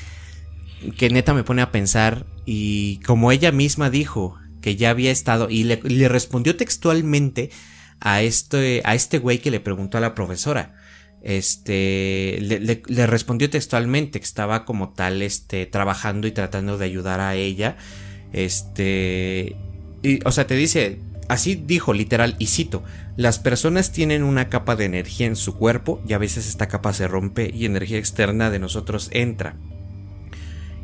que 0.96 1.10
neta 1.10 1.34
me 1.34 1.44
pone 1.44 1.62
a 1.62 1.72
pensar 1.72 2.26
y 2.46 2.98
como 2.98 3.32
ella 3.32 3.50
misma 3.50 3.90
dijo 3.90 4.36
que 4.64 4.76
ya 4.76 4.88
había 4.88 5.10
estado 5.10 5.50
y 5.50 5.64
le, 5.64 6.08
respondió 6.08 6.56
textualmente 6.56 7.50
a 8.00 8.22
este, 8.22 8.80
a 8.86 8.94
este 8.94 9.18
güey 9.18 9.40
que 9.40 9.50
le 9.50 9.60
preguntó 9.60 9.98
a 9.98 10.00
la 10.00 10.14
profesora. 10.14 10.74
Este 11.20 12.38
le, 12.40 13.06
respondió 13.06 13.50
textualmente 13.50 14.20
que 14.20 14.24
estaba 14.24 14.64
como 14.64 14.94
tal 14.94 15.20
este 15.20 15.66
trabajando 15.66 16.26
y 16.26 16.32
tratando 16.32 16.78
de 16.78 16.86
ayudar 16.86 17.20
a 17.20 17.34
ella. 17.34 17.76
Este 18.32 19.54
y, 20.02 20.20
o 20.24 20.32
sea 20.32 20.46
te 20.46 20.56
dice 20.56 20.98
así 21.28 21.56
dijo 21.56 21.92
literal 21.92 22.34
y 22.38 22.46
cito 22.46 22.82
las 23.18 23.38
personas 23.38 23.92
tienen 23.92 24.22
una 24.22 24.48
capa 24.48 24.76
de 24.76 24.86
energía 24.86 25.26
en 25.26 25.36
su 25.36 25.56
cuerpo 25.58 26.02
y 26.08 26.14
a 26.14 26.18
veces 26.18 26.48
esta 26.48 26.68
capa 26.68 26.94
se 26.94 27.06
rompe 27.06 27.50
y 27.52 27.66
energía 27.66 27.98
externa 27.98 28.48
de 28.48 28.60
nosotros 28.60 29.10
entra 29.12 29.56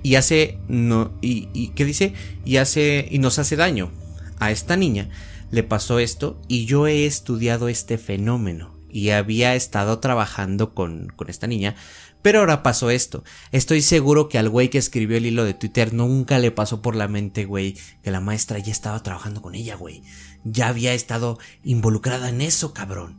y 0.03 0.15
hace 0.15 0.59
no 0.69 1.13
y, 1.21 1.69
qué 1.69 1.85
dice 1.85 2.15
y 2.45 2.57
hace 2.57 3.07
y 3.11 3.19
nos 3.19 3.39
hace 3.39 3.57
daño 3.57 3.91
a 4.39 4.51
esta 4.51 4.77
niña 4.77 5.09
le 5.51 5.63
pasó 5.63 5.99
esto 5.99 6.41
y 6.49 6.65
yo 6.67 6.87
he 6.87 7.07
estudiado 7.07 7.69
este 7.69 7.99
fenómeno 7.99 8.81
y 8.93 9.11
había 9.11 9.55
estado 9.55 9.99
trabajando 10.01 10.75
con, 10.75 11.09
con 11.17 11.31
esta 11.31 11.47
niña, 11.47 11.77
pero 12.23 12.41
ahora 12.41 12.63
pasó 12.63 12.91
esto. 12.91 13.25
Estoy 13.53 13.83
seguro 13.83 14.29
que 14.29 14.39
al 14.39 14.49
güey 14.49 14.69
que 14.69 14.79
escribió 14.79 15.17
el 15.17 15.27
hilo 15.27 15.45
de 15.45 15.55
Twitter 15.55 15.95
nunca 15.95 16.39
le 16.39 16.51
pasó 16.51 16.83
por 16.83 16.97
la 16.97 17.09
mente, 17.09 17.45
güey, 17.45 17.77
que 18.03 18.11
la 18.11 18.21
maestra 18.21 18.59
ya 18.59 18.73
estaba 18.73 19.03
trabajando 19.03 19.43
con 19.43 19.55
ella, 19.55 19.77
güey. 19.77 20.03
Ya 20.45 20.69
había 20.69 20.93
estado 20.93 21.39
involucrada 21.65 22.29
en 22.29 22.41
eso, 22.41 22.75
cabrón. 22.75 23.17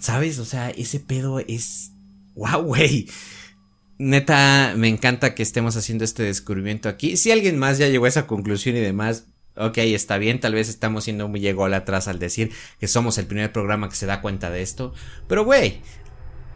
¿Sabes? 0.00 0.38
O 0.38 0.44
sea, 0.44 0.70
ese 0.70 1.00
pedo 1.00 1.40
es... 1.40 1.92
¡Wow, 2.34 2.62
güey! 2.62 3.08
Neta, 3.98 4.74
me 4.76 4.88
encanta 4.88 5.34
que 5.34 5.42
estemos 5.42 5.76
haciendo 5.76 6.04
este 6.04 6.22
descubrimiento 6.22 6.88
aquí. 6.88 7.16
Si 7.16 7.30
alguien 7.30 7.58
más 7.58 7.78
ya 7.78 7.88
llegó 7.88 8.04
a 8.04 8.08
esa 8.08 8.26
conclusión 8.26 8.76
y 8.76 8.80
demás, 8.80 9.26
ok, 9.56 9.78
está 9.78 10.18
bien, 10.18 10.38
tal 10.38 10.54
vez 10.54 10.68
estamos 10.68 11.04
siendo 11.04 11.28
muy 11.28 11.46
atrás 11.48 12.06
al 12.08 12.18
decir 12.18 12.52
que 12.78 12.88
somos 12.88 13.16
el 13.16 13.26
primer 13.26 13.52
programa 13.52 13.88
que 13.88 13.96
se 13.96 14.06
da 14.06 14.20
cuenta 14.20 14.50
de 14.50 14.60
esto. 14.60 14.92
Pero, 15.28 15.44
güey, 15.44 15.80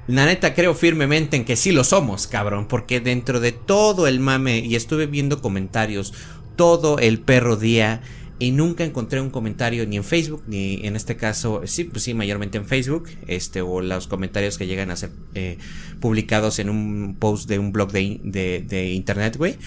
la 0.07 0.26
neta 0.26 0.55
creo 0.55 0.74
firmemente 0.74 1.36
en 1.36 1.45
que 1.45 1.57
sí 1.57 1.72
lo 1.72 1.84
somos, 1.84 2.26
cabrón, 2.26 2.68
porque 2.68 3.01
dentro 3.01 3.41
de 3.41 3.53
todo 3.53 4.07
el 4.07 4.20
mame, 4.20 4.59
y 4.59 4.76
estuve 4.76 5.07
viendo 5.07 5.41
comentarios 5.41 6.12
todo 6.57 6.99
el 6.99 7.20
perro 7.20 7.57
día, 7.57 8.03
y 8.41 8.53
nunca 8.53 8.84
encontré 8.84 9.20
un 9.20 9.28
comentario 9.28 9.86
ni 9.86 9.99
en 9.99 10.03
Facebook, 10.03 10.43
ni 10.47 10.80
en 10.86 10.97
este 10.97 11.14
caso, 11.14 11.61
sí, 11.66 11.84
pues 11.84 12.03
sí, 12.05 12.14
mayormente 12.14 12.57
en 12.57 12.64
Facebook, 12.64 13.11
este, 13.26 13.61
o 13.61 13.82
los 13.82 14.07
comentarios 14.07 14.57
que 14.57 14.66
llegan 14.66 14.91
a 14.91 14.97
ser 14.97 15.11
eh, 15.34 15.59
publicados 16.01 16.59
en 16.59 16.70
un 16.70 17.16
post 17.18 17.49
de 17.51 17.59
un 17.59 17.70
blog 17.70 17.93
de, 17.93 18.18
de, 18.24 18.64
de 18.66 18.91
internet, 18.93 19.36
güey. 19.36 19.59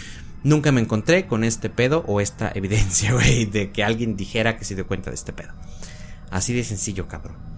Nunca 0.44 0.72
me 0.72 0.82
encontré 0.82 1.28
con 1.28 1.44
este 1.44 1.70
pedo 1.70 2.04
o 2.08 2.20
esta 2.20 2.52
evidencia, 2.56 3.14
güey, 3.14 3.46
de 3.46 3.72
que 3.72 3.84
alguien 3.84 4.18
dijera 4.18 4.58
que 4.58 4.66
se 4.66 4.74
dio 4.74 4.88
cuenta 4.88 5.12
de 5.12 5.16
este 5.18 5.34
pedo. 5.34 5.54
Así 6.32 6.52
de 6.54 6.64
sencillo, 6.64 7.08
cabrón. 7.08 7.53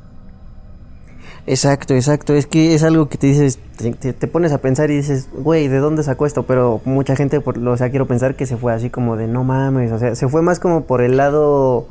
Exacto, 1.48 1.93
exacto. 1.93 2.34
Es 2.34 2.48
que 2.48 2.74
es 2.74 2.84
algo 2.84 3.08
que 3.08 3.18
te 3.18 3.28
dices, 3.28 3.60
te, 4.00 4.28
pones 4.28 4.52
a 4.52 4.58
pensar 4.58 4.89
y 4.89 4.96
dices, 4.96 5.30
güey, 5.32 5.68
¿de 5.68 5.78
dónde 5.78 6.02
sacó 6.04 6.26
esto? 6.26 6.43
Pero 6.43 6.82
mucha 6.86 7.16
gente, 7.16 7.39
por, 7.39 7.60
o 7.60 7.78
sea, 7.78 7.89
quiero 7.89 8.08
pensar 8.08 8.36
que 8.36 8.48
se 8.48 8.58
fue 8.58 8.74
así 8.74 8.89
como 8.89 9.16
de 9.16 9.28
no 9.28 9.43
mames. 9.43 9.91
O 9.91 10.00
sea, 10.00 10.16
se 10.16 10.28
fue 10.28 10.41
más 10.41 10.60
como 10.60 10.86
por 10.86 11.02
el 11.02 11.18
lado 11.18 11.88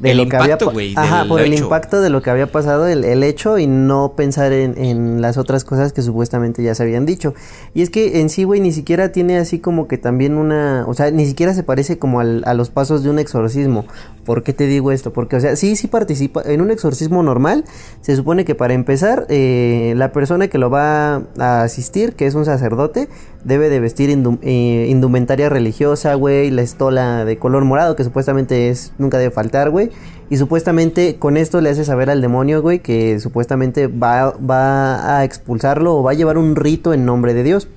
de 0.00 0.14
lo 0.14 0.22
impacto, 0.22 0.70
que 0.70 0.78
había 0.78 1.00
Ajá, 1.00 1.28
por 1.28 1.40
el 1.40 1.52
impacto 1.52 2.00
de 2.00 2.08
lo 2.08 2.22
que 2.22 2.30
había 2.30 2.46
pasado, 2.46 2.88
el, 2.88 3.04
el 3.04 3.22
hecho 3.22 3.58
y 3.58 3.66
no 3.66 4.14
pensar 4.16 4.52
en, 4.52 4.76
en, 4.78 5.20
las 5.20 5.36
otras 5.36 5.64
cosas 5.64 5.92
que 5.92 6.00
supuestamente 6.00 6.62
ya 6.62 6.74
se 6.74 6.82
habían 6.82 7.04
dicho. 7.04 7.34
Y 7.74 7.82
es 7.82 7.90
que 7.90 8.20
en 8.20 8.30
sí, 8.30 8.44
güey, 8.44 8.60
ni 8.60 8.72
siquiera 8.72 9.12
tiene 9.12 9.36
así 9.36 9.58
como 9.58 9.88
que 9.88 9.98
también 9.98 10.38
una, 10.38 10.84
o 10.88 10.94
sea, 10.94 11.10
ni 11.10 11.26
siquiera 11.26 11.52
se 11.52 11.62
parece 11.62 11.98
como 11.98 12.20
al, 12.20 12.42
a 12.46 12.54
los 12.54 12.70
pasos 12.70 13.02
de 13.02 13.10
un 13.10 13.18
exorcismo. 13.18 13.84
¿Por 14.24 14.42
qué 14.42 14.52
te 14.52 14.66
digo 14.66 14.92
esto? 14.92 15.12
Porque, 15.12 15.36
o 15.36 15.40
sea, 15.40 15.56
sí, 15.56 15.76
sí 15.76 15.86
participa 15.86 16.42
en 16.44 16.60
un 16.60 16.70
exorcismo 16.70 17.22
normal. 17.22 17.64
Se 18.00 18.14
supone 18.16 18.44
que 18.44 18.54
para 18.54 18.74
empezar, 18.74 19.26
eh, 19.28 19.92
la 19.96 20.12
persona 20.12 20.48
que 20.48 20.58
lo 20.58 20.70
va 20.70 21.24
a 21.38 21.62
asistir, 21.62 22.14
que 22.14 22.26
es 22.26 22.34
un 22.34 22.44
sacerdote, 22.44 23.08
debe 23.44 23.68
de 23.68 23.80
vestir 23.80 24.10
eh, 24.10 24.86
indumentaria 24.88 25.48
religiosa, 25.48 26.14
güey, 26.14 26.50
la 26.50 26.62
estola 26.62 27.24
de 27.24 27.38
color 27.38 27.64
morado, 27.64 27.96
que 27.96 28.04
supuestamente 28.04 28.68
es, 28.68 28.92
nunca 28.98 29.18
debe 29.18 29.30
faltar, 29.30 29.70
güey. 29.70 29.89
Y 30.28 30.36
supuestamente 30.36 31.16
con 31.16 31.36
esto 31.36 31.60
le 31.60 31.70
hace 31.70 31.84
saber 31.84 32.10
al 32.10 32.20
demonio, 32.20 32.62
güey, 32.62 32.78
que 32.78 33.18
supuestamente 33.20 33.88
va, 33.88 34.30
va 34.38 35.18
a 35.18 35.24
expulsarlo 35.24 35.96
o 35.96 36.02
va 36.02 36.12
a 36.12 36.14
llevar 36.14 36.38
un 36.38 36.56
rito 36.56 36.94
en 36.94 37.04
nombre 37.04 37.34
de 37.34 37.42
Dios. 37.42 37.68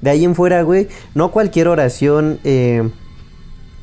De 0.00 0.10
ahí 0.10 0.24
en 0.24 0.34
fuera, 0.34 0.62
güey, 0.62 0.88
no 1.14 1.30
cualquier 1.30 1.68
oración 1.68 2.40
eh, 2.42 2.90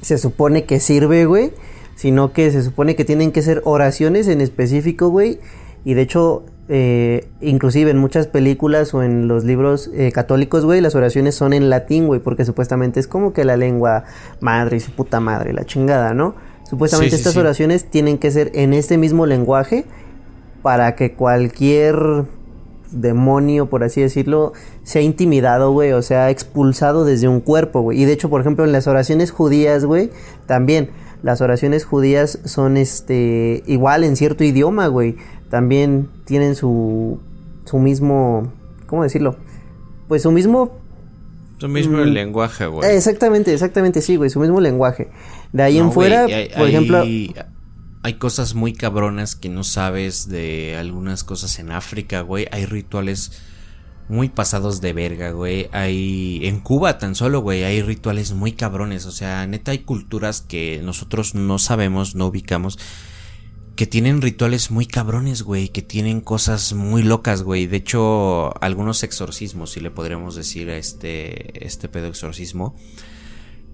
se 0.02 0.18
supone 0.18 0.66
que 0.66 0.80
sirve, 0.80 1.26
güey 1.26 1.54
sino 2.00 2.32
que 2.32 2.50
se 2.50 2.64
supone 2.64 2.96
que 2.96 3.04
tienen 3.04 3.34
que 3.34 3.42
ser 3.42 3.62
oraciones 3.66 4.30
en 4.30 4.40
específico, 4.40 5.10
güey. 5.10 5.42
Y 5.84 5.96
de 5.96 6.02
hecho, 6.04 6.46
eh, 6.70 7.28
inclusive 7.42 7.92
en 7.92 7.98
muchas 7.98 8.26
películas 8.26 8.94
o 8.94 9.04
en 9.04 9.28
los 9.28 9.44
libros 9.44 9.92
eh, 9.94 10.10
católicos, 10.14 10.64
güey, 10.64 10.80
las 10.80 10.96
oraciones 10.96 11.36
son 11.36 11.52
en 11.52 11.70
latín, 11.70 12.08
güey, 12.08 12.22
porque 12.22 12.46
supuestamente 12.46 13.02
es 13.02 13.08
como 13.10 13.34
que 13.34 13.44
la 13.44 13.58
lengua 13.58 14.06
madre 14.40 14.78
y 14.78 14.80
su 14.80 14.92
puta 14.92 15.20
madre, 15.20 15.52
la 15.52 15.66
chingada, 15.66 16.14
¿no? 16.14 16.36
Supuestamente 16.70 17.16
estas 17.16 17.36
oraciones 17.36 17.86
tienen 17.86 18.18
que 18.18 18.30
ser 18.30 18.52
en 18.54 18.74
este 18.74 18.98
mismo 18.98 19.26
lenguaje 19.26 19.86
para 20.62 20.96
que 20.96 21.14
cualquier 21.14 22.26
demonio, 22.92 23.68
por 23.70 23.84
así 23.84 24.02
decirlo, 24.02 24.54
sea 24.84 25.02
intimidado, 25.02 25.72
güey, 25.72 25.94
o 25.94 26.02
sea, 26.02 26.30
expulsado 26.30 27.06
desde 27.06 27.28
un 27.28 27.40
cuerpo, 27.40 27.82
güey. 27.82 28.02
Y 28.02 28.06
de 28.06 28.14
hecho, 28.14 28.30
por 28.30 28.42
ejemplo, 28.42 28.66
en 28.66 28.72
las 28.72 28.88
oraciones 28.88 29.32
judías, 29.32 29.86
güey, 29.86 30.12
también 30.46 30.92
las 31.24 31.42
oraciones 31.42 31.86
judías 31.86 32.40
son 32.46 32.78
este 32.78 33.64
igual 33.66 34.04
en 34.04 34.16
cierto 34.16 34.44
idioma, 34.44 34.88
güey. 34.88 35.18
También 35.50 36.08
tienen 36.26 36.56
su 36.56 37.20
su 37.66 37.78
mismo 37.80 38.52
¿cómo 38.86 39.04
decirlo? 39.04 39.36
Pues 40.08 40.22
su 40.22 40.32
mismo 40.32 40.78
su 41.58 41.68
mismo 41.68 41.98
mm, 41.98 42.08
lenguaje, 42.08 42.68
güey. 42.68 42.96
Exactamente, 42.96 43.54
exactamente, 43.54 44.02
sí, 44.02 44.16
güey, 44.16 44.30
su 44.30 44.40
mismo 44.40 44.62
lenguaje. 44.62 45.10
De 45.52 45.64
ahí 45.64 45.78
en 45.78 45.92
fuera, 45.92 46.28
por 46.58 46.68
ejemplo, 46.68 47.04
hay 48.02 48.14
cosas 48.14 48.54
muy 48.54 48.74
cabronas 48.74 49.36
que 49.36 49.50
no 49.50 49.64
sabes 49.64 50.30
de 50.30 50.78
algunas 50.78 51.24
cosas 51.24 51.60
en 51.60 51.72
África, 51.72 52.22
güey. 52.22 52.48
Hay 52.52 52.66
rituales 52.66 53.42
muy 54.08 54.30
pasados 54.30 54.82
de 54.82 54.94
verga, 54.94 55.32
güey. 55.32 55.70
Hay 55.72 56.42
en 56.44 56.60
Cuba 56.60 56.98
tan 56.98 57.16
solo, 57.16 57.42
güey, 57.42 57.64
hay 57.64 57.82
rituales 57.82 58.34
muy 58.34 58.54
cabrones, 58.54 59.06
o 59.06 59.12
sea, 59.12 59.46
neta 59.48 59.72
hay 59.72 59.80
culturas 59.80 60.42
que 60.42 60.82
nosotros 60.84 61.36
no 61.36 61.60
sabemos, 61.60 62.16
no 62.16 62.28
ubicamos 62.28 62.78
que 63.80 63.88
tienen 63.88 64.22
rituales 64.22 64.72
muy 64.72 64.86
cabrones, 64.86 65.42
güey, 65.42 65.70
que 65.70 65.82
tienen 65.82 66.20
cosas 66.20 66.74
muy 66.74 67.02
locas, 67.02 67.44
güey. 67.44 67.66
De 67.66 67.78
hecho, 67.78 68.62
algunos 68.62 69.04
exorcismos, 69.04 69.72
si 69.72 69.80
le 69.80 69.90
podríamos 69.90 70.36
decir 70.36 70.70
a 70.70 70.76
este 70.76 71.66
este 71.66 71.88
pedo 71.88 72.08
exorcismo, 72.08 72.76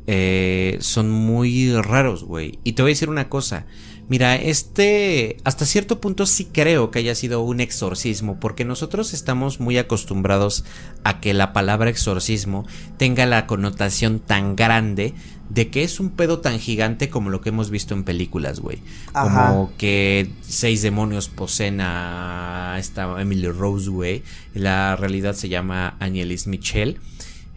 eh, 0.08 0.78
son 0.82 1.10
muy 1.10 1.74
raros, 1.82 2.24
güey. 2.24 2.60
Y 2.64 2.74
te 2.74 2.82
voy 2.82 2.92
a 2.92 2.94
decir 2.94 3.10
una 3.10 3.30
cosa, 3.30 3.66
Mira, 4.08 4.36
este, 4.36 5.38
hasta 5.46 5.66
cierto 5.66 6.00
punto 6.00 6.28
sí 6.28 6.46
creo 6.46 6.92
que 6.92 7.00
haya 7.00 7.16
sido 7.16 7.42
un 7.42 7.60
exorcismo, 7.60 8.40
porque 8.40 8.64
nosotros 8.64 9.16
estamos 9.16 9.60
muy 9.60 9.80
acostumbrados 9.80 10.64
a 11.04 11.20
que 11.20 11.34
la 11.34 11.54
palabra 11.54 11.90
exorcismo 11.90 12.68
tenga 12.98 13.26
la 13.26 13.48
connotación 13.48 14.20
tan 14.20 14.56
grande 14.56 15.16
de 15.50 15.70
que 15.70 15.84
es 15.84 16.00
un 16.00 16.12
pedo 16.12 16.40
tan 16.40 16.60
gigante 16.60 17.10
como 17.10 17.32
lo 17.32 17.42
que 17.42 17.50
hemos 17.50 17.72
visto 17.72 17.96
en 17.96 18.04
películas, 18.04 18.60
güey. 18.60 18.80
Como 19.12 19.72
que 19.78 20.30
seis 20.42 20.84
demonios 20.84 21.28
poseen 21.28 21.82
a 21.82 22.76
esta 22.78 23.20
Emily 23.20 23.50
Rose, 23.50 23.90
güey. 23.90 24.22
La 24.54 24.96
realidad 24.96 25.34
se 25.34 25.50
llama 25.50 25.98
Anielis 26.00 26.46
Michel. 26.46 27.00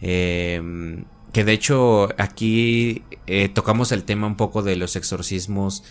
Em, 0.01 1.03
que 1.31 1.43
de 1.43 1.53
hecho 1.53 2.09
aquí 2.17 3.03
eh, 3.27 3.49
tocamos 3.49 3.91
el 3.91 4.03
tema 4.03 4.27
un 4.27 4.35
poco 4.35 4.63
de 4.63 4.75
los 4.75 4.95
exorcismos 4.95 5.83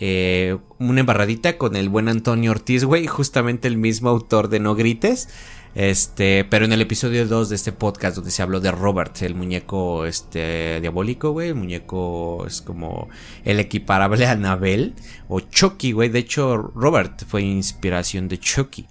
eh, 0.00 0.56
una 0.78 1.00
embarradita 1.00 1.58
con 1.58 1.74
el 1.74 1.88
buen 1.88 2.08
Antonio 2.08 2.52
Ortiz, 2.52 2.84
güey, 2.84 3.08
justamente 3.08 3.66
el 3.66 3.76
mismo 3.76 4.08
autor 4.08 4.48
de 4.48 4.60
No 4.60 4.76
Grites. 4.76 5.28
Este, 5.74 6.44
pero 6.44 6.64
en 6.64 6.72
el 6.72 6.80
episodio 6.80 7.26
2 7.26 7.48
de 7.48 7.56
este 7.56 7.72
podcast 7.72 8.16
donde 8.16 8.30
se 8.30 8.42
habló 8.42 8.60
de 8.60 8.70
Robert, 8.70 9.20
el 9.22 9.34
muñeco 9.34 10.06
este 10.06 10.80
diabólico, 10.80 11.32
güey, 11.32 11.48
el 11.48 11.56
muñeco 11.56 12.46
es 12.46 12.62
como 12.62 13.08
el 13.44 13.60
equiparable 13.60 14.24
a 14.26 14.32
Anabel 14.32 14.94
o 15.28 15.40
Chucky, 15.40 15.92
güey, 15.92 16.08
de 16.08 16.20
hecho 16.20 16.56
Robert 16.56 17.24
fue 17.26 17.42
inspiración 17.42 18.28
de 18.28 18.38
Chucky 18.38 18.86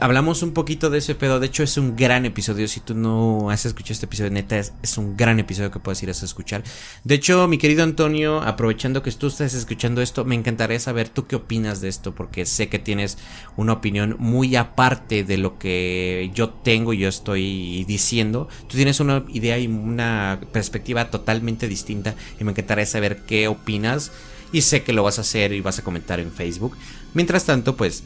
hablamos 0.00 0.42
un 0.42 0.52
poquito 0.52 0.90
de 0.90 0.98
ese 0.98 1.14
pedo. 1.14 1.40
De 1.40 1.46
hecho, 1.46 1.62
es 1.62 1.76
un 1.76 1.96
gran 1.96 2.26
episodio. 2.26 2.68
Si 2.68 2.80
tú 2.80 2.94
no 2.94 3.50
has 3.50 3.66
escuchado 3.66 3.92
este 3.92 4.06
episodio, 4.06 4.30
neta, 4.30 4.58
es, 4.58 4.98
un 4.98 5.16
gran 5.16 5.38
episodio 5.38 5.70
que 5.70 5.78
puedes 5.78 6.02
ir 6.02 6.08
a 6.08 6.12
escuchar. 6.12 6.62
De 7.04 7.14
hecho, 7.14 7.46
mi 7.48 7.58
querido 7.58 7.82
Antonio, 7.82 8.40
aprovechando 8.42 9.02
que 9.02 9.12
tú 9.12 9.28
estás 9.28 9.54
escuchando 9.54 10.02
esto, 10.02 10.24
me 10.24 10.34
encantaría 10.34 10.78
saber 10.80 11.08
tú 11.08 11.26
qué 11.26 11.36
opinas 11.36 11.80
de 11.80 11.88
esto, 11.88 12.14
porque 12.14 12.46
sé 12.46 12.68
que 12.68 12.78
tienes 12.78 13.18
una 13.56 13.74
opinión 13.74 14.16
muy 14.18 14.56
aparte 14.56 15.24
de 15.24 15.36
lo 15.36 15.58
que 15.58 16.30
yo 16.34 16.50
tengo 16.50 16.92
y 16.92 16.98
yo 16.98 17.08
estoy 17.08 17.84
diciendo. 17.84 18.48
Tú 18.68 18.76
tienes 18.76 19.00
una 19.00 19.24
idea 19.28 19.58
y 19.58 19.66
una 19.66 20.40
perspectiva 20.52 21.10
totalmente 21.10 21.68
distinta 21.68 22.14
y 22.38 22.44
me 22.44 22.52
encantaría 22.52 22.86
saber 22.86 23.22
qué 23.26 23.48
opinas. 23.48 24.12
Y 24.52 24.62
sé 24.62 24.84
que 24.84 24.92
lo 24.92 25.02
vas 25.02 25.18
a 25.18 25.22
hacer 25.22 25.52
y 25.52 25.60
vas 25.60 25.80
a 25.80 25.82
comentar 25.82 26.20
en 26.20 26.30
Facebook. 26.30 26.76
Mientras 27.14 27.44
tanto, 27.44 27.76
pues 27.76 28.04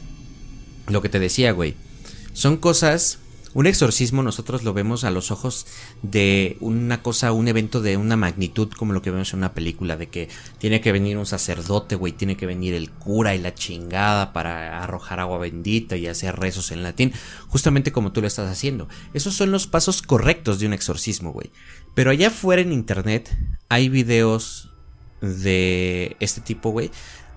lo 0.87 1.01
que 1.01 1.09
te 1.09 1.19
decía, 1.19 1.51
güey. 1.51 1.75
Son 2.33 2.57
cosas. 2.57 3.19
Un 3.53 3.67
exorcismo 3.67 4.23
nosotros 4.23 4.63
lo 4.63 4.73
vemos 4.73 5.03
a 5.03 5.11
los 5.11 5.29
ojos 5.29 5.67
de 6.03 6.55
una 6.61 7.01
cosa, 7.03 7.33
un 7.33 7.49
evento 7.49 7.81
de 7.81 7.97
una 7.97 8.15
magnitud 8.15 8.69
como 8.69 8.93
lo 8.93 9.01
que 9.01 9.11
vemos 9.11 9.33
en 9.33 9.39
una 9.39 9.53
película, 9.53 9.97
de 9.97 10.07
que 10.07 10.29
tiene 10.57 10.79
que 10.79 10.93
venir 10.93 11.17
un 11.17 11.25
sacerdote, 11.25 11.95
güey, 11.95 12.13
tiene 12.13 12.37
que 12.37 12.45
venir 12.45 12.73
el 12.73 12.89
cura 12.89 13.35
y 13.35 13.39
la 13.39 13.53
chingada 13.53 14.31
para 14.31 14.81
arrojar 14.81 15.19
agua 15.19 15.37
bendita 15.37 15.97
y 15.97 16.07
hacer 16.07 16.37
rezos 16.37 16.71
en 16.71 16.81
latín, 16.81 17.11
justamente 17.49 17.91
como 17.91 18.13
tú 18.13 18.21
lo 18.21 18.27
estás 18.27 18.49
haciendo. 18.49 18.87
Esos 19.13 19.33
son 19.33 19.51
los 19.51 19.67
pasos 19.67 20.01
correctos 20.01 20.59
de 20.59 20.67
un 20.67 20.73
exorcismo, 20.73 21.33
güey. 21.33 21.51
Pero 21.93 22.11
allá 22.11 22.29
afuera 22.29 22.61
en 22.61 22.71
internet 22.71 23.37
hay 23.67 23.89
videos 23.89 24.69
de 25.19 26.15
este 26.21 26.41
tipo, 26.41 26.71
güey, 26.71 26.89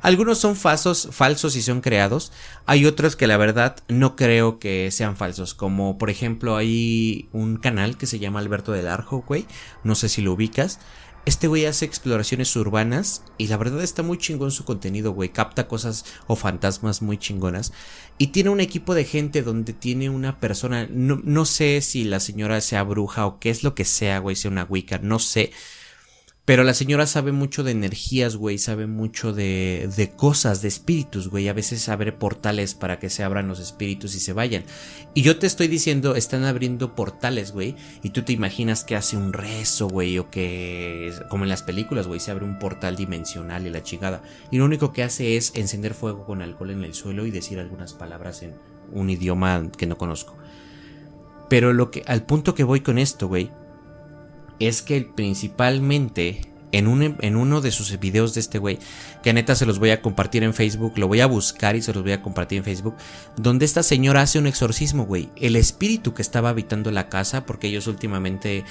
algunos 0.05 0.37
son 0.37 0.55
falsos, 0.55 1.09
falsos 1.13 1.57
y 1.57 1.63
son 1.63 1.81
creados. 1.81 2.31
Hay 2.67 2.85
otros 2.85 3.17
que 3.17 3.27
la 3.27 3.39
verdad 3.39 3.77
no 3.89 4.17
creo 4.17 4.59
que 4.59 4.91
sean 4.91 5.17
falsos. 5.17 5.55
Como 5.55 5.97
por 5.97 6.11
ejemplo 6.11 6.57
hay 6.57 7.31
un 7.33 7.57
canal 7.57 7.97
que 7.97 8.07
se 8.07 8.19
llama 8.19 8.41
Alberto 8.41 8.73
del 8.73 8.87
Arjo, 8.87 9.25
güey. 9.27 9.47
No 9.83 9.95
sé 9.95 10.11
si 10.11 10.21
lo 10.21 10.35
ubicas. 10.35 10.79
Este 11.25 11.49
güey 11.49 11.65
hace 11.65 11.87
exploraciones 11.87 12.55
urbanas 12.55 13.23
y 13.39 13.47
la 13.47 13.57
verdad 13.57 13.83
está 13.83 14.03
muy 14.03 14.19
chingón 14.19 14.51
su 14.51 14.67
contenido, 14.67 15.13
güey. 15.13 15.31
Capta 15.31 15.69
cosas 15.69 16.05
o 16.27 16.37
fantasmas 16.37 17.01
muy 17.01 17.17
chingonas. 17.17 17.73
Y 18.19 18.27
tiene 18.27 18.51
un 18.51 18.61
equipo 18.61 18.95
de 18.95 19.07
gente 19.07 19.41
donde 19.41 19.73
tiene 19.73 20.11
una 20.11 20.39
persona, 20.39 20.87
no, 20.91 21.19
no 21.25 21.47
sé 21.47 21.81
si 21.81 22.05
la 22.05 22.21
señora 22.21 22.61
sea 22.61 22.83
bruja 22.83 23.25
o 23.25 23.39
qué 23.39 23.49
es 23.49 23.65
lo 23.65 23.75
que 23.75 23.87
sea, 23.87 24.19
güey, 24.19 24.37
sea 24.37 24.51
una 24.51 24.65
Wicca, 24.65 24.99
no 24.99 25.19
sé. 25.19 25.51
Pero 26.45 26.63
la 26.63 26.75
señora 26.75 27.07
sabe 27.07 27.33
mucho 27.33 27.65
de 27.65 27.71
energías, 27.71 28.37
güey, 28.37 28.59
sabe 28.59 28.87
mucho 28.87 29.33
de, 29.33 29.89
de 29.97 30.11
cosas, 30.11 30.61
de 30.61 30.69
espíritus, 30.69 31.29
güey. 31.29 31.49
A 31.49 31.55
veces 31.55 31.89
abre 31.89 32.13
portales 32.13 32.75
para 32.75 32.99
que 32.99 33.09
se 33.09 33.25
abran 33.25 33.49
los 33.49 33.61
espíritus 33.61 34.15
y 34.15 34.21
se 34.21 34.35
vayan. 34.35 34.65
Y 35.15 35.23
yo 35.23 35.39
te 35.39 35.47
estoy 35.47 35.69
diciendo, 35.69 36.17
están 36.17 36.45
abriendo 36.45 36.95
portales, 36.95 37.53
güey. 37.53 37.77
Y 38.03 38.11
tú 38.11 38.25
te 38.25 38.35
imaginas 38.35 38.85
que 38.85 38.95
hace 38.95 39.17
un 39.17 39.33
rezo, 39.33 39.89
güey, 39.89 40.19
o 40.19 40.29
que, 40.29 41.15
como 41.31 41.45
en 41.45 41.49
las 41.49 41.63
películas, 41.63 42.07
güey, 42.07 42.21
se 42.21 42.31
abre 42.31 42.45
un 42.45 42.59
portal 42.59 42.95
dimensional 42.95 43.67
y 43.67 43.71
la 43.71 43.83
chingada. 43.83 44.23
Y 44.51 44.59
lo 44.59 44.67
único 44.67 44.93
que 44.93 45.03
hace 45.03 45.39
es 45.39 45.53
encender 45.55 45.95
fuego 45.95 46.27
con 46.27 46.43
alcohol 46.43 46.73
en 46.73 46.85
el 46.85 46.93
suelo 46.93 47.25
y 47.25 47.31
decir 47.31 47.59
algunas 47.59 47.95
palabras 47.95 48.43
en 48.43 48.53
un 48.93 49.09
idioma 49.09 49.71
que 49.79 49.87
no 49.87 49.97
conozco. 49.97 50.37
Pero 51.49 51.73
lo 51.73 51.91
que, 51.91 52.03
al 52.07 52.27
punto 52.27 52.55
que 52.55 52.65
voy 52.65 52.81
con 52.81 52.99
esto, 52.99 53.29
güey, 53.29 53.51
es 54.67 54.83
que 54.83 55.03
principalmente 55.03 56.55
en, 56.79 56.89
un, 56.89 57.17
en 57.21 57.37
uno 57.37 57.61
de 57.61 57.71
sus 57.71 57.99
videos 58.01 58.35
de 58.35 58.41
este 58.41 58.59
güey, 58.59 58.79
que 59.23 59.33
neta 59.33 59.55
se 59.55 59.67
los 59.67 59.79
voy 59.79 59.91
a 59.91 60.03
compartir 60.03 60.43
en 60.43 60.55
Facebook, 60.55 60.95
lo 60.97 61.07
voy 61.07 61.21
a 61.21 61.27
buscar 61.27 61.77
y 61.77 61.83
se 61.83 61.93
los 61.93 62.03
voy 62.03 62.13
a 62.13 62.23
compartir 62.23 62.59
en 62.59 62.65
Facebook, 62.65 62.97
donde 63.37 63.65
esta 63.65 63.83
señora 63.83 64.23
hace 64.23 64.39
un 64.39 64.47
exorcismo, 64.47 65.07
güey. 65.07 65.31
El 65.37 65.57
espíritu 65.57 66.15
que 66.15 66.23
estaba 66.23 66.49
habitando 66.49 66.91
la 66.91 67.09
casa, 67.09 67.47
porque 67.47 67.69
ellos 67.69 67.87
últimamente, 67.87 68.65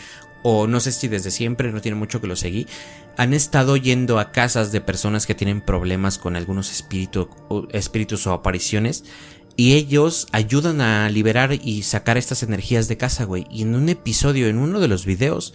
o 0.43 0.67
no 0.67 0.81
sé 0.81 0.91
si 0.91 1.07
desde 1.07 1.31
siempre, 1.31 1.71
no 1.71 1.81
tiene 1.81 1.97
mucho 1.97 2.19
que 2.19 2.27
lo 2.27 2.35
seguí, 2.35 2.67
han 3.15 3.33
estado 3.33 3.77
yendo 3.77 4.19
a 4.19 4.31
casas 4.31 4.71
de 4.73 4.81
personas 4.81 5.25
que 5.25 5.35
tienen 5.35 5.61
problemas 5.61 6.17
con 6.17 6.35
algunos 6.35 6.71
espíritu, 6.71 7.29
espíritus 7.71 8.27
o 8.27 8.33
apariciones. 8.33 9.05
Y 9.55 9.73
ellos 9.73 10.27
ayudan 10.31 10.81
a 10.81 11.07
liberar 11.09 11.53
y 11.53 11.83
sacar 11.83 12.17
estas 12.17 12.41
energías 12.41 12.87
de 12.87 12.97
casa, 12.97 13.23
güey. 13.23 13.45
Y 13.51 13.61
en 13.61 13.75
un 13.75 13.87
episodio, 13.87 14.47
en 14.47 14.57
uno 14.57 14.79
de 14.79 14.87
los 14.87 15.05
videos, 15.05 15.53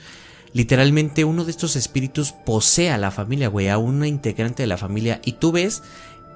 literalmente 0.53 1.25
uno 1.25 1.45
de 1.45 1.51
estos 1.51 1.77
espíritus 1.77 2.33
posee 2.33 2.91
a 2.91 2.99
la 2.99 3.11
familia, 3.11 3.49
güey, 3.49 3.69
a 3.69 3.79
una 3.79 4.07
integrante 4.07 4.63
de 4.63 4.67
la 4.67 4.77
familia. 4.77 5.21
Y 5.25 5.33
tú 5.33 5.53
ves 5.53 5.83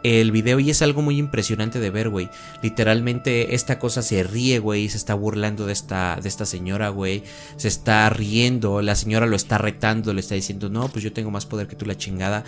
el 0.02 0.32
video 0.32 0.58
y 0.58 0.70
es 0.70 0.82
algo 0.82 1.00
muy 1.00 1.18
impresionante 1.18 1.78
de 1.78 1.90
ver, 1.90 2.08
güey. 2.08 2.28
Literalmente 2.62 3.54
esta 3.54 3.78
cosa 3.78 4.02
se 4.02 4.22
ríe, 4.22 4.58
güey, 4.58 4.88
se 4.88 4.96
está 4.96 5.14
burlando 5.14 5.66
de 5.66 5.72
esta, 5.72 6.18
de 6.20 6.28
esta 6.28 6.44
señora, 6.44 6.88
güey. 6.88 7.22
Se 7.56 7.68
está 7.68 8.08
riendo, 8.10 8.82
la 8.82 8.94
señora 8.94 9.26
lo 9.26 9.36
está 9.36 9.58
retando, 9.58 10.12
le 10.12 10.20
está 10.20 10.34
diciendo, 10.34 10.68
no, 10.68 10.88
pues 10.88 11.04
yo 11.04 11.12
tengo 11.12 11.30
más 11.30 11.46
poder 11.46 11.68
que 11.68 11.76
tú 11.76 11.86
la 11.86 11.96
chingada 11.96 12.44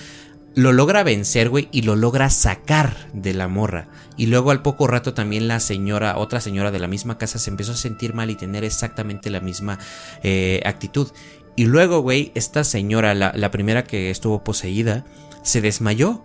lo 0.55 0.73
logra 0.73 1.03
vencer, 1.03 1.49
güey, 1.49 1.69
y 1.73 1.83
lo 1.83 1.97
logra 1.97 2.31
sacar 2.31 2.95
de 3.13 3.35
la 3.35 3.49
morra. 3.49 3.89
Y 4.17 4.27
luego 4.27 4.53
al 4.53 4.63
poco 4.63 4.87
rato 4.87 5.13
también 5.13 5.49
la 5.49 5.59
señora, 5.59 6.17
otra 6.17 6.41
señora 6.41 6.71
de 6.71 6.79
la 6.79 6.87
misma 6.87 7.19
casa, 7.19 7.39
se 7.39 7.51
empezó 7.51 7.73
a 7.73 7.77
sentir 7.77 8.15
mal 8.15 8.31
y 8.31 8.37
tener 8.37 8.63
exactamente 8.63 9.31
la 9.31 9.41
misma 9.41 9.79
eh, 10.23 10.61
actitud. 10.65 11.09
Y 11.57 11.67
luego, 11.67 12.01
güey, 12.01 12.33
esta 12.35 12.65
señora, 12.65 13.15
la, 13.15 13.51
primera 13.51 13.85
que 13.85 14.11
estuvo 14.11 14.43
poseída, 14.43 15.05
se 15.43 15.61
desmayó. 15.61 16.25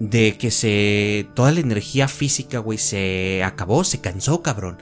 De 0.00 0.36
que 0.36 0.50
se. 0.50 1.28
Toda 1.34 1.52
la 1.52 1.60
energía 1.60 2.08
física, 2.08 2.58
güey, 2.58 2.78
se 2.78 3.44
acabó, 3.44 3.84
se 3.84 4.00
cansó, 4.00 4.42
cabrón. 4.42 4.78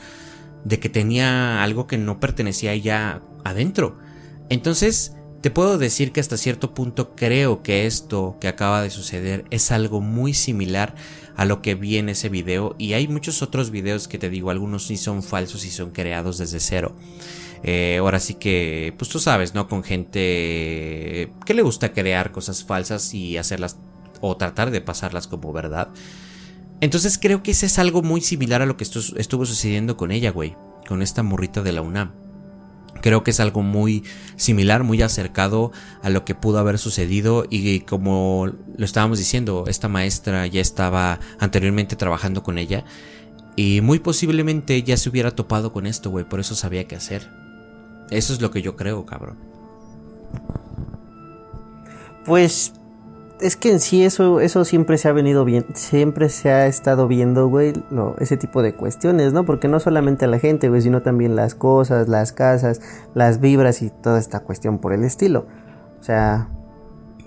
De 0.64 0.78
que 0.78 0.88
tenía 0.88 1.62
algo 1.62 1.86
que 1.86 1.98
no 1.98 2.18
pertenecía 2.18 2.70
a 2.70 2.74
ella 2.74 3.22
adentro. 3.44 3.98
Entonces, 4.48 5.14
te 5.42 5.50
puedo 5.50 5.76
decir 5.76 6.12
que 6.12 6.20
hasta 6.20 6.36
cierto 6.36 6.72
punto 6.72 7.16
creo 7.16 7.62
que 7.62 7.86
esto 7.86 8.36
que 8.40 8.48
acaba 8.48 8.80
de 8.80 8.90
suceder 8.90 9.44
es 9.50 9.72
algo 9.72 10.00
muy 10.00 10.34
similar 10.34 10.94
a 11.36 11.44
lo 11.44 11.62
que 11.62 11.74
vi 11.74 11.96
en 11.96 12.08
ese 12.08 12.28
video 12.28 12.76
y 12.78 12.92
hay 12.92 13.08
muchos 13.08 13.42
otros 13.42 13.70
videos 13.70 14.06
que 14.06 14.18
te 14.18 14.30
digo, 14.30 14.50
algunos 14.50 14.86
sí 14.86 14.96
son 14.96 15.22
falsos 15.22 15.64
y 15.64 15.70
son 15.70 15.90
creados 15.90 16.38
desde 16.38 16.60
cero. 16.60 16.94
Eh, 17.62 17.98
ahora 18.00 18.18
sí 18.18 18.34
que, 18.34 18.94
pues 18.98 19.08
tú 19.08 19.20
sabes, 19.20 19.54
¿no? 19.54 19.68
Con 19.68 19.84
gente 19.84 21.32
que 21.46 21.54
le 21.54 21.62
gusta 21.62 21.92
crear 21.92 22.32
cosas 22.32 22.64
falsas 22.64 23.14
y 23.14 23.36
hacerlas 23.36 23.76
o 24.20 24.36
tratar 24.36 24.70
de 24.70 24.80
pasarlas 24.80 25.26
como 25.26 25.52
verdad. 25.52 25.88
Entonces 26.80 27.18
creo 27.18 27.42
que 27.42 27.52
ese 27.52 27.66
es 27.66 27.78
algo 27.78 28.02
muy 28.02 28.20
similar 28.20 28.62
a 28.62 28.66
lo 28.66 28.76
que 28.76 28.84
estuvo 28.84 29.46
sucediendo 29.46 29.96
con 29.96 30.10
ella, 30.10 30.32
güey. 30.32 30.56
Con 30.88 31.02
esta 31.02 31.22
morrita 31.22 31.62
de 31.62 31.72
la 31.72 31.82
UNAM. 31.82 32.12
Creo 33.00 33.24
que 33.24 33.30
es 33.30 33.40
algo 33.40 33.62
muy 33.62 34.04
similar, 34.36 34.82
muy 34.82 35.00
acercado 35.00 35.72
a 36.02 36.10
lo 36.10 36.24
que 36.24 36.34
pudo 36.34 36.58
haber 36.58 36.78
sucedido 36.78 37.46
y 37.48 37.80
como 37.80 38.50
lo 38.76 38.84
estábamos 38.84 39.18
diciendo, 39.18 39.64
esta 39.66 39.88
maestra 39.88 40.46
ya 40.46 40.60
estaba 40.60 41.18
anteriormente 41.40 41.96
trabajando 41.96 42.42
con 42.42 42.58
ella 42.58 42.84
y 43.56 43.80
muy 43.80 43.98
posiblemente 43.98 44.82
ya 44.82 44.96
se 44.96 45.08
hubiera 45.08 45.30
topado 45.32 45.72
con 45.72 45.86
esto, 45.86 46.10
güey, 46.10 46.28
por 46.28 46.38
eso 46.38 46.54
sabía 46.54 46.86
qué 46.86 46.96
hacer. 46.96 47.41
Eso 48.12 48.32
es 48.32 48.40
lo 48.40 48.50
que 48.50 48.62
yo 48.62 48.76
creo, 48.76 49.06
cabrón. 49.06 49.36
Pues 52.24 52.72
es 53.40 53.56
que 53.56 53.72
en 53.72 53.80
sí 53.80 54.04
eso, 54.04 54.40
eso 54.40 54.64
siempre 54.64 54.98
se 54.98 55.08
ha 55.08 55.12
venido 55.12 55.44
bien, 55.44 55.64
siempre 55.74 56.28
se 56.28 56.50
ha 56.50 56.66
estado 56.66 57.08
viendo, 57.08 57.48
güey, 57.48 57.72
ese 58.18 58.36
tipo 58.36 58.62
de 58.62 58.74
cuestiones, 58.74 59.32
¿no? 59.32 59.44
Porque 59.44 59.66
no 59.66 59.80
solamente 59.80 60.26
la 60.28 60.38
gente, 60.38 60.68
güey, 60.68 60.82
sino 60.82 61.02
también 61.02 61.34
las 61.34 61.54
cosas, 61.54 62.08
las 62.08 62.32
casas, 62.32 62.80
las 63.14 63.40
vibras 63.40 63.82
y 63.82 63.90
toda 63.90 64.20
esta 64.20 64.40
cuestión 64.40 64.78
por 64.78 64.92
el 64.92 65.02
estilo. 65.02 65.46
O 66.00 66.04
sea, 66.04 66.48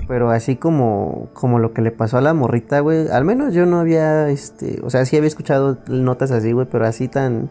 pero 0.08 0.30
así 0.30 0.56
como, 0.56 1.30
como 1.34 1.60
lo 1.60 1.74
que 1.74 1.82
le 1.82 1.92
pasó 1.92 2.18
a 2.18 2.22
la 2.22 2.34
morrita, 2.34 2.80
güey, 2.80 3.10
al 3.10 3.26
menos 3.26 3.54
yo 3.54 3.66
no 3.66 3.80
había, 3.80 4.30
este, 4.30 4.80
o 4.84 4.90
sea, 4.90 5.06
sí 5.06 5.18
había 5.18 5.28
escuchado 5.28 5.80
notas 5.88 6.32
así, 6.32 6.54
güey, 6.54 6.68
pero 6.72 6.86
así 6.86 7.08
tan, 7.08 7.50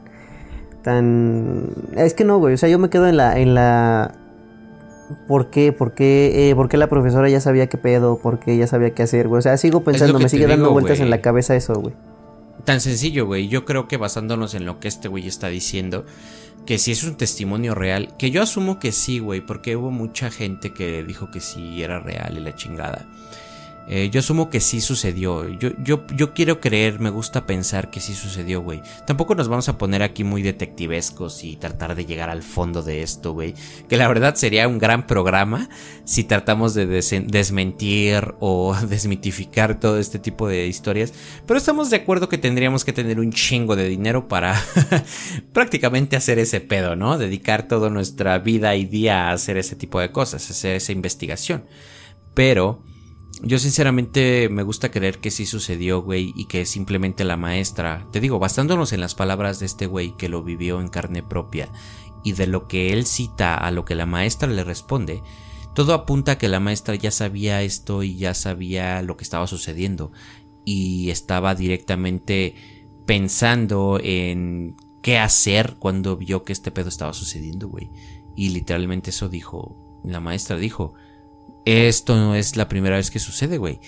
tan, 0.85 1.71
es 1.97 2.15
que 2.15 2.25
no, 2.25 2.39
güey, 2.39 2.55
o 2.55 2.57
sea, 2.57 2.69
yo 2.69 2.79
me 2.79 2.91
quedo 2.91 3.09
en 3.09 3.17
la, 3.17 3.39
en 3.39 3.55
la, 3.55 4.15
¿Por 5.27 5.51
qué? 5.51 5.73
¿Por 5.73 5.95
qué, 5.95 6.51
eh, 6.51 6.55
¿Por 6.55 6.69
qué 6.69 6.77
la 6.77 6.89
profesora 6.89 7.29
ya 7.29 7.41
sabía 7.41 7.69
qué 7.69 7.79
pedo? 7.79 8.19
¿Por 8.19 8.39
qué 8.39 8.57
ya 8.57 8.67
sabía 8.67 8.95
qué 8.95 9.03
hacer, 9.03 9.29
güey? 9.29 9.39
O 9.39 9.43
sea, 9.43 9.57
sigo 9.57 9.85
pensando, 9.85 10.19
me 10.19 10.29
sigue 10.29 10.47
dando 10.47 10.71
vueltas 10.71 11.01
en 11.01 11.11
la 11.11 11.21
cabeza 11.21 11.55
eso, 11.57 11.75
güey. 11.75 11.95
Tan 12.65 12.81
sencillo, 12.81 13.27
güey. 13.27 13.49
Yo 13.49 13.65
creo 13.65 13.89
que 13.89 13.97
basándonos 13.97 14.55
en 14.55 14.65
lo 14.65 14.81
que 14.81 14.89
este 14.89 15.09
güey 15.09 15.27
está 15.27 15.49
diciendo, 15.49 16.07
que 16.65 16.79
si 16.79 16.93
es 16.93 17.05
un 17.05 17.17
testimonio 17.17 17.75
real, 17.75 18.17
que 18.19 18.31
yo 18.31 18.43
asumo 18.43 18.79
que 18.79 18.93
sí, 18.93 19.19
güey, 19.19 19.43
porque 19.43 19.77
hubo 19.77 19.91
mucha 19.91 20.31
gente 20.31 20.73
que 20.73 21.05
dijo 21.05 21.31
que 21.31 21.41
sí 21.41 21.83
era 21.83 22.01
real 22.01 22.37
y 22.39 22.41
la 22.41 22.55
chingada. 22.55 23.07
Eh, 23.87 24.09
yo 24.11 24.21
asumo 24.21 24.49
que 24.49 24.61
sí 24.61 24.81
sucedió. 24.81 25.47
Yo, 25.59 25.71
yo, 25.83 26.07
yo 26.17 26.33
quiero 26.33 26.61
creer, 26.61 27.01
me 27.01 27.11
gusta 27.11 27.47
pensar 27.47 27.91
que 27.91 28.01
sí 28.01 28.15
sucedió, 28.15 28.63
güey. 28.63 28.83
Tampoco 29.07 29.35
nos 29.35 29.49
vamos 29.49 29.69
a 29.69 29.77
poner 29.77 30.03
aquí 30.03 30.25
muy 30.25 30.43
detectivescos 30.43 31.45
y 31.45 31.57
tratar 31.57 31.95
de 31.95 32.07
llegar 32.07 32.31
al 32.31 32.43
fondo 32.43 32.83
de 32.83 33.03
esto, 33.03 33.33
güey. 33.33 33.55
Que 33.89 33.97
la 33.97 34.09
verdad 34.09 34.37
sería 34.37 34.69
un 34.69 34.79
gran 34.79 35.07
programa 35.07 35.69
si 36.05 36.25
tratamos 36.25 36.75
de 36.75 36.87
desmentir 36.87 38.35
o 38.41 38.75
desmitificar 38.89 39.79
todo 39.79 39.99
este 39.99 40.19
tipo 40.19 40.49
de 40.49 40.67
historias. 40.67 41.13
Pero 41.47 41.59
estamos 41.59 41.91
de 41.91 41.97
acuerdo 41.97 42.29
que 42.29 42.39
tendríamos 42.39 42.85
que 42.85 42.93
tener 42.93 43.21
un 43.21 43.33
chingo 43.33 43.77
de 43.77 43.89
dinero 43.89 44.29
para 44.29 44.61
prácticamente 45.53 46.17
hacer 46.17 46.39
ese 46.39 46.61
pedo, 46.61 46.97
¿no? 46.97 47.19
Dedicar 47.19 47.69
toda 47.69 47.91
nuestra 47.91 48.39
vida 48.39 48.77
y 48.77 48.87
día 48.87 49.29
a 49.29 49.33
hacer 49.33 49.59
ese 49.59 49.77
tipo 49.77 50.01
de 50.01 50.11
cosas, 50.11 50.51
hacer 50.51 50.77
esa 50.77 50.93
investigación. 50.93 51.65
Pero 52.33 52.83
yo 53.43 53.59
sinceramente 53.59 54.49
me 54.51 54.63
gusta 54.63 54.91
creer 54.91 55.19
que 55.19 55.31
sí 55.31 55.47
sucedió, 55.47 56.03
güey, 56.03 56.33
y 56.37 56.47
que 56.47 56.67
simplemente 56.67 57.25
la 57.25 57.37
maestra, 57.37 58.07
te 58.13 58.21
digo, 58.21 58.39
bastándonos 58.39 58.93
en 58.93 59.01
las 59.01 59.15
palabras 59.15 59.59
de 59.59 59.67
este 59.67 59.87
güey 59.87 60.17
que 60.17 60.29
lo 60.29 60.43
vivió 60.43 60.81
en 60.81 60.89
carne 60.89 61.23
propia 61.23 61.71
y 62.23 62.33
de 62.33 62.47
lo 62.47 62.69
que 62.69 62.93
él 62.93 63.07
cita 63.07 63.57
a 63.57 63.71
lo 63.71 63.85
que 63.85 63.95
la 63.95 64.07
maestra 64.07 64.49
le 64.49 64.65
responde, 64.65 65.23
todo 65.75 65.93
apunta 65.93 66.33
a 66.33 66.39
que 66.39 66.49
la 66.49 66.61
maestra 66.61 66.95
ya 66.95 67.11
sabía 67.11 67.63
esto 67.63 68.03
y 68.03 68.17
ya 68.17 68.35
sabía 68.35 69.03
lo 69.03 69.17
que 69.17 69.25
estaba 69.25 69.47
sucediendo 69.47 70.13
y 70.65 71.11
estaba 71.11 71.55
directamente 71.55 72.55
pensando 73.07 73.99
en 74.03 74.77
qué 75.03 75.19
hacer 75.19 75.75
cuando 75.79 76.17
vio 76.17 76.45
que 76.45 76.53
este 76.53 76.71
pedo 76.71 76.89
estaba 76.89 77.13
sucediendo, 77.13 77.69
güey. 77.69 77.91
Y 78.37 78.51
literalmente 78.51 79.11
eso 79.11 79.29
dijo, 79.29 80.01
la 80.05 80.21
maestra 80.21 80.57
dijo, 80.57 80.95
esto 81.65 82.17
no 82.17 82.35
es 82.35 82.57
la 82.57 82.69
primera 82.69 82.97
vez 82.97 83.11
que 83.11 83.19
sucede, 83.19 83.59
güey. 83.59 83.81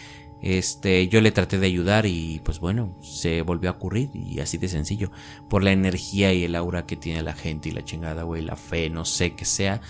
Este, 0.43 1.09
yo 1.09 1.21
le 1.21 1.33
traté 1.33 1.59
de 1.59 1.67
ayudar 1.67 2.07
y 2.07 2.41
pues 2.45 2.61
bueno, 2.61 2.97
se 3.03 3.43
volvió 3.43 3.71
a 3.71 3.73
ocurrir 3.73 4.11
y 4.15 4.41
así 4.41 4.59
de 4.59 4.69
sencillo. 4.69 5.11
Por 5.49 5.63
la 5.63 5.73
energía 5.73 6.33
y 6.33 6.45
el 6.45 6.55
aura 6.55 6.87
que 6.87 6.97
tiene 6.97 7.23
la 7.23 7.35
gente 7.35 7.69
y 7.69 7.73
la 7.73 7.85
chingada, 7.85 8.23
güey, 8.23 8.43
la 8.43 8.57
fe, 8.57 8.91
no 8.91 9.05
sé 9.05 9.35
qué 9.35 9.45
sea. 9.45 9.81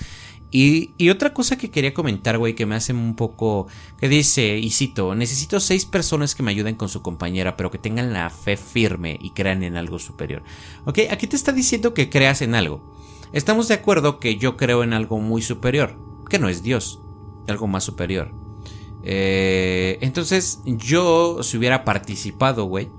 Y, 0.53 0.93
y, 0.97 1.11
otra 1.11 1.35
cosa 1.35 1.59
que 1.59 1.73
quería 1.73 1.93
comentar, 1.93 2.39
güey, 2.39 2.55
que 2.55 2.67
me 2.67 2.77
hace 2.77 2.93
un 2.93 3.17
poco... 3.17 3.67
que 3.99 4.09
dice, 4.09 4.57
y 4.57 4.71
cito, 4.71 5.15
necesito 5.17 5.59
seis 5.59 5.85
personas 5.85 6.37
que 6.37 6.45
me 6.45 6.53
ayuden 6.53 6.77
con 6.77 6.89
su 6.89 7.03
compañera, 7.03 7.57
pero 7.57 7.73
que 7.73 7.79
tengan 7.79 8.13
la 8.13 8.31
fe 8.31 8.57
firme 8.57 9.19
y 9.21 9.31
crean 9.31 9.65
en 9.65 9.77
algo 9.77 9.99
superior. 9.99 10.45
Ok, 10.85 11.01
aquí 11.11 11.27
te 11.27 11.35
está 11.35 11.51
diciendo 11.51 11.95
que 11.95 12.09
creas 12.09 12.43
en 12.43 12.55
algo. 12.55 12.95
Estamos 13.33 13.67
de 13.67 13.75
acuerdo 13.75 14.21
que 14.21 14.37
yo 14.37 14.57
creo 14.57 14.85
en 14.85 14.93
algo 14.93 15.19
muy 15.19 15.43
superior, 15.43 15.99
que 16.31 16.39
no 16.39 16.49
es 16.49 16.63
Dios 16.63 17.01
algo 17.49 17.67
más 17.67 17.85
superior. 17.85 18.33
Eh, 19.03 19.99
entonces, 20.01 20.61
yo, 20.65 21.43
si 21.43 21.57
hubiera 21.57 21.85
participado, 21.85 22.65
güey, 22.65 22.91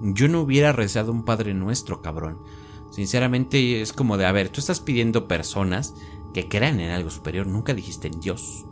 yo 0.00 0.28
no 0.28 0.42
hubiera 0.42 0.72
rezado 0.72 1.12
un 1.12 1.24
Padre 1.24 1.54
Nuestro, 1.54 2.02
cabrón. 2.02 2.38
Sinceramente, 2.90 3.80
es 3.80 3.92
como 3.92 4.16
de, 4.16 4.26
a 4.26 4.32
ver, 4.32 4.48
tú 4.48 4.60
estás 4.60 4.80
pidiendo 4.80 5.26
personas 5.26 5.94
que 6.32 6.48
crean 6.48 6.80
en 6.80 6.90
algo 6.90 7.10
superior. 7.10 7.46
Nunca 7.46 7.74
dijiste 7.74 8.08
en 8.08 8.20
Dios, 8.20 8.64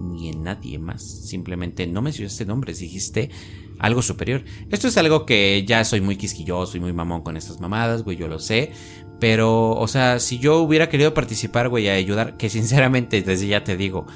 ni 0.00 0.28
en 0.28 0.42
nadie 0.42 0.78
más. 0.78 1.28
Simplemente 1.28 1.86
no 1.86 2.02
mencionaste 2.02 2.46
nombres, 2.46 2.80
dijiste 2.80 3.30
algo 3.78 4.02
superior. 4.02 4.44
Esto 4.70 4.88
es 4.88 4.96
algo 4.96 5.26
que 5.26 5.64
ya 5.66 5.84
soy 5.84 6.00
muy 6.00 6.16
quisquilloso 6.16 6.76
y 6.76 6.80
muy 6.80 6.92
mamón 6.92 7.22
con 7.22 7.36
estas 7.36 7.60
mamadas, 7.60 8.02
güey, 8.02 8.16
yo 8.16 8.28
lo 8.28 8.38
sé. 8.38 8.72
Pero, 9.20 9.72
o 9.72 9.86
sea, 9.86 10.18
si 10.18 10.38
yo 10.38 10.58
hubiera 10.58 10.88
querido 10.88 11.12
participar, 11.14 11.68
güey, 11.68 11.88
a 11.88 11.94
ayudar, 11.94 12.36
que 12.36 12.48
sinceramente 12.50 13.22
desde 13.22 13.46
ya 13.46 13.64
te 13.64 13.76
digo, 13.76 14.06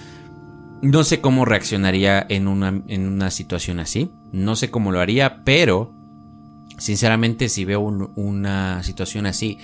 no 0.85 1.03
sé 1.03 1.22
cómo 1.22 1.47
reaccionaría 1.47 2.26
en 2.28 2.47
una, 2.47 2.82
en 2.89 3.09
una 3.09 3.30
situación 3.30 3.80
así. 3.80 4.11
No 4.32 4.55
sé 4.55 4.70
cómo 4.70 4.93
lo 4.93 5.01
haría, 5.01 5.43
pero 5.43 5.95
sinceramente 6.76 7.49
si 7.49 7.64
veo 7.64 7.80
una 7.80 8.82
situación 8.82 9.24
así 9.24 9.59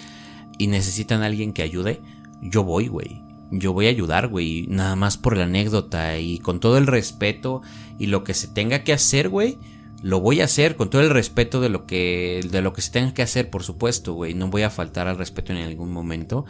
y 0.57 0.69
necesitan 0.69 1.23
a 1.23 1.27
alguien 1.27 1.53
que 1.53 1.63
ayude, 1.63 2.01
yo 2.41 2.65
voy, 2.65 2.89
güey. 2.89 3.23
Yo 3.51 3.75
voy 3.75 3.87
a 3.87 3.91
ayudar, 3.91 4.29
güey. 4.29 4.67
Nada 4.69 4.97
más 4.97 5.19
por 5.19 5.37
la 5.37 5.45
anécdota 5.45 6.19
y 6.19 6.39
con 6.39 6.59
todo 6.59 6.79
el 6.79 6.87
respeto 6.87 7.61
y 7.99 8.07
lo 8.07 8.25
que 8.25 8.33
se 8.33 8.49
tenga 8.49 8.83
que 8.83 8.95
hacer, 8.95 9.29
güey. 9.29 9.59
Lo 10.03 10.21
voy 10.21 10.41
a 10.41 10.45
hacer 10.45 10.77
con 10.77 10.89
todo 10.89 11.03
el 11.03 11.11
respeto 11.11 11.61
de 11.61 11.69
lo 11.69 11.87
que 11.87 12.41
de 12.51 12.63
lo 12.63 12.73
que 12.73 12.81
se 12.81 12.91
tenga 12.91 13.13
que 13.13 13.23
hacer, 13.23 13.51
por 13.51 13.63
supuesto, 13.63 14.15
güey. 14.15 14.35
No 14.35 14.49
voy 14.49 14.63
a 14.63 14.71
faltar 14.71 15.09
al 15.09 15.19
respeto 15.19 15.53
en 15.53 15.59
algún 15.59 15.93
momento. 15.93 16.47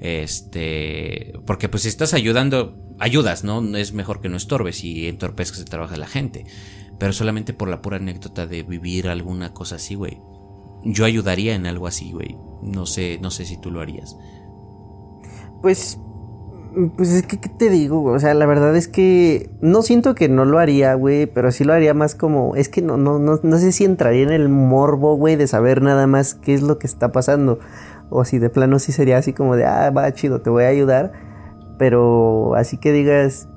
Este, 0.00 1.34
porque 1.46 1.68
pues 1.68 1.82
si 1.82 1.88
estás 1.88 2.14
ayudando, 2.14 2.76
ayudas, 2.98 3.44
¿no? 3.44 3.76
Es 3.76 3.92
mejor 3.92 4.20
que 4.20 4.28
no 4.28 4.36
estorbes 4.36 4.84
y 4.84 5.08
entorpezcas 5.08 5.60
el 5.60 5.66
trabajo 5.66 5.92
de 5.92 5.98
la 5.98 6.06
gente. 6.06 6.46
Pero 6.98 7.12
solamente 7.12 7.52
por 7.52 7.68
la 7.68 7.82
pura 7.82 7.96
anécdota 7.96 8.46
de 8.46 8.62
vivir 8.62 9.08
alguna 9.08 9.52
cosa 9.52 9.76
así, 9.76 9.94
güey. 9.94 10.20
Yo 10.84 11.04
ayudaría 11.04 11.54
en 11.54 11.66
algo 11.66 11.86
así, 11.86 12.12
güey. 12.12 12.36
No 12.62 12.86
sé, 12.86 13.18
no 13.20 13.30
sé 13.30 13.44
si 13.44 13.60
tú 13.60 13.70
lo 13.70 13.80
harías. 13.80 14.16
Pues 15.62 15.98
pues 16.96 17.10
es 17.10 17.26
que, 17.26 17.38
¿qué 17.38 17.48
te 17.48 17.70
digo? 17.70 18.02
O 18.04 18.18
sea, 18.18 18.34
la 18.34 18.46
verdad 18.46 18.76
es 18.76 18.88
que 18.88 19.50
no 19.60 19.82
siento 19.82 20.14
que 20.14 20.28
no 20.28 20.44
lo 20.44 20.58
haría, 20.58 20.94
güey, 20.94 21.26
pero 21.26 21.52
sí 21.52 21.64
lo 21.64 21.72
haría 21.72 21.94
más 21.94 22.14
como, 22.14 22.56
es 22.56 22.68
que 22.68 22.82
no, 22.82 22.96
no, 22.96 23.18
no, 23.18 23.38
no 23.42 23.58
sé 23.58 23.72
si 23.72 23.84
entraría 23.84 24.22
en 24.22 24.30
el 24.30 24.48
morbo, 24.48 25.16
güey, 25.16 25.36
de 25.36 25.46
saber 25.46 25.82
nada 25.82 26.06
más 26.06 26.34
qué 26.34 26.54
es 26.54 26.62
lo 26.62 26.78
que 26.78 26.86
está 26.86 27.12
pasando. 27.12 27.58
O 28.10 28.24
si 28.24 28.38
de 28.38 28.50
plano 28.50 28.78
sí 28.78 28.92
sería 28.92 29.18
así 29.18 29.32
como 29.32 29.56
de, 29.56 29.64
ah, 29.64 29.90
va 29.90 30.12
chido, 30.12 30.40
te 30.40 30.50
voy 30.50 30.64
a 30.64 30.68
ayudar. 30.68 31.12
Pero 31.78 32.54
así 32.54 32.76
que 32.76 32.92
digas, 32.92 33.48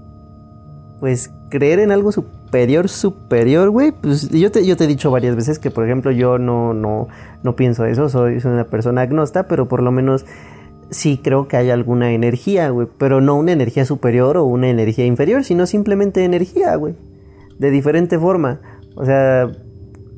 pues 0.99 1.31
creer 1.49 1.79
en 1.79 1.91
algo 1.91 2.11
superior, 2.11 2.89
superior, 2.89 3.69
güey. 3.69 3.91
Pues 3.91 4.29
yo 4.29 4.51
te, 4.51 4.65
yo 4.65 4.77
te 4.77 4.85
he 4.85 4.87
dicho 4.87 5.11
varias 5.11 5.35
veces 5.35 5.59
que, 5.59 5.69
por 5.71 5.85
ejemplo, 5.85 6.11
yo 6.11 6.37
no, 6.37 6.73
no, 6.73 7.07
no 7.43 7.55
pienso 7.55 7.85
eso. 7.85 8.09
Soy, 8.09 8.39
soy 8.39 8.53
una 8.53 8.65
persona 8.65 9.01
agnosta, 9.01 9.47
pero 9.47 9.67
por 9.67 9.83
lo 9.83 9.91
menos 9.91 10.25
sí 10.89 11.19
creo 11.21 11.47
que 11.47 11.57
hay 11.57 11.69
alguna 11.69 12.11
energía, 12.11 12.69
güey. 12.69 12.87
Pero 12.97 13.21
no 13.21 13.35
una 13.35 13.51
energía 13.51 13.85
superior 13.85 14.37
o 14.37 14.45
una 14.45 14.69
energía 14.69 15.05
inferior, 15.05 15.43
sino 15.43 15.65
simplemente 15.65 16.23
energía, 16.23 16.75
güey. 16.75 16.95
De 17.59 17.71
diferente 17.71 18.19
forma. 18.19 18.59
O 18.95 19.05
sea, 19.05 19.51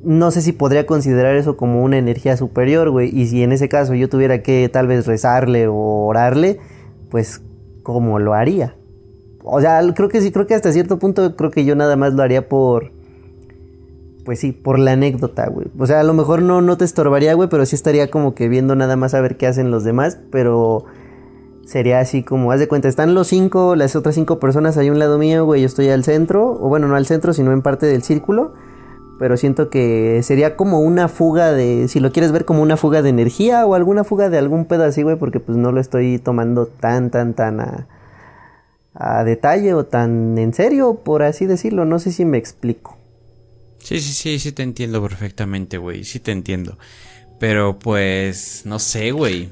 no 0.03 0.31
sé 0.31 0.41
si 0.41 0.51
podría 0.51 0.85
considerar 0.85 1.35
eso 1.35 1.57
como 1.57 1.83
una 1.83 1.97
energía 1.97 2.37
superior, 2.37 2.89
güey. 2.89 3.09
Y 3.13 3.27
si 3.27 3.43
en 3.43 3.51
ese 3.51 3.69
caso 3.69 3.93
yo 3.95 4.09
tuviera 4.09 4.41
que 4.41 4.69
tal 4.69 4.87
vez 4.87 5.07
rezarle 5.07 5.67
o 5.67 5.75
orarle, 5.75 6.59
pues, 7.09 7.41
¿cómo 7.83 8.19
lo 8.19 8.33
haría? 8.33 8.75
O 9.43 9.61
sea, 9.61 9.81
creo 9.95 10.09
que 10.09 10.21
sí, 10.21 10.31
creo 10.31 10.47
que 10.47 10.55
hasta 10.55 10.71
cierto 10.71 10.99
punto 10.99 11.35
creo 11.35 11.51
que 11.51 11.65
yo 11.65 11.75
nada 11.75 11.95
más 11.95 12.13
lo 12.13 12.23
haría 12.23 12.47
por... 12.47 12.91
Pues 14.25 14.39
sí, 14.39 14.51
por 14.51 14.79
la 14.79 14.91
anécdota, 14.91 15.47
güey. 15.47 15.67
O 15.77 15.85
sea, 15.85 16.01
a 16.01 16.03
lo 16.03 16.13
mejor 16.13 16.41
no, 16.41 16.61
no 16.61 16.77
te 16.77 16.85
estorbaría, 16.85 17.33
güey, 17.33 17.49
pero 17.49 17.65
sí 17.65 17.75
estaría 17.75 18.11
como 18.11 18.35
que 18.35 18.47
viendo 18.47 18.75
nada 18.75 18.95
más 18.95 19.13
a 19.13 19.21
ver 19.21 19.37
qué 19.37 19.47
hacen 19.47 19.71
los 19.71 19.83
demás, 19.83 20.19
pero 20.31 20.85
sería 21.65 21.99
así 21.99 22.23
como, 22.23 22.51
haz 22.51 22.59
de 22.59 22.67
cuenta, 22.67 22.87
están 22.87 23.13
los 23.13 23.27
cinco, 23.27 23.75
las 23.75 23.95
otras 23.95 24.15
cinco 24.15 24.39
personas 24.39 24.77
ahí 24.77 24.87
a 24.87 24.91
un 24.91 24.99
lado 24.99 25.17
mío, 25.17 25.45
güey, 25.45 25.61
yo 25.61 25.67
estoy 25.67 25.89
al 25.89 26.03
centro, 26.03 26.51
o 26.51 26.67
bueno, 26.67 26.87
no 26.87 26.95
al 26.95 27.05
centro, 27.05 27.33
sino 27.33 27.51
en 27.51 27.61
parte 27.61 27.85
del 27.85 28.03
círculo 28.03 28.53
pero 29.19 29.35
siento 29.35 29.69
que 29.69 30.21
sería 30.23 30.55
como 30.55 30.79
una 30.79 31.09
fuga 31.09 31.51
de, 31.51 31.89
si 31.89 31.99
lo 31.99 32.13
quieres 32.13 32.31
ver 32.31 32.45
como 32.45 32.63
una 32.63 32.77
fuga 32.77 33.01
de 33.01 33.09
energía 33.09 33.65
o 33.65 33.75
alguna 33.75 34.05
fuga 34.05 34.29
de 34.29 34.37
algún 34.37 34.63
pedo 34.63 34.85
así, 34.85 35.03
güey, 35.03 35.17
porque 35.17 35.41
pues 35.41 35.57
no 35.57 35.73
lo 35.73 35.81
estoy 35.81 36.19
tomando 36.19 36.67
tan, 36.67 37.11
tan, 37.11 37.33
tan 37.33 37.59
a, 37.59 37.87
a 38.93 39.25
detalle 39.25 39.73
o 39.73 39.85
tan 39.85 40.37
en 40.37 40.53
serio, 40.53 41.01
por 41.03 41.21
así 41.21 41.45
decirlo, 41.45 41.83
no 41.83 41.99
sé 41.99 42.13
si 42.13 42.23
me 42.23 42.37
explico. 42.37 42.98
Sí, 43.83 43.99
sí, 43.99 44.13
sí, 44.13 44.39
sí 44.39 44.51
te 44.51 44.63
entiendo 44.63 45.01
perfectamente, 45.01 45.77
güey, 45.77 46.03
sí 46.03 46.19
te 46.19 46.31
entiendo. 46.31 46.77
Pero 47.39 47.79
pues, 47.79 48.63
no 48.65 48.79
sé, 48.79 49.11
güey 49.11 49.49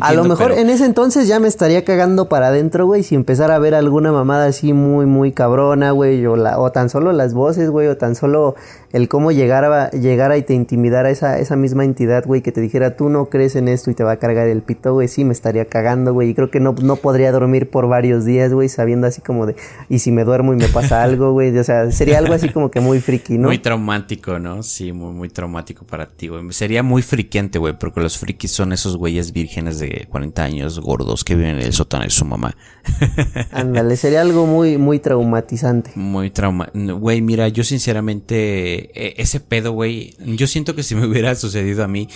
a 0.00 0.12
lo 0.12 0.24
mejor 0.24 0.52
en 0.52 0.70
ese 0.70 0.84
entonces 0.84 1.28
ya 1.28 1.40
me 1.40 1.48
estaría 1.48 1.84
cagando 1.84 2.28
para 2.28 2.48
adentro, 2.48 2.86
güey, 2.86 3.02
si 3.02 3.14
empezara 3.14 3.56
a 3.56 3.58
ver 3.58 3.74
alguna 3.74 4.12
mamada 4.12 4.46
así 4.46 4.72
muy, 4.72 5.06
muy 5.06 5.32
cabrona, 5.32 5.90
güey, 5.90 6.24
o, 6.26 6.36
la, 6.36 6.58
o 6.58 6.70
tan 6.72 6.90
solo 6.90 7.12
las 7.12 7.34
voces, 7.34 7.70
güey, 7.70 7.88
o 7.88 7.96
tan 7.96 8.14
solo 8.14 8.54
el 8.92 9.08
cómo 9.08 9.32
llegara, 9.32 9.90
llegara 9.90 10.36
y 10.36 10.42
te 10.42 10.54
intimidara 10.54 11.10
esa, 11.10 11.38
esa 11.38 11.56
misma 11.56 11.84
entidad, 11.84 12.24
güey, 12.26 12.42
que 12.42 12.52
te 12.52 12.60
dijera, 12.60 12.96
tú 12.96 13.08
no 13.08 13.26
crees 13.26 13.56
en 13.56 13.68
esto 13.68 13.90
y 13.90 13.94
te 13.94 14.04
va 14.04 14.12
a 14.12 14.16
cargar 14.18 14.48
el 14.48 14.62
pito, 14.62 14.92
güey, 14.92 15.08
sí 15.08 15.24
me 15.24 15.32
estaría 15.32 15.64
cagando, 15.64 16.12
güey, 16.12 16.30
y 16.30 16.34
creo 16.34 16.50
que 16.50 16.60
no, 16.60 16.74
no 16.80 16.96
podría 16.96 17.32
dormir 17.32 17.70
por 17.70 17.88
varios 17.88 18.24
días, 18.24 18.52
güey, 18.52 18.68
sabiendo 18.68 19.06
así 19.06 19.20
como 19.20 19.46
de, 19.46 19.56
y 19.88 19.98
si 19.98 20.12
me 20.12 20.24
duermo 20.24 20.52
y 20.52 20.56
me 20.56 20.68
pasa 20.68 21.02
algo, 21.02 21.32
güey, 21.32 21.56
o 21.58 21.64
sea, 21.64 21.90
sería 21.90 22.18
algo 22.18 22.34
así 22.34 22.48
como 22.50 22.70
que 22.70 22.80
muy 22.80 23.00
friki, 23.00 23.38
¿no? 23.38 23.48
Muy 23.48 23.58
traumático, 23.58 24.38
¿no? 24.38 24.62
Sí, 24.62 24.92
muy, 24.92 25.12
muy 25.12 25.28
traumático 25.28 25.84
para 25.84 26.06
ti, 26.06 26.28
güey. 26.28 26.52
Sería 26.52 26.82
muy 26.82 27.02
friqueante, 27.02 27.58
güey, 27.58 27.76
porque 27.78 28.00
los 28.00 28.18
frikis 28.18 28.52
son 28.52 28.72
esos 28.72 28.96
güeyes 28.96 29.32
de 29.72 30.06
40 30.10 30.42
años, 30.42 30.78
gordos, 30.80 31.24
que 31.24 31.34
viven 31.34 31.56
en 31.56 31.62
el 31.66 31.72
sótano 31.72 32.04
de 32.04 32.10
su 32.10 32.24
mamá. 32.24 32.56
Ándale, 33.52 33.96
sería 33.96 34.20
algo 34.20 34.46
muy, 34.46 34.78
muy 34.78 34.98
traumatizante. 34.98 35.92
Muy 35.94 36.30
trauma. 36.30 36.70
Güey, 36.74 37.20
mira, 37.22 37.48
yo 37.48 37.64
sinceramente 37.64 38.90
e, 38.94 39.14
ese 39.20 39.40
pedo, 39.40 39.72
güey, 39.72 40.14
yo 40.18 40.46
siento 40.46 40.74
que 40.74 40.82
si 40.82 40.94
me 40.94 41.06
hubiera 41.08 41.34
sucedido 41.34 41.84
a 41.84 41.88
mí, 41.88 42.08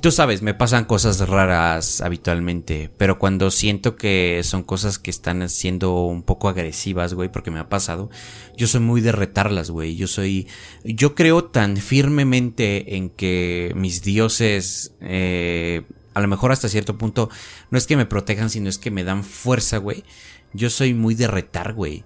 Tú 0.00 0.10
sabes, 0.10 0.40
me 0.40 0.54
pasan 0.54 0.86
cosas 0.86 1.28
raras 1.28 2.00
habitualmente, 2.00 2.90
pero 2.96 3.18
cuando 3.18 3.50
siento 3.50 3.94
que 3.94 4.40
son 4.42 4.62
cosas 4.62 4.98
que 4.98 5.10
están 5.10 5.46
siendo 5.50 6.06
un 6.06 6.22
poco 6.22 6.48
agresivas, 6.48 7.12
güey, 7.12 7.30
porque 7.30 7.50
me 7.50 7.60
ha 7.60 7.68
pasado, 7.68 8.08
yo 8.56 8.66
soy 8.66 8.80
muy 8.80 9.02
de 9.02 9.12
retarlas, 9.12 9.70
güey. 9.70 9.94
Yo 9.94 10.06
soy, 10.06 10.48
yo 10.82 11.14
creo 11.14 11.44
tan 11.44 11.76
firmemente 11.76 12.96
en 12.96 13.10
que 13.10 13.72
mis 13.76 14.02
dioses, 14.02 14.94
eh, 15.02 15.82
a 16.14 16.20
lo 16.20 16.28
mejor 16.28 16.52
hasta 16.52 16.68
cierto 16.68 16.98
punto, 16.98 17.30
no 17.70 17.78
es 17.78 17.86
que 17.86 17.96
me 17.96 18.06
protejan, 18.06 18.50
sino 18.50 18.68
es 18.68 18.78
que 18.78 18.90
me 18.90 19.04
dan 19.04 19.24
fuerza, 19.24 19.78
güey. 19.78 20.04
Yo 20.52 20.70
soy 20.70 20.94
muy 20.94 21.14
de 21.14 21.26
retar, 21.26 21.72
güey. 21.72 22.04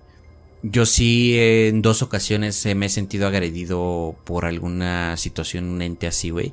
Yo 0.63 0.87
sí 0.87 1.37
en 1.39 1.83
dos 1.83 2.03
ocasiones 2.03 2.65
me 2.75 2.87
he 2.87 2.89
sentido 2.89 3.27
agredido 3.27 4.17
por 4.25 4.45
alguna 4.45 5.17
situación, 5.17 5.65
un 5.67 5.83
ente 5.83 6.07
así, 6.07 6.31
güey. 6.31 6.53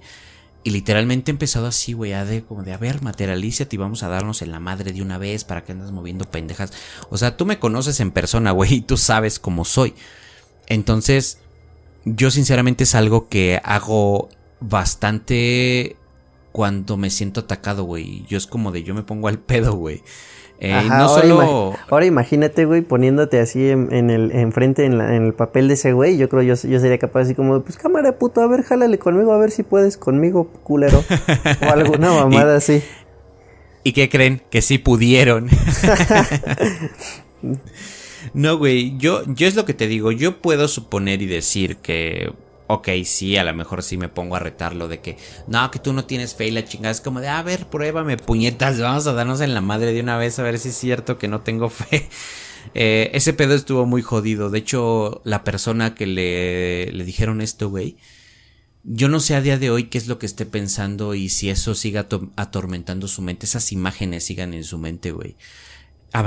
Y 0.63 0.69
literalmente 0.69 1.29
he 1.29 1.33
empezado 1.33 1.67
así, 1.67 1.93
güey, 1.93 2.13
a 2.13 2.23
de 2.23 2.43
como 2.43 2.63
de, 2.63 2.71
a 2.73 2.77
ver, 2.77 3.01
materialízate 3.01 3.75
y 3.75 3.79
vamos 3.79 4.01
a 4.01 4.07
darnos 4.07 4.41
en 4.41 4.51
la 4.51 4.61
madre 4.61 4.93
de 4.93 5.01
una 5.01 5.17
vez 5.17 5.43
para 5.43 5.63
que 5.63 5.73
andas 5.73 5.91
moviendo 5.91 6.25
pendejas. 6.25 6.71
O 7.09 7.17
sea, 7.17 7.35
tú 7.35 7.45
me 7.45 7.59
conoces 7.59 7.99
en 7.99 8.11
persona, 8.11 8.51
güey, 8.51 8.75
y 8.75 8.81
tú 8.81 8.95
sabes 8.95 9.39
cómo 9.39 9.65
soy. 9.65 9.93
Entonces, 10.67 11.39
yo 12.05 12.31
sinceramente 12.31 12.85
es 12.85 12.95
algo 12.95 13.27
que 13.27 13.59
hago 13.63 14.29
bastante 14.61 15.97
cuando 16.53 16.95
me 16.95 17.09
siento 17.09 17.41
atacado, 17.41 17.83
güey. 17.83 18.23
Yo 18.27 18.37
es 18.37 18.47
como 18.47 18.71
de, 18.71 18.83
yo 18.83 18.93
me 18.93 19.03
pongo 19.03 19.27
al 19.27 19.39
pedo, 19.39 19.73
güey. 19.73 20.03
Eh, 20.59 20.71
no 20.87 20.93
ahora, 20.93 21.21
solo... 21.21 21.73
ahora 21.89 22.05
imagínate, 22.05 22.63
güey, 22.63 22.83
poniéndote 22.83 23.39
así 23.39 23.69
en, 23.69 24.09
el 24.09 24.31
enfrente 24.31 24.85
en, 24.85 24.93
en, 25.01 25.25
el 25.25 25.33
papel 25.33 25.67
de 25.67 25.73
ese 25.73 25.91
güey. 25.91 26.15
Yo 26.15 26.29
creo 26.29 26.43
yo, 26.43 26.53
yo 26.53 26.79
sería 26.79 26.99
capaz 26.99 27.21
así 27.21 27.35
como, 27.35 27.59
pues 27.61 27.77
cámara 27.77 28.17
puto, 28.17 28.39
a 28.39 28.47
ver, 28.47 28.63
jálale 28.63 28.97
conmigo, 28.99 29.33
a 29.33 29.37
ver 29.39 29.51
si 29.51 29.63
puedes 29.63 29.97
conmigo, 29.97 30.47
culero. 30.63 31.03
o 31.67 31.69
alguna 31.69 32.13
mamada 32.13 32.55
así. 32.55 32.81
¿Y 33.83 33.91
qué 33.91 34.07
creen? 34.07 34.41
Que 34.51 34.61
sí 34.61 34.77
pudieron. 34.77 35.49
no, 38.33 38.57
güey, 38.57 38.95
yo, 38.97 39.23
yo 39.25 39.47
es 39.47 39.55
lo 39.55 39.65
que 39.65 39.73
te 39.73 39.87
digo. 39.87 40.11
Yo 40.11 40.39
puedo 40.39 40.67
suponer 40.67 41.21
y 41.21 41.25
decir 41.25 41.77
que 41.77 42.31
ok, 42.73 42.89
sí, 43.05 43.37
a 43.37 43.43
lo 43.43 43.53
mejor 43.53 43.83
sí 43.83 43.97
me 43.97 44.09
pongo 44.09 44.35
a 44.35 44.39
retarlo 44.39 44.87
de 44.87 44.99
que, 44.99 45.17
no, 45.47 45.69
que 45.71 45.79
tú 45.79 45.93
no 45.93 46.05
tienes 46.05 46.33
fe 46.35 46.47
y 46.47 46.51
la 46.51 46.65
chingada 46.65 46.91
es 46.91 47.01
como 47.01 47.21
de, 47.21 47.27
a 47.27 47.41
ver, 47.43 47.67
pruébame, 47.67 48.17
puñetas, 48.17 48.79
vamos 48.79 49.05
a 49.07 49.13
darnos 49.13 49.41
en 49.41 49.53
la 49.53 49.61
madre 49.61 49.93
de 49.93 50.01
una 50.01 50.17
vez 50.17 50.39
a 50.39 50.43
ver 50.43 50.57
si 50.59 50.69
es 50.69 50.75
cierto 50.75 51.17
que 51.17 51.27
no 51.27 51.41
tengo 51.41 51.69
fe. 51.69 52.09
Eh, 52.75 53.11
ese 53.13 53.33
pedo 53.33 53.55
estuvo 53.55 53.85
muy 53.85 54.01
jodido. 54.01 54.49
De 54.49 54.59
hecho, 54.59 55.21
la 55.25 55.43
persona 55.43 55.95
que 55.95 56.07
le, 56.07 56.93
le 56.93 57.03
dijeron 57.03 57.41
esto, 57.41 57.69
güey, 57.69 57.97
yo 58.83 59.09
no 59.09 59.19
sé 59.19 59.35
a 59.35 59.41
día 59.41 59.57
de 59.57 59.69
hoy 59.69 59.85
qué 59.85 59.97
es 59.97 60.07
lo 60.07 60.17
que 60.17 60.25
esté 60.25 60.45
pensando 60.45 61.13
y 61.13 61.27
si 61.27 61.49
eso 61.49 61.75
siga 61.75 62.07
atormentando 62.37 63.09
su 63.09 63.21
mente, 63.21 63.45
esas 63.45 63.73
imágenes 63.73 64.23
sigan 64.23 64.53
en 64.53 64.63
su 64.63 64.77
mente, 64.77 65.11
güey. 65.11 65.35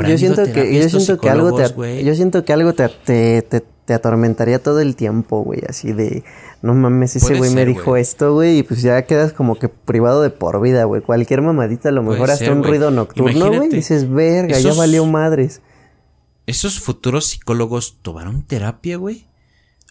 Yo 0.09 0.19
siento 0.19 0.45
que, 0.53 0.75
yo 0.75 0.89
siento 0.89 1.21
que 1.21 1.31
algo 1.31 1.55
te, 1.55 2.05
yo 2.05 2.15
siento 2.15 2.45
que 2.45 2.53
algo 2.53 2.75
te, 2.75 2.89
te 2.89 3.43
te 3.43 3.63
atormentaría 3.95 4.63
todo 4.63 4.81
el 4.81 4.97
tiempo, 4.97 5.43
güey, 5.43 5.63
así 5.69 5.93
de, 5.93 6.25
no 6.63 6.75
mames, 6.75 7.17
ese 7.17 7.35
güey 7.35 7.51
me 7.53 7.65
dijo 7.65 7.97
esto, 7.97 8.35
güey, 8.35 8.59
y 8.59 8.63
pues 8.63 8.83
ya 8.83 9.03
quedas 9.03 9.33
como 9.33 9.57
que 9.57 9.69
privado 9.69 10.23
de 10.23 10.31
por 10.31 10.61
vida, 10.61 10.85
güey. 10.85 11.03
Cualquier 11.03 11.43
mamadita, 11.43 11.91
a 11.91 11.93
lo 11.93 12.03
mejor 12.03 12.31
hasta 12.31 12.51
un 12.53 12.65
ruido 12.65 12.91
nocturno, 12.91 13.53
güey, 13.53 13.69
dices, 13.69 14.11
verga, 14.11 14.59
ya 14.59 14.75
valió 14.75 15.07
madres. 15.07 15.63
¿Esos 16.47 16.81
futuros 16.81 17.27
psicólogos 17.27 17.99
tomaron 18.03 18.43
terapia, 18.43 18.97
güey? 18.97 19.27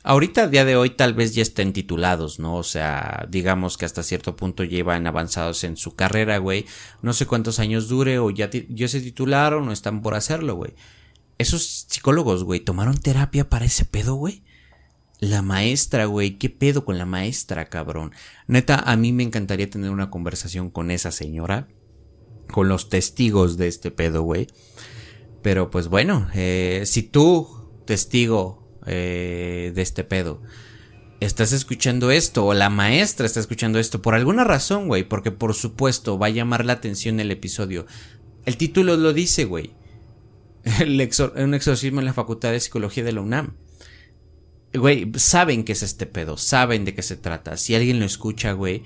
Ahorita, 0.03 0.43
a 0.43 0.47
día 0.47 0.65
de 0.65 0.75
hoy, 0.75 0.91
tal 0.91 1.13
vez 1.13 1.33
ya 1.33 1.41
estén 1.41 1.73
titulados, 1.73 2.39
¿no? 2.39 2.55
O 2.57 2.63
sea, 2.63 3.25
digamos 3.29 3.77
que 3.77 3.85
hasta 3.85 4.03
cierto 4.03 4.35
punto 4.35 4.63
llevan 4.63 5.07
avanzados 5.07 5.63
en 5.63 5.77
su 5.77 5.95
carrera, 5.95 6.37
güey. 6.37 6.65
No 7.01 7.13
sé 7.13 7.25
cuántos 7.25 7.59
años 7.59 7.89
dure 7.89 8.19
o 8.19 8.29
ya, 8.29 8.49
ya 8.51 8.87
se 8.87 9.01
titularon 9.01 9.67
o 9.67 9.71
están 9.71 10.01
por 10.01 10.13
hacerlo, 10.13 10.55
güey 10.55 10.75
esos 11.37 11.85
psicólogos, 11.89 12.43
güey, 12.43 12.61
tomaron 12.61 12.97
terapia 12.97 13.49
para 13.49 13.65
ese 13.65 13.85
pedo, 13.85 14.15
güey. 14.15 14.43
La 15.19 15.41
maestra, 15.41 16.05
güey, 16.05 16.37
¿qué 16.37 16.49
pedo 16.49 16.85
con 16.85 16.97
la 16.97 17.05
maestra, 17.05 17.65
cabrón? 17.65 18.11
Neta, 18.47 18.79
a 18.79 18.95
mí 18.95 19.11
me 19.11 19.23
encantaría 19.23 19.69
tener 19.69 19.91
una 19.91 20.09
conversación 20.09 20.69
con 20.69 20.91
esa 20.91 21.11
señora, 21.11 21.67
con 22.51 22.67
los 22.67 22.89
testigos 22.89 23.57
de 23.57 23.67
este 23.67 23.91
pedo, 23.91 24.23
güey. 24.23 24.47
Pero 25.41 25.71
pues 25.71 25.87
bueno, 25.87 26.27
eh, 26.33 26.83
si 26.85 27.03
tú, 27.03 27.47
testigo 27.85 28.67
eh, 28.85 29.71
de 29.75 29.81
este 29.81 30.03
pedo, 30.03 30.41
estás 31.19 31.51
escuchando 31.53 32.11
esto, 32.11 32.45
o 32.45 32.53
la 32.53 32.69
maestra 32.69 33.25
está 33.25 33.39
escuchando 33.39 33.79
esto, 33.79 34.01
por 34.01 34.15
alguna 34.15 34.43
razón, 34.43 34.87
güey, 34.87 35.03
porque 35.03 35.31
por 35.31 35.53
supuesto 35.53 36.17
va 36.17 36.27
a 36.27 36.31
llamar 36.31 36.65
la 36.65 36.73
atención 36.73 37.19
el 37.19 37.31
episodio. 37.31 37.85
El 38.45 38.57
título 38.57 38.95
lo 38.97 39.13
dice, 39.13 39.45
güey 39.45 39.73
un 40.65 41.53
exorcismo 41.53 41.99
en 41.99 42.05
la 42.05 42.13
Facultad 42.13 42.51
de 42.51 42.59
Psicología 42.59 43.03
de 43.03 43.11
la 43.13 43.21
UNAM. 43.21 43.53
Güey, 44.73 45.11
saben 45.15 45.63
que 45.63 45.71
es 45.71 45.83
este 45.83 46.05
pedo, 46.05 46.37
saben 46.37 46.85
de 46.85 46.93
qué 46.93 47.01
se 47.01 47.15
trata. 47.15 47.55
Si 47.57 47.75
alguien 47.75 47.99
lo 47.99 48.05
escucha, 48.05 48.51
güey, 48.51 48.83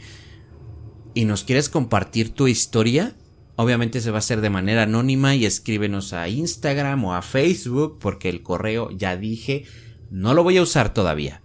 y 1.13 1.25
nos 1.25 1.43
quieres 1.43 1.69
compartir 1.69 2.31
tu 2.31 2.47
historia, 2.47 3.15
obviamente 3.55 3.99
se 3.99 4.11
va 4.11 4.17
a 4.17 4.19
hacer 4.19 4.41
de 4.41 4.51
manera 4.51 4.83
anónima 4.83 5.35
y 5.35 5.45
escríbenos 5.45 6.13
a 6.13 6.29
Instagram 6.29 7.03
o 7.05 7.15
a 7.15 7.21
Facebook, 7.21 7.97
porque 7.99 8.29
el 8.29 8.43
correo, 8.43 8.91
ya 8.91 9.17
dije, 9.17 9.65
no 10.11 10.33
lo 10.33 10.43
voy 10.43 10.57
a 10.57 10.61
usar 10.61 10.93
todavía. 10.93 11.41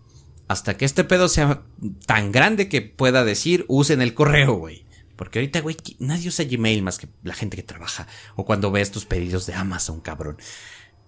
Hasta 0.47 0.76
que 0.76 0.85
este 0.85 1.05
pedo 1.05 1.28
sea 1.28 1.62
tan 2.07 2.30
grande 2.30 2.68
que 2.68 2.82
pueda 2.82 3.24
decir, 3.24 3.64
usen 3.66 4.03
el 4.03 4.12
correo, 4.12 4.55
güey. 4.55 4.84
Porque 5.17 5.39
ahorita, 5.39 5.61
güey, 5.61 5.77
nadie 5.99 6.29
usa 6.29 6.45
Gmail 6.45 6.83
más 6.83 6.99
que 6.99 7.09
la 7.23 7.35
gente 7.35 7.57
que 7.57 7.62
trabaja. 7.62 8.07
O 8.37 8.45
cuando 8.45 8.71
ves 8.71 8.91
tus 8.91 9.05
pedidos 9.05 9.47
de 9.47 9.55
Amazon, 9.55 10.01
cabrón. 10.01 10.39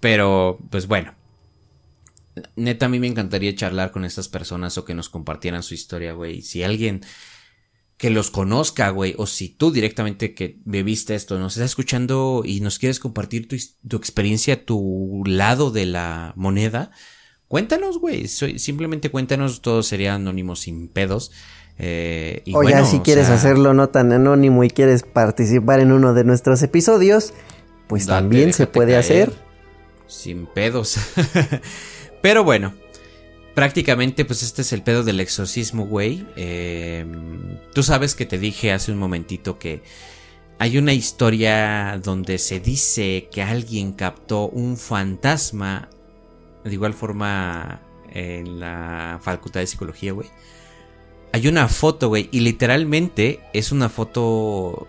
Pero, 0.01 0.59
pues 0.71 0.87
bueno. 0.87 1.15
Neta, 2.55 2.87
a 2.87 2.89
mí 2.89 3.01
me 3.01 3.07
encantaría 3.07 3.55
charlar 3.55 3.93
con 3.93 4.05
estas 4.05 4.29
personas 4.29 4.77
o 4.77 4.85
que 4.85 4.95
nos 4.95 5.09
compartieran 5.09 5.63
su 5.63 5.75
historia, 5.75 6.13
güey. 6.13 6.43
Si 6.43 6.63
alguien 6.63 7.01
que 7.97 8.11
los 8.11 8.31
conozca, 8.31 8.91
güey, 8.91 9.15
o 9.17 9.27
si 9.27 9.49
tú 9.49 9.71
directamente 9.73 10.35
que 10.35 10.61
bebiste 10.65 11.15
esto 11.15 11.39
nos 11.39 11.55
estás 11.55 11.71
escuchando 11.71 12.43
y 12.45 12.61
nos 12.61 12.79
quieres 12.79 13.01
compartir 13.01 13.49
tu, 13.49 13.57
tu 13.89 13.97
experiencia, 13.97 14.67
tu 14.67 15.23
lado 15.27 15.71
de 15.71 15.87
la 15.87 16.35
moneda, 16.37 16.91
cuéntanos, 17.49 17.99
güey. 17.99 18.29
Simplemente 18.29 19.11
cuéntanos, 19.11 19.63
todo 19.63 19.83
sería 19.83 20.15
anónimo 20.15 20.57
sin 20.57 20.89
pedos. 20.89 21.33
Eh, 21.79 22.43
o 22.55 22.63
ya 22.63 22.85
si 22.85 23.01
quieres 23.01 23.29
hacerlo 23.29 23.75
no 23.75 23.91
tan 23.91 24.13
anónimo 24.13 24.65
y 24.65 24.71
quieres 24.71 25.03
participar 25.03 25.81
en 25.81 25.93
uno 25.93 26.15
de 26.15 26.25
nuestros 26.25 26.63
episodios, 26.63 27.35
pues 27.87 28.07
también 28.07 28.53
se 28.53 28.67
puede 28.67 28.97
hacer. 28.97 29.33
Sin 30.07 30.47
pedos. 30.47 30.97
Pero 32.23 32.45
bueno, 32.45 32.75
prácticamente 33.55 34.25
pues 34.25 34.43
este 34.43 34.63
es 34.63 34.73
el 34.73 34.83
pedo 34.83 35.03
del 35.03 35.21
exorcismo, 35.21 35.87
güey. 35.87 36.27
Em, 36.37 37.59
tú 37.75 37.83
sabes 37.83 38.15
que 38.15 38.25
te 38.25 38.39
dije 38.39 38.73
hace 38.73 38.91
un 38.93 38.99
momentito 38.99 39.59
que 39.59 39.83
hay 40.59 40.79
una 40.79 40.95
historia 40.95 42.01
donde 42.03 42.39
se 42.39 42.61
dice 42.61 43.29
que 43.31 43.43
alguien 43.43 43.93
captó 43.93 44.49
un 44.49 44.79
fantasma, 44.79 45.91
de 46.65 46.73
igual 46.73 46.95
forma 46.95 47.83
en 48.11 48.61
la 48.61 49.21
facultad 49.23 49.61
de 49.61 49.67
psicología, 49.67 50.13
güey 50.13 50.29
hay 51.37 51.49
una 51.49 51.69
foto, 51.69 52.09
güey, 52.09 52.31
y 52.33 52.41
literalmente 52.41 53.41
es 53.53 53.71
una 53.71 53.91
foto, 53.91 54.89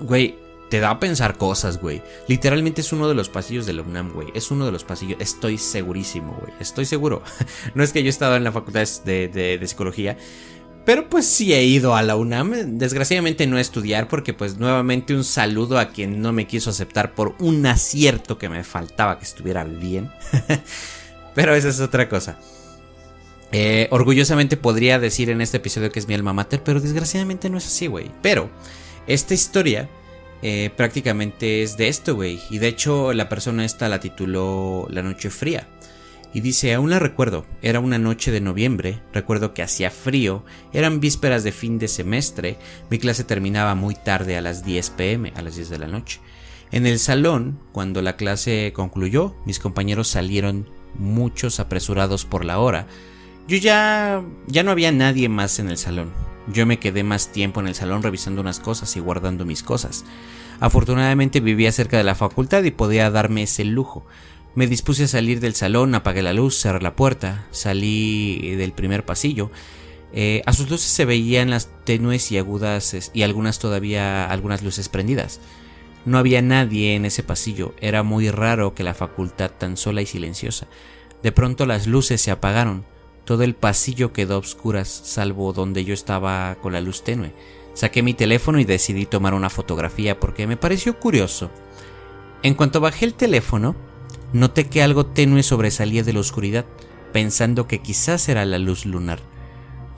güey, 0.00 0.34
te 0.68 0.80
da 0.80 0.90
a 0.90 0.98
pensar 0.98 1.38
cosas, 1.38 1.80
güey. 1.80 2.02
Literalmente 2.26 2.80
es 2.80 2.92
uno 2.92 3.06
de 3.06 3.14
los 3.14 3.28
pasillos 3.28 3.66
de 3.66 3.74
la 3.74 3.82
UNAM, 3.82 4.12
güey. 4.12 4.32
Es 4.34 4.50
uno 4.50 4.66
de 4.66 4.72
los 4.72 4.82
pasillos, 4.82 5.20
estoy 5.20 5.58
segurísimo, 5.58 6.36
güey. 6.40 6.52
Estoy 6.58 6.86
seguro. 6.86 7.22
no 7.76 7.84
es 7.84 7.92
que 7.92 8.02
yo 8.02 8.08
he 8.08 8.10
estado 8.10 8.34
en 8.34 8.42
la 8.42 8.50
facultad 8.50 8.84
de, 9.04 9.28
de, 9.28 9.66
psicología. 9.68 10.18
Pero 10.84 11.08
pues 11.08 11.26
sí 11.26 11.54
he 11.54 11.62
ido 11.62 11.94
a 11.94 12.02
la 12.02 12.16
UNAM, 12.16 12.76
desgraciadamente 12.76 13.46
no 13.46 13.56
a 13.56 13.60
estudiar 13.60 14.08
porque 14.08 14.34
pues 14.34 14.58
nuevamente 14.58 15.14
un 15.14 15.22
saludo 15.22 15.78
a 15.78 15.90
quien 15.90 16.20
no 16.20 16.32
me 16.32 16.48
quiso 16.48 16.70
aceptar 16.70 17.14
por 17.14 17.36
un 17.38 17.64
acierto 17.64 18.38
que 18.38 18.48
me 18.48 18.64
faltaba 18.64 19.20
que 19.20 19.24
estuviera 19.24 19.62
bien. 19.62 20.10
Pero 21.36 21.54
esa 21.54 21.68
es 21.68 21.78
otra 21.78 22.08
cosa. 22.08 22.40
Eh, 23.52 23.88
orgullosamente 23.90 24.56
podría 24.56 24.98
decir 24.98 25.30
en 25.30 25.40
este 25.40 25.56
episodio 25.56 25.90
que 25.90 25.98
es 25.98 26.08
mi 26.08 26.14
alma 26.14 26.32
mater, 26.32 26.62
pero 26.62 26.80
desgraciadamente 26.80 27.50
no 27.50 27.58
es 27.58 27.66
así, 27.66 27.86
güey. 27.86 28.10
Pero 28.22 28.50
esta 29.06 29.34
historia 29.34 29.88
eh, 30.42 30.70
prácticamente 30.76 31.62
es 31.62 31.76
de 31.76 31.88
esto, 31.88 32.14
güey. 32.14 32.40
Y 32.50 32.58
de 32.58 32.68
hecho 32.68 33.12
la 33.12 33.28
persona 33.28 33.64
esta 33.64 33.88
la 33.88 34.00
tituló 34.00 34.86
La 34.90 35.02
Noche 35.02 35.30
Fría. 35.30 35.68
Y 36.32 36.42
dice, 36.42 36.74
aún 36.74 36.90
la 36.90 37.00
recuerdo, 37.00 37.44
era 37.60 37.80
una 37.80 37.98
noche 37.98 38.30
de 38.30 38.40
noviembre, 38.40 39.02
recuerdo 39.12 39.52
que 39.52 39.64
hacía 39.64 39.90
frío, 39.90 40.44
eran 40.72 41.00
vísperas 41.00 41.42
de 41.42 41.50
fin 41.50 41.80
de 41.80 41.88
semestre, 41.88 42.56
mi 42.88 43.00
clase 43.00 43.24
terminaba 43.24 43.74
muy 43.74 43.96
tarde 43.96 44.36
a 44.36 44.40
las 44.40 44.64
10 44.64 44.90
pm, 44.90 45.32
a 45.34 45.42
las 45.42 45.56
10 45.56 45.70
de 45.70 45.78
la 45.80 45.88
noche. 45.88 46.20
En 46.70 46.86
el 46.86 47.00
salón, 47.00 47.58
cuando 47.72 48.00
la 48.00 48.14
clase 48.14 48.72
concluyó, 48.72 49.34
mis 49.44 49.58
compañeros 49.58 50.06
salieron 50.06 50.70
muchos 50.94 51.58
apresurados 51.58 52.24
por 52.24 52.44
la 52.44 52.60
hora, 52.60 52.86
yo 53.50 53.56
ya... 53.56 54.22
ya 54.46 54.62
no 54.62 54.70
había 54.70 54.92
nadie 54.92 55.28
más 55.28 55.58
en 55.58 55.68
el 55.68 55.76
salón. 55.76 56.12
Yo 56.46 56.66
me 56.66 56.78
quedé 56.78 57.02
más 57.02 57.32
tiempo 57.32 57.60
en 57.60 57.66
el 57.66 57.74
salón 57.74 58.02
revisando 58.02 58.40
unas 58.40 58.60
cosas 58.60 58.96
y 58.96 59.00
guardando 59.00 59.44
mis 59.44 59.64
cosas. 59.64 60.04
Afortunadamente 60.60 61.40
vivía 61.40 61.72
cerca 61.72 61.96
de 61.96 62.04
la 62.04 62.14
facultad 62.14 62.62
y 62.62 62.70
podía 62.70 63.10
darme 63.10 63.42
ese 63.42 63.64
lujo. 63.64 64.06
Me 64.54 64.68
dispuse 64.68 65.04
a 65.04 65.08
salir 65.08 65.40
del 65.40 65.54
salón, 65.54 65.94
apagué 65.96 66.22
la 66.22 66.32
luz, 66.32 66.60
cerré 66.60 66.80
la 66.80 66.94
puerta, 66.94 67.46
salí 67.50 68.54
del 68.54 68.72
primer 68.72 69.04
pasillo. 69.04 69.50
Eh, 70.12 70.42
a 70.46 70.52
sus 70.52 70.70
luces 70.70 70.90
se 70.90 71.04
veían 71.04 71.50
las 71.50 71.70
tenues 71.84 72.30
y 72.30 72.38
agudas 72.38 73.10
y 73.12 73.22
algunas 73.22 73.58
todavía 73.58 74.30
algunas 74.30 74.62
luces 74.62 74.88
prendidas. 74.88 75.40
No 76.04 76.18
había 76.18 76.40
nadie 76.40 76.94
en 76.94 77.04
ese 77.04 77.24
pasillo, 77.24 77.74
era 77.80 78.04
muy 78.04 78.30
raro 78.30 78.74
que 78.74 78.84
la 78.84 78.94
facultad 78.94 79.50
tan 79.50 79.76
sola 79.76 80.02
y 80.02 80.06
silenciosa. 80.06 80.68
De 81.22 81.32
pronto 81.32 81.66
las 81.66 81.86
luces 81.86 82.20
se 82.20 82.30
apagaron, 82.30 82.84
todo 83.30 83.44
el 83.44 83.54
pasillo 83.54 84.12
quedó 84.12 84.34
a 84.34 84.38
obscuras, 84.38 84.88
salvo 84.88 85.52
donde 85.52 85.84
yo 85.84 85.94
estaba 85.94 86.56
con 86.60 86.72
la 86.72 86.80
luz 86.80 87.04
tenue. 87.04 87.32
Saqué 87.74 88.02
mi 88.02 88.12
teléfono 88.12 88.58
y 88.58 88.64
decidí 88.64 89.06
tomar 89.06 89.34
una 89.34 89.50
fotografía 89.50 90.18
porque 90.18 90.48
me 90.48 90.56
pareció 90.56 90.98
curioso. 90.98 91.48
En 92.42 92.54
cuanto 92.54 92.80
bajé 92.80 93.04
el 93.04 93.14
teléfono, 93.14 93.76
noté 94.32 94.68
que 94.68 94.82
algo 94.82 95.06
tenue 95.06 95.44
sobresalía 95.44 96.02
de 96.02 96.12
la 96.12 96.18
oscuridad, 96.18 96.64
pensando 97.12 97.68
que 97.68 97.78
quizás 97.78 98.28
era 98.28 98.44
la 98.44 98.58
luz 98.58 98.84
lunar. 98.84 99.20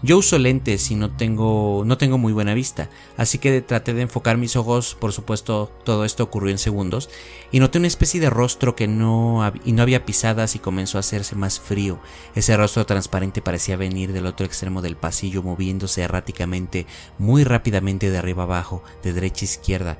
Yo 0.04 0.18
uso 0.18 0.36
lentes 0.36 0.90
y 0.90 0.96
no 0.96 1.12
tengo, 1.12 1.84
no 1.86 1.96
tengo 1.96 2.18
muy 2.18 2.32
buena 2.32 2.54
vista, 2.54 2.90
así 3.16 3.38
que 3.38 3.62
traté 3.62 3.94
de 3.94 4.02
enfocar 4.02 4.36
mis 4.36 4.56
ojos, 4.56 4.96
por 4.98 5.12
supuesto 5.12 5.70
todo 5.84 6.04
esto 6.04 6.24
ocurrió 6.24 6.50
en 6.50 6.58
segundos, 6.58 7.08
y 7.52 7.60
noté 7.60 7.78
una 7.78 7.86
especie 7.86 8.20
de 8.20 8.28
rostro 8.28 8.74
que 8.74 8.88
no, 8.88 9.52
y 9.64 9.70
no 9.70 9.82
había 9.82 10.04
pisadas 10.04 10.56
y 10.56 10.58
comenzó 10.58 10.98
a 10.98 11.00
hacerse 11.00 11.36
más 11.36 11.60
frío. 11.60 12.00
Ese 12.34 12.56
rostro 12.56 12.84
transparente 12.84 13.42
parecía 13.42 13.76
venir 13.76 14.12
del 14.12 14.26
otro 14.26 14.44
extremo 14.44 14.82
del 14.82 14.96
pasillo, 14.96 15.44
moviéndose 15.44 16.02
erráticamente, 16.02 16.86
muy 17.18 17.44
rápidamente 17.44 18.10
de 18.10 18.18
arriba 18.18 18.42
abajo, 18.42 18.82
de 19.04 19.12
derecha 19.12 19.44
a 19.44 19.50
izquierda, 19.50 19.98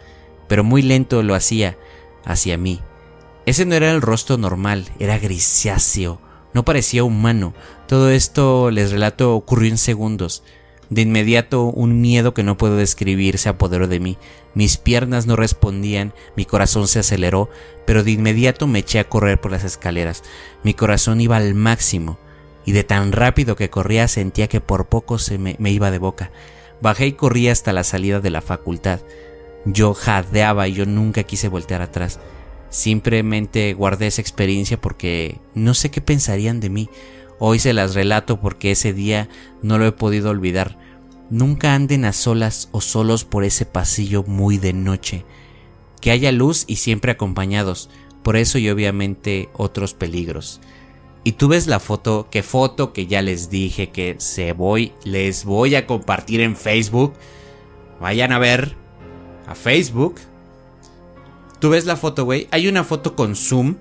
pero 0.48 0.64
muy 0.64 0.82
lento 0.82 1.22
lo 1.22 1.36
hacía 1.36 1.78
hacia 2.24 2.59
mí. 2.59 2.80
Ese 3.46 3.66
no 3.66 3.76
era 3.76 3.92
el 3.92 4.03
rostro 4.03 4.36
normal, 4.36 4.90
era 4.98 5.18
grisáceo, 5.18 6.20
no 6.55 6.64
parecía 6.64 7.05
humano. 7.05 7.55
Todo 7.93 8.09
esto, 8.09 8.70
les 8.70 8.90
relato, 8.90 9.34
ocurrió 9.34 9.70
en 9.70 9.76
segundos. 9.76 10.43
De 10.88 11.03
inmediato 11.03 11.64
un 11.64 12.01
miedo 12.01 12.32
que 12.32 12.43
no 12.43 12.57
puedo 12.57 12.78
describir 12.78 13.36
se 13.36 13.51
apoderó 13.51 13.86
de 13.86 14.01
mí. 14.01 14.16
Mis 14.55 14.78
piernas 14.78 15.26
no 15.26 15.36
respondían, 15.36 16.14
mi 16.34 16.47
corazón 16.47 16.88
se 16.88 17.01
aceleró, 17.01 17.51
pero 17.84 18.03
de 18.03 18.12
inmediato 18.12 18.66
me 18.66 18.78
eché 18.78 18.99
a 18.99 19.11
correr 19.11 19.38
por 19.43 19.53
las 19.53 19.62
escaleras. 19.62 20.22
Mi 20.64 20.72
corazón 20.72 21.20
iba 21.20 21.36
al 21.36 21.55
máximo, 21.55 22.18
y 22.64 22.72
de 22.72 22.82
tan 22.82 23.12
rápido 23.12 23.57
que 23.57 23.68
corría 23.68 24.09
sentía 24.09 24.49
que 24.49 24.62
por 24.62 24.86
poco 24.86 25.18
se 25.18 25.36
me, 25.36 25.59
iba 25.70 25.90
de 25.90 25.99
boca. 25.99 26.30
Bajé 26.80 27.09
y 27.09 27.12
corrí 27.12 27.49
hasta 27.51 27.74
la 27.74 27.84
salida 27.84 28.20
de 28.20 28.30
la 28.30 28.40
facultad. 28.40 29.01
Yo 29.66 29.93
jadeaba 29.93 30.66
y 30.66 30.72
yo 30.72 30.86
nunca 30.86 31.24
quise 31.24 31.49
voltear 31.49 31.82
atrás. 31.82 32.20
Simplemente 32.70 33.74
guardé 33.74 34.07
esa 34.07 34.22
experiencia 34.22 34.80
porque 34.80 35.36
no 35.55 35.74
sé 35.74 35.90
qué 35.90 36.01
pensarían 36.01 36.59
de 36.59 36.70
mí. 36.70 36.88
Hoy 37.45 37.59
se 37.59 37.72
las 37.72 37.97
relato 37.97 38.40
porque 38.40 38.70
ese 38.70 38.93
día 38.93 39.28
no 39.62 39.76
lo 39.76 39.86
he 39.86 39.90
podido 39.90 40.30
olvidar. 40.30 40.78
Nunca 41.28 41.74
anden 41.74 42.05
a 42.05 42.12
solas 42.12 42.68
o 42.70 42.80
solos 42.80 43.24
por 43.24 43.43
ese 43.43 43.66
pasillo 43.66 44.22
muy 44.22 44.59
de 44.59 44.72
noche. 44.72 45.24
Que 46.01 46.12
haya 46.12 46.30
luz 46.30 46.62
y 46.68 46.76
siempre 46.76 47.11
acompañados. 47.11 47.90
Por 48.22 48.36
eso 48.36 48.59
y 48.59 48.70
obviamente 48.70 49.49
otros 49.55 49.93
peligros. 49.93 50.61
Y 51.24 51.32
tú 51.32 51.49
ves 51.49 51.66
la 51.66 51.80
foto, 51.80 52.28
qué 52.30 52.45
foto 52.45 52.93
que 52.93 53.09
ya 53.09 53.22
les 53.22 53.51
dije 53.51 53.90
que 53.90 54.14
se 54.18 54.53
voy, 54.53 54.93
les 55.03 55.45
voy 55.45 55.74
a 55.74 55.86
compartir 55.88 56.40
en 56.40 56.57
Facebook. 56.57 57.14
Vayan 58.01 58.30
a 58.30 58.38
ver 58.38 58.76
a 59.49 59.57
Facebook 59.57 60.20
Tú 61.62 61.70
ves 61.70 61.86
la 61.86 61.95
foto, 61.95 62.24
güey. 62.24 62.49
Hay 62.51 62.66
una 62.66 62.82
foto 62.82 63.14
con 63.14 63.36
zoom. 63.36 63.76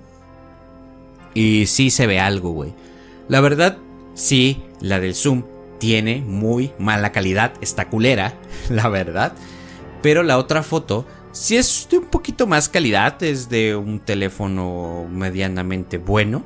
Y 1.34 1.66
sí 1.66 1.90
se 1.90 2.06
ve 2.06 2.20
algo, 2.20 2.52
güey. 2.52 2.72
La 3.32 3.40
verdad, 3.40 3.78
sí, 4.12 4.62
la 4.82 5.00
del 5.00 5.14
zoom 5.14 5.44
tiene 5.78 6.20
muy 6.20 6.70
mala 6.78 7.12
calidad. 7.12 7.54
Está 7.62 7.88
culera, 7.88 8.34
la 8.68 8.90
verdad. 8.90 9.32
Pero 10.02 10.22
la 10.22 10.36
otra 10.36 10.62
foto 10.62 11.06
sí 11.30 11.56
es 11.56 11.88
de 11.90 11.96
un 11.96 12.04
poquito 12.04 12.46
más 12.46 12.68
calidad. 12.68 13.22
Es 13.22 13.48
de 13.48 13.74
un 13.74 14.00
teléfono 14.00 15.06
medianamente 15.10 15.96
bueno. 15.96 16.44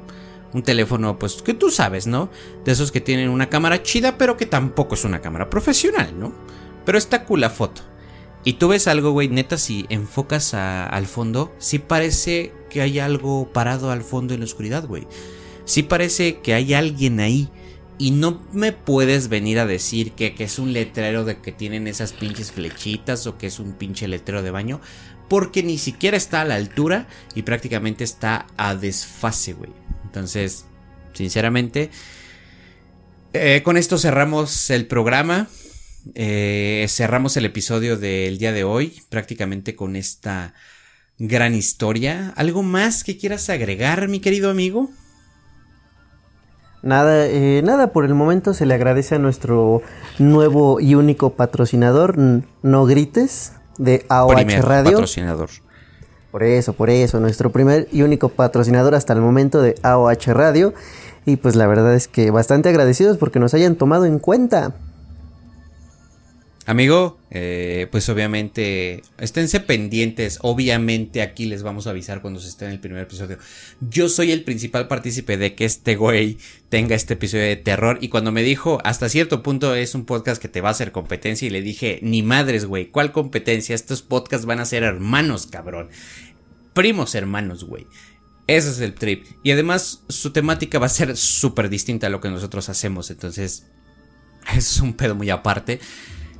Un 0.52 0.62
teléfono, 0.62 1.18
pues, 1.18 1.42
que 1.42 1.54
tú 1.54 1.70
sabes, 1.70 2.06
¿no? 2.06 2.30
De 2.64 2.70
esos 2.70 2.92
que 2.92 3.00
tienen 3.00 3.30
una 3.30 3.48
cámara 3.48 3.82
chida, 3.82 4.16
pero 4.16 4.36
que 4.36 4.46
tampoco 4.46 4.94
es 4.94 5.04
una 5.04 5.20
cámara 5.20 5.50
profesional, 5.50 6.14
¿no? 6.16 6.32
Pero 6.84 6.98
está 6.98 7.24
cool 7.24 7.40
la 7.40 7.50
foto. 7.50 7.82
Y 8.44 8.52
tú 8.52 8.68
ves 8.68 8.86
algo, 8.86 9.10
güey, 9.10 9.28
neta, 9.28 9.58
si 9.58 9.86
enfocas 9.88 10.54
al 10.54 11.06
fondo, 11.06 11.52
sí 11.58 11.80
parece 11.80 12.52
que 12.70 12.80
hay 12.80 13.00
algo 13.00 13.50
parado 13.52 13.90
al 13.90 14.02
fondo 14.02 14.34
en 14.34 14.40
la 14.40 14.46
oscuridad, 14.46 14.86
güey. 14.86 15.08
Sí 15.66 15.82
parece 15.82 16.38
que 16.38 16.54
hay 16.54 16.72
alguien 16.72 17.20
ahí. 17.20 17.50
Y 17.98 18.10
no 18.10 18.42
me 18.52 18.72
puedes 18.72 19.28
venir 19.28 19.58
a 19.58 19.66
decir 19.66 20.12
que, 20.12 20.34
es 20.38 20.58
un 20.58 20.72
letrero 20.72 21.24
de 21.24 21.40
que 21.40 21.50
tienen 21.50 21.86
esas 21.86 22.12
pinches 22.12 22.52
flechitas 22.52 23.26
o 23.26 23.38
que 23.38 23.46
es 23.46 23.58
un 23.58 23.72
pinche 23.72 24.06
letrero 24.06 24.42
de 24.42 24.50
baño. 24.50 24.80
Porque 25.28 25.62
ni 25.62 25.76
siquiera 25.76 26.16
está 26.16 26.42
a 26.42 26.44
la 26.44 26.54
altura 26.54 27.08
y 27.34 27.42
prácticamente 27.42 28.04
está 28.04 28.46
a 28.56 28.74
desfase, 28.76 29.54
güey. 29.54 29.70
Entonces, 30.04 30.66
sinceramente, 31.14 31.90
eh, 33.32 33.62
con 33.64 33.76
esto 33.76 33.98
cerramos 33.98 34.70
el 34.70 34.86
programa. 34.86 35.48
Eh, 36.14 36.86
cerramos 36.88 37.36
el 37.36 37.46
episodio 37.46 37.96
del 37.96 38.38
día 38.38 38.52
de 38.52 38.62
hoy 38.62 39.02
prácticamente 39.08 39.74
con 39.74 39.96
esta 39.96 40.54
gran 41.18 41.54
historia. 41.54 42.32
¿Algo 42.36 42.62
más 42.62 43.02
que 43.02 43.16
quieras 43.16 43.50
agregar, 43.50 44.06
mi 44.06 44.20
querido 44.20 44.50
amigo? 44.50 44.90
Nada, 46.86 47.26
eh, 47.26 47.62
nada, 47.64 47.88
por 47.88 48.04
el 48.04 48.14
momento 48.14 48.54
se 48.54 48.64
le 48.64 48.72
agradece 48.72 49.16
a 49.16 49.18
nuestro 49.18 49.82
nuevo 50.20 50.78
y 50.78 50.94
único 50.94 51.30
patrocinador, 51.30 52.16
No 52.62 52.86
Grites, 52.86 53.54
de 53.76 54.06
AOH 54.08 54.62
Radio. 54.62 54.92
patrocinador. 54.92 55.48
Por 56.30 56.44
eso, 56.44 56.74
por 56.74 56.88
eso, 56.88 57.18
nuestro 57.18 57.50
primer 57.50 57.88
y 57.90 58.02
único 58.02 58.28
patrocinador 58.28 58.94
hasta 58.94 59.14
el 59.14 59.20
momento 59.20 59.60
de 59.62 59.74
AOH 59.82 60.32
Radio. 60.32 60.74
Y 61.24 61.34
pues 61.38 61.56
la 61.56 61.66
verdad 61.66 61.92
es 61.92 62.06
que 62.06 62.30
bastante 62.30 62.68
agradecidos 62.68 63.16
porque 63.16 63.40
nos 63.40 63.52
hayan 63.52 63.74
tomado 63.74 64.04
en 64.04 64.20
cuenta. 64.20 64.76
Amigo, 66.68 67.20
eh, 67.30 67.86
pues 67.92 68.08
obviamente 68.08 69.04
esténse 69.18 69.60
pendientes. 69.60 70.40
Obviamente 70.42 71.22
aquí 71.22 71.46
les 71.46 71.62
vamos 71.62 71.86
a 71.86 71.90
avisar 71.90 72.20
cuando 72.20 72.40
se 72.40 72.48
esté 72.48 72.64
en 72.64 72.72
el 72.72 72.80
primer 72.80 73.04
episodio. 73.04 73.38
Yo 73.80 74.08
soy 74.08 74.32
el 74.32 74.42
principal 74.42 74.88
partícipe 74.88 75.36
de 75.36 75.54
que 75.54 75.64
este 75.64 75.94
güey 75.94 76.38
tenga 76.68 76.96
este 76.96 77.14
episodio 77.14 77.44
de 77.44 77.54
terror. 77.54 77.98
Y 78.00 78.08
cuando 78.08 78.32
me 78.32 78.42
dijo, 78.42 78.80
hasta 78.82 79.08
cierto 79.08 79.44
punto 79.44 79.76
es 79.76 79.94
un 79.94 80.06
podcast 80.06 80.42
que 80.42 80.48
te 80.48 80.60
va 80.60 80.70
a 80.70 80.72
hacer 80.72 80.90
competencia. 80.90 81.46
Y 81.46 81.50
le 81.50 81.62
dije, 81.62 82.00
ni 82.02 82.24
madres, 82.24 82.64
güey, 82.64 82.90
¿cuál 82.90 83.12
competencia? 83.12 83.76
Estos 83.76 84.02
podcasts 84.02 84.44
van 84.44 84.58
a 84.58 84.64
ser 84.64 84.82
hermanos, 84.82 85.46
cabrón. 85.46 85.88
Primos 86.74 87.14
hermanos, 87.14 87.62
güey. 87.62 87.86
Ese 88.48 88.70
es 88.70 88.80
el 88.80 88.94
trip. 88.94 89.24
Y 89.44 89.52
además 89.52 90.02
su 90.08 90.32
temática 90.32 90.80
va 90.80 90.86
a 90.86 90.88
ser 90.88 91.16
súper 91.16 91.68
distinta 91.68 92.08
a 92.08 92.10
lo 92.10 92.20
que 92.20 92.28
nosotros 92.28 92.68
hacemos. 92.68 93.12
Entonces, 93.12 93.66
es 94.56 94.80
un 94.80 94.94
pedo 94.94 95.14
muy 95.14 95.30
aparte. 95.30 95.78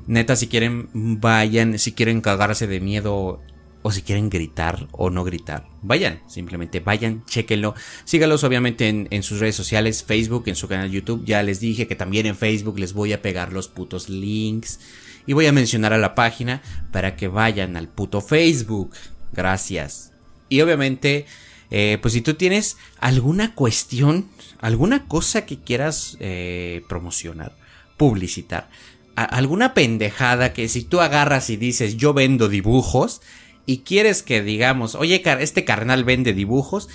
Neta, 0.06 0.36
si 0.36 0.46
quieren, 0.46 0.88
vayan, 0.92 1.78
si 1.78 1.92
quieren 1.92 2.20
cagarse 2.20 2.66
de 2.66 2.80
miedo 2.80 3.40
o 3.82 3.92
si 3.92 4.02
quieren 4.02 4.30
gritar 4.30 4.88
o 4.92 5.10
no 5.10 5.22
gritar, 5.22 5.68
vayan, 5.82 6.20
simplemente 6.26 6.80
vayan, 6.80 7.24
chequenlo. 7.26 7.74
Sígalos 8.04 8.42
obviamente 8.44 8.88
en, 8.88 9.22
sus 9.22 9.38
redes 9.38 9.54
sociales, 9.54 10.02
Facebook, 10.02 10.44
en 10.46 10.56
su 10.56 10.66
canal 10.66 10.90
YouTube. 10.90 11.24
Ya 11.24 11.42
les 11.42 11.60
dije 11.60 11.86
que 11.86 11.94
también 11.94 12.26
en 12.26 12.36
Facebook 12.36 12.78
les 12.78 12.94
voy 12.94 13.12
a 13.12 13.22
pegar 13.22 13.52
los 13.52 13.68
putos 13.68 14.08
links. 14.08 14.80
Y 15.26 15.32
voy 15.32 15.46
a 15.46 15.52
mencionar 15.52 15.92
a 15.92 15.98
la 15.98 16.14
página 16.14 16.62
para 16.92 17.16
que 17.16 17.28
vayan 17.28 17.76
al 17.76 17.88
puto 17.88 18.20
Facebook. 18.20 18.94
Gracias. 19.32 20.12
Y 20.48 20.60
obviamente, 20.60 21.26
eh, 21.70 21.98
pues 22.00 22.14
si 22.14 22.22
tú 22.22 22.34
tienes 22.34 22.76
alguna 22.98 23.54
cuestión, 23.54 24.28
alguna 24.60 25.06
cosa 25.06 25.46
que 25.46 25.58
quieras 25.60 26.16
eh, 26.20 26.82
promocionar, 26.88 27.56
publicitar, 27.96 28.68
alguna 29.16 29.74
pendejada 29.74 30.52
que 30.52 30.68
si 30.68 30.84
tú 30.84 31.00
agarras 31.00 31.50
y 31.50 31.56
dices 31.56 31.96
yo 31.96 32.12
vendo 32.12 32.48
dibujos 32.48 33.22
y 33.64 33.78
quieres 33.78 34.22
que 34.22 34.42
digamos, 34.42 34.94
oye, 34.94 35.22
este 35.40 35.64
carnal 35.64 36.04
vende 36.04 36.32
dibujos, 36.34 36.88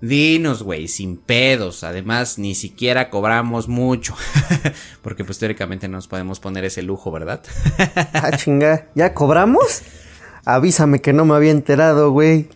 dinos, 0.00 0.62
güey, 0.62 0.88
sin 0.88 1.16
pedos. 1.16 1.84
Además, 1.84 2.38
ni 2.38 2.54
siquiera 2.54 3.10
cobramos 3.10 3.68
mucho. 3.68 4.14
Porque 5.02 5.24
pues 5.24 5.38
teóricamente 5.38 5.88
no 5.88 5.98
nos 5.98 6.08
podemos 6.08 6.40
poner 6.40 6.64
ese 6.64 6.82
lujo, 6.82 7.12
¿verdad? 7.12 7.42
ah, 8.12 8.36
chinga, 8.36 8.88
¿ya 8.94 9.14
cobramos? 9.14 9.82
Avísame 10.44 11.00
que 11.00 11.12
no 11.12 11.24
me 11.24 11.34
había 11.34 11.50
enterado, 11.50 12.10
güey. 12.10 12.48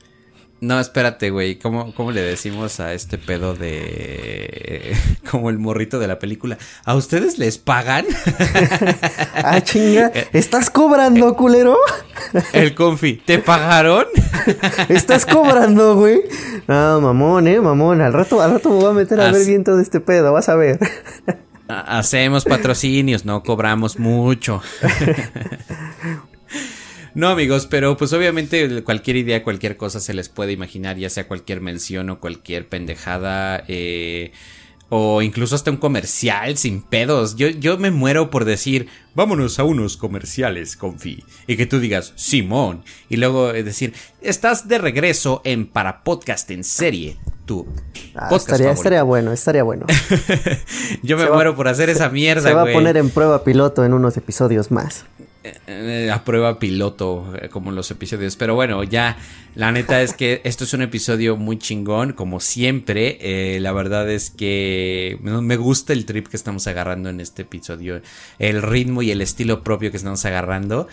No, 0.61 0.79
espérate, 0.79 1.31
güey. 1.31 1.59
¿Cómo, 1.59 1.95
¿Cómo 1.95 2.13
le 2.13 2.21
decimos 2.21 2.81
a 2.81 2.93
este 2.93 3.17
pedo 3.17 3.55
de. 3.55 4.95
como 5.31 5.49
el 5.49 5.59
morrito 5.59 5.99
de 5.99 6.07
la 6.07 6.19
película? 6.19 6.59
¿A 6.85 6.95
ustedes 6.95 7.39
les 7.39 7.57
pagan? 7.57 8.05
ah, 9.35 9.61
chinga. 9.63 10.13
¿Estás 10.33 10.69
cobrando, 10.69 11.35
culero? 11.35 11.79
el 12.53 12.75
confi. 12.75 13.15
¿Te 13.15 13.39
pagaron? 13.39 14.05
¿Estás 14.91 15.25
cobrando, 15.25 15.97
güey? 15.97 16.21
No, 16.69 17.01
mamón, 17.01 17.49
eh, 17.49 17.61
mamón. 17.61 18.03
Al 18.03 18.13
rato, 18.13 18.43
al 18.43 18.53
rato 18.53 18.69
me 18.69 18.77
voy 18.77 18.91
a 18.91 18.93
meter 18.93 19.19
a 19.21 19.33
ver 19.33 19.47
bien 19.47 19.65
todo 19.65 19.81
este 19.81 20.01
pedo, 20.01 20.33
vas 20.33 20.51
a 20.51 20.57
ver. 20.57 20.79
Hacemos 21.69 22.45
patrocinios, 22.45 23.25
no 23.25 23.43
cobramos 23.43 23.99
mucho. 23.99 24.61
No, 27.15 27.29
amigos, 27.29 27.67
pero 27.67 27.97
pues 27.97 28.13
obviamente 28.13 28.83
cualquier 28.85 29.17
idea, 29.17 29.43
cualquier 29.43 29.77
cosa 29.77 30.01
se 30.01 30.15
les 30.15 30.29
puede 30.29 30.53
imaginar, 30.53 30.97
ya 30.97 31.11
sea 31.11 31.27
cualquier 31.27 31.61
mención 31.61 32.11
o 32.11 32.21
cualquier 32.21 32.69
pendejada, 32.69 33.65
eh, 33.69 34.33
o 34.91 35.23
incluso 35.23 35.55
hasta 35.55 35.71
un 35.71 35.77
comercial 35.77 36.57
sin 36.57 36.83
pedos. 36.83 37.37
Yo, 37.37 37.49
yo 37.49 37.79
me 37.79 37.91
muero 37.91 38.29
por 38.29 38.45
decir, 38.45 38.89
vámonos 39.15 39.59
a 39.59 39.65
unos 39.65 39.97
comerciales, 39.97 40.77
confi. 40.77 41.25
Y 41.47 41.57
que 41.57 41.67
tú 41.67 41.79
digas, 41.79 42.13
Simón. 42.17 42.83
Y 43.09 43.17
luego 43.17 43.53
eh, 43.53 43.63
decir, 43.63 43.95
estás 44.21 44.69
de 44.69 44.79
regreso 44.79 45.43
en 45.45 45.67
Para 45.67 46.03
Podcast 46.03 46.51
en 46.51 46.65
serie. 46.65 47.17
Tu 47.47 47.67
ah, 48.15 48.29
estaría, 48.35 48.73
estaría, 48.73 49.03
bueno, 49.05 49.33
estaría 49.33 49.63
bueno. 49.63 49.87
yo 51.03 51.17
me 51.17 51.29
muero 51.31 51.57
por 51.57 51.69
hacer 51.69 51.89
esa 51.89 52.09
mierda, 52.09 52.49
Se 52.49 52.55
va 52.55 52.63
a 52.63 52.73
poner 52.73 52.97
en 52.97 53.11
prueba 53.11 53.45
piloto 53.45 53.85
en 53.85 53.95
unos 53.95 54.17
episodios 54.17 54.71
más. 54.71 55.05
A 56.11 56.25
prueba 56.25 56.59
piloto, 56.59 57.33
eh, 57.41 57.49
como 57.49 57.73
los 57.73 57.91
episodios. 57.91 58.37
Pero 58.37 58.55
bueno, 58.55 58.85
ya, 58.85 59.17
la 59.55 59.73
neta 59.73 60.03
es 60.03 60.13
que 60.13 60.41
esto 60.45 60.65
es 60.65 60.75
un 60.75 60.83
episodio 60.83 61.37
muy 61.37 61.59
chingón, 61.59 62.13
como 62.13 62.41
siempre. 62.41 63.19
Eh, 63.21 63.61
la 63.61 63.73
verdad 63.73 64.11
es 64.11 64.31
que 64.31 65.19
me 65.23 65.57
gusta 65.57 65.95
el 65.95 66.05
trip 66.05 66.29
que 66.29 66.37
estamos 66.37 66.67
agarrando 66.67 67.09
en 67.09 67.21
este 67.21 67.43
episodio, 67.43 68.03
el 68.39 68.61
ritmo 68.61 69.01
y 69.03 69.11
el 69.11 69.23
estilo 69.23 69.65
propio 69.65 69.91
que 69.91 69.97
estamos 69.97 70.25
agarrando. 70.27 70.89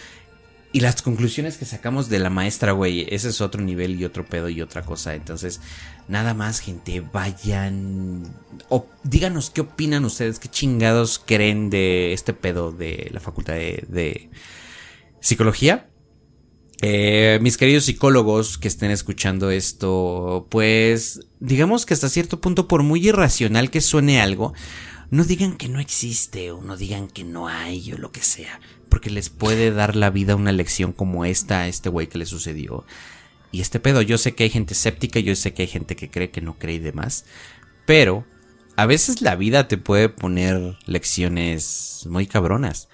Y 0.74 0.82
las 0.82 1.02
conclusiones 1.02 1.58
que 1.58 1.66
sacamos 1.66 2.10
de 2.10 2.20
la 2.20 2.30
maestra, 2.30 2.74
güey, 2.74 3.08
ese 3.10 3.30
es 3.30 3.41
otro 3.41 3.62
nivel 3.62 4.00
y 4.00 4.06
otro 4.06 4.26
pedo 4.26 4.50
y 4.50 4.62
otra 4.62 4.82
cosa. 4.82 5.16
Entonces, 5.16 5.62
nada 6.08 6.34
más, 6.34 6.60
gente, 6.60 7.01
vayan. 7.01 8.24
O 8.70 8.88
díganos 9.03 9.49
qué 9.49 9.62
opinan 9.62 10.05
ustedes, 10.05 10.39
qué 10.39 10.49
chingados 10.49 11.22
creen 11.24 11.70
de 11.70 12.14
este 12.14 12.34
pedo 12.34 12.72
de 12.72 13.10
la 13.12 13.20
facultad 13.20 13.53
de, 13.53 14.30
psicología. 15.20 15.89
Eh, 16.82 17.39
mis 17.41 17.58
queridos 17.58 17.86
psicólogos 17.86 18.58
que 18.58 18.68
estén 18.68 18.91
escuchando 18.91 19.49
esto, 19.49 20.47
pues 20.49 21.22
digamos 21.39 21.86
que 21.86 21.95
hasta 21.95 22.08
cierto 22.08 22.39
punto, 22.39 22.68
por 22.68 22.84
muy 22.84 23.08
irracional 23.08 23.72
que 23.72 23.82
suene 23.82 24.22
algo, 24.22 24.53
no 25.10 25.24
digan 25.24 25.58
que 25.58 25.70
no 25.70 25.80
existe 25.80 26.51
o 26.51 26.62
no 26.62 26.78
digan 26.78 27.08
que 27.08 27.24
no 27.24 27.47
hay 27.47 27.93
o 27.93 27.97
lo 27.97 28.12
que 28.12 28.22
sea 28.22 28.60
porque 28.88 29.10
les 29.10 29.30
puede 29.30 29.72
dar 29.72 29.95
la 29.95 30.10
vida 30.10 30.36
una 30.36 30.51
lección 30.51 30.91
como 30.91 31.26
esta 31.26 31.62
a 31.62 31.68
este 31.68 31.89
güey 31.89 32.08
que 32.08 32.18
le 32.18 32.26
sucedió. 32.26 32.86
Y 33.58 33.62
este 33.62 33.80
pedo, 33.80 34.03
yo 34.03 34.20
sé 34.20 34.36
que 34.36 34.43
hay 34.43 34.51
gente 34.51 34.76
escéptica, 34.76 35.20
yo 35.20 35.36
sé 35.36 35.55
que 35.55 35.64
hay 35.64 35.68
gente 35.68 35.95
que 35.95 36.12
cree 36.12 36.30
que 36.30 36.41
no 36.41 36.60
cree 36.60 36.76
y 36.76 36.80
demás, 36.80 37.26
pero 37.88 38.24
a 38.76 38.86
veces 38.86 39.24
la 39.24 39.36
vida 39.36 39.68
te 39.68 39.80
puede 39.80 40.10
poner 40.10 40.78
lecciones 40.86 42.05
muy 42.08 42.28
cabronas. 42.28 42.88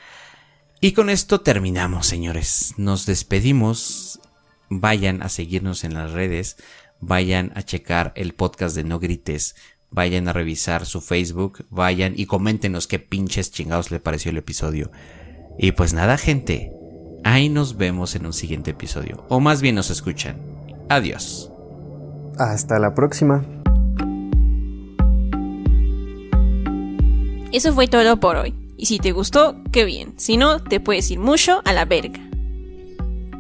Y 0.80 0.94
con 0.94 1.10
esto 1.10 1.42
terminamos, 1.42 2.08
señores. 2.08 2.76
Nos 2.78 3.06
despedimos. 3.06 4.22
Vayan 4.70 5.22
a 5.22 5.28
seguirnos 5.28 5.84
en 5.84 5.96
las 5.96 6.12
redes. 6.12 6.56
Vayan 7.02 7.52
a 7.56 7.64
checar 7.64 8.14
el 8.16 8.34
podcast 8.34 8.74
de 8.74 8.86
No 8.86 9.00
Grites. 9.00 9.56
Vayan 9.90 10.30
a 10.30 10.34
revisar 10.34 10.86
su 10.86 11.02
Facebook. 11.02 11.66
Vayan 11.72 12.14
y 12.16 12.26
coméntenos 12.26 12.88
qué 12.88 13.00
pinches 13.00 13.52
chingados 13.52 13.92
le 13.92 14.00
pareció 14.00 14.32
el 14.32 14.38
episodio. 14.38 14.94
Y 15.60 15.74
pues 15.74 15.94
nada, 15.94 16.18
gente. 16.18 16.72
Ahí 17.26 17.50
nos 17.50 17.76
vemos 17.76 18.16
en 18.16 18.26
un 18.26 18.34
siguiente 18.34 18.72
episodio. 18.72 19.26
O 19.28 19.42
más 19.42 19.62
bien 19.62 19.76
nos 19.76 19.90
escuchan. 19.90 20.53
Adiós. 20.90 21.50
Hasta 22.38 22.80
la 22.80 22.94
próxima. 22.94 23.44
Eso 27.52 27.74
fue 27.74 27.88
todo 27.88 28.20
por 28.20 28.36
hoy. 28.36 28.56
Y 28.78 28.88
si 28.88 28.98
te 28.98 29.12
gustó, 29.12 29.56
qué 29.72 29.86
bien. 29.86 30.14
Si 30.18 30.38
no, 30.38 30.60
te 30.60 30.80
puedes 30.80 31.10
ir 31.12 31.20
mucho 31.20 31.62
a 31.66 31.74
la 31.74 31.86
verga. 31.86 32.20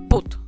Puto. 0.09 0.42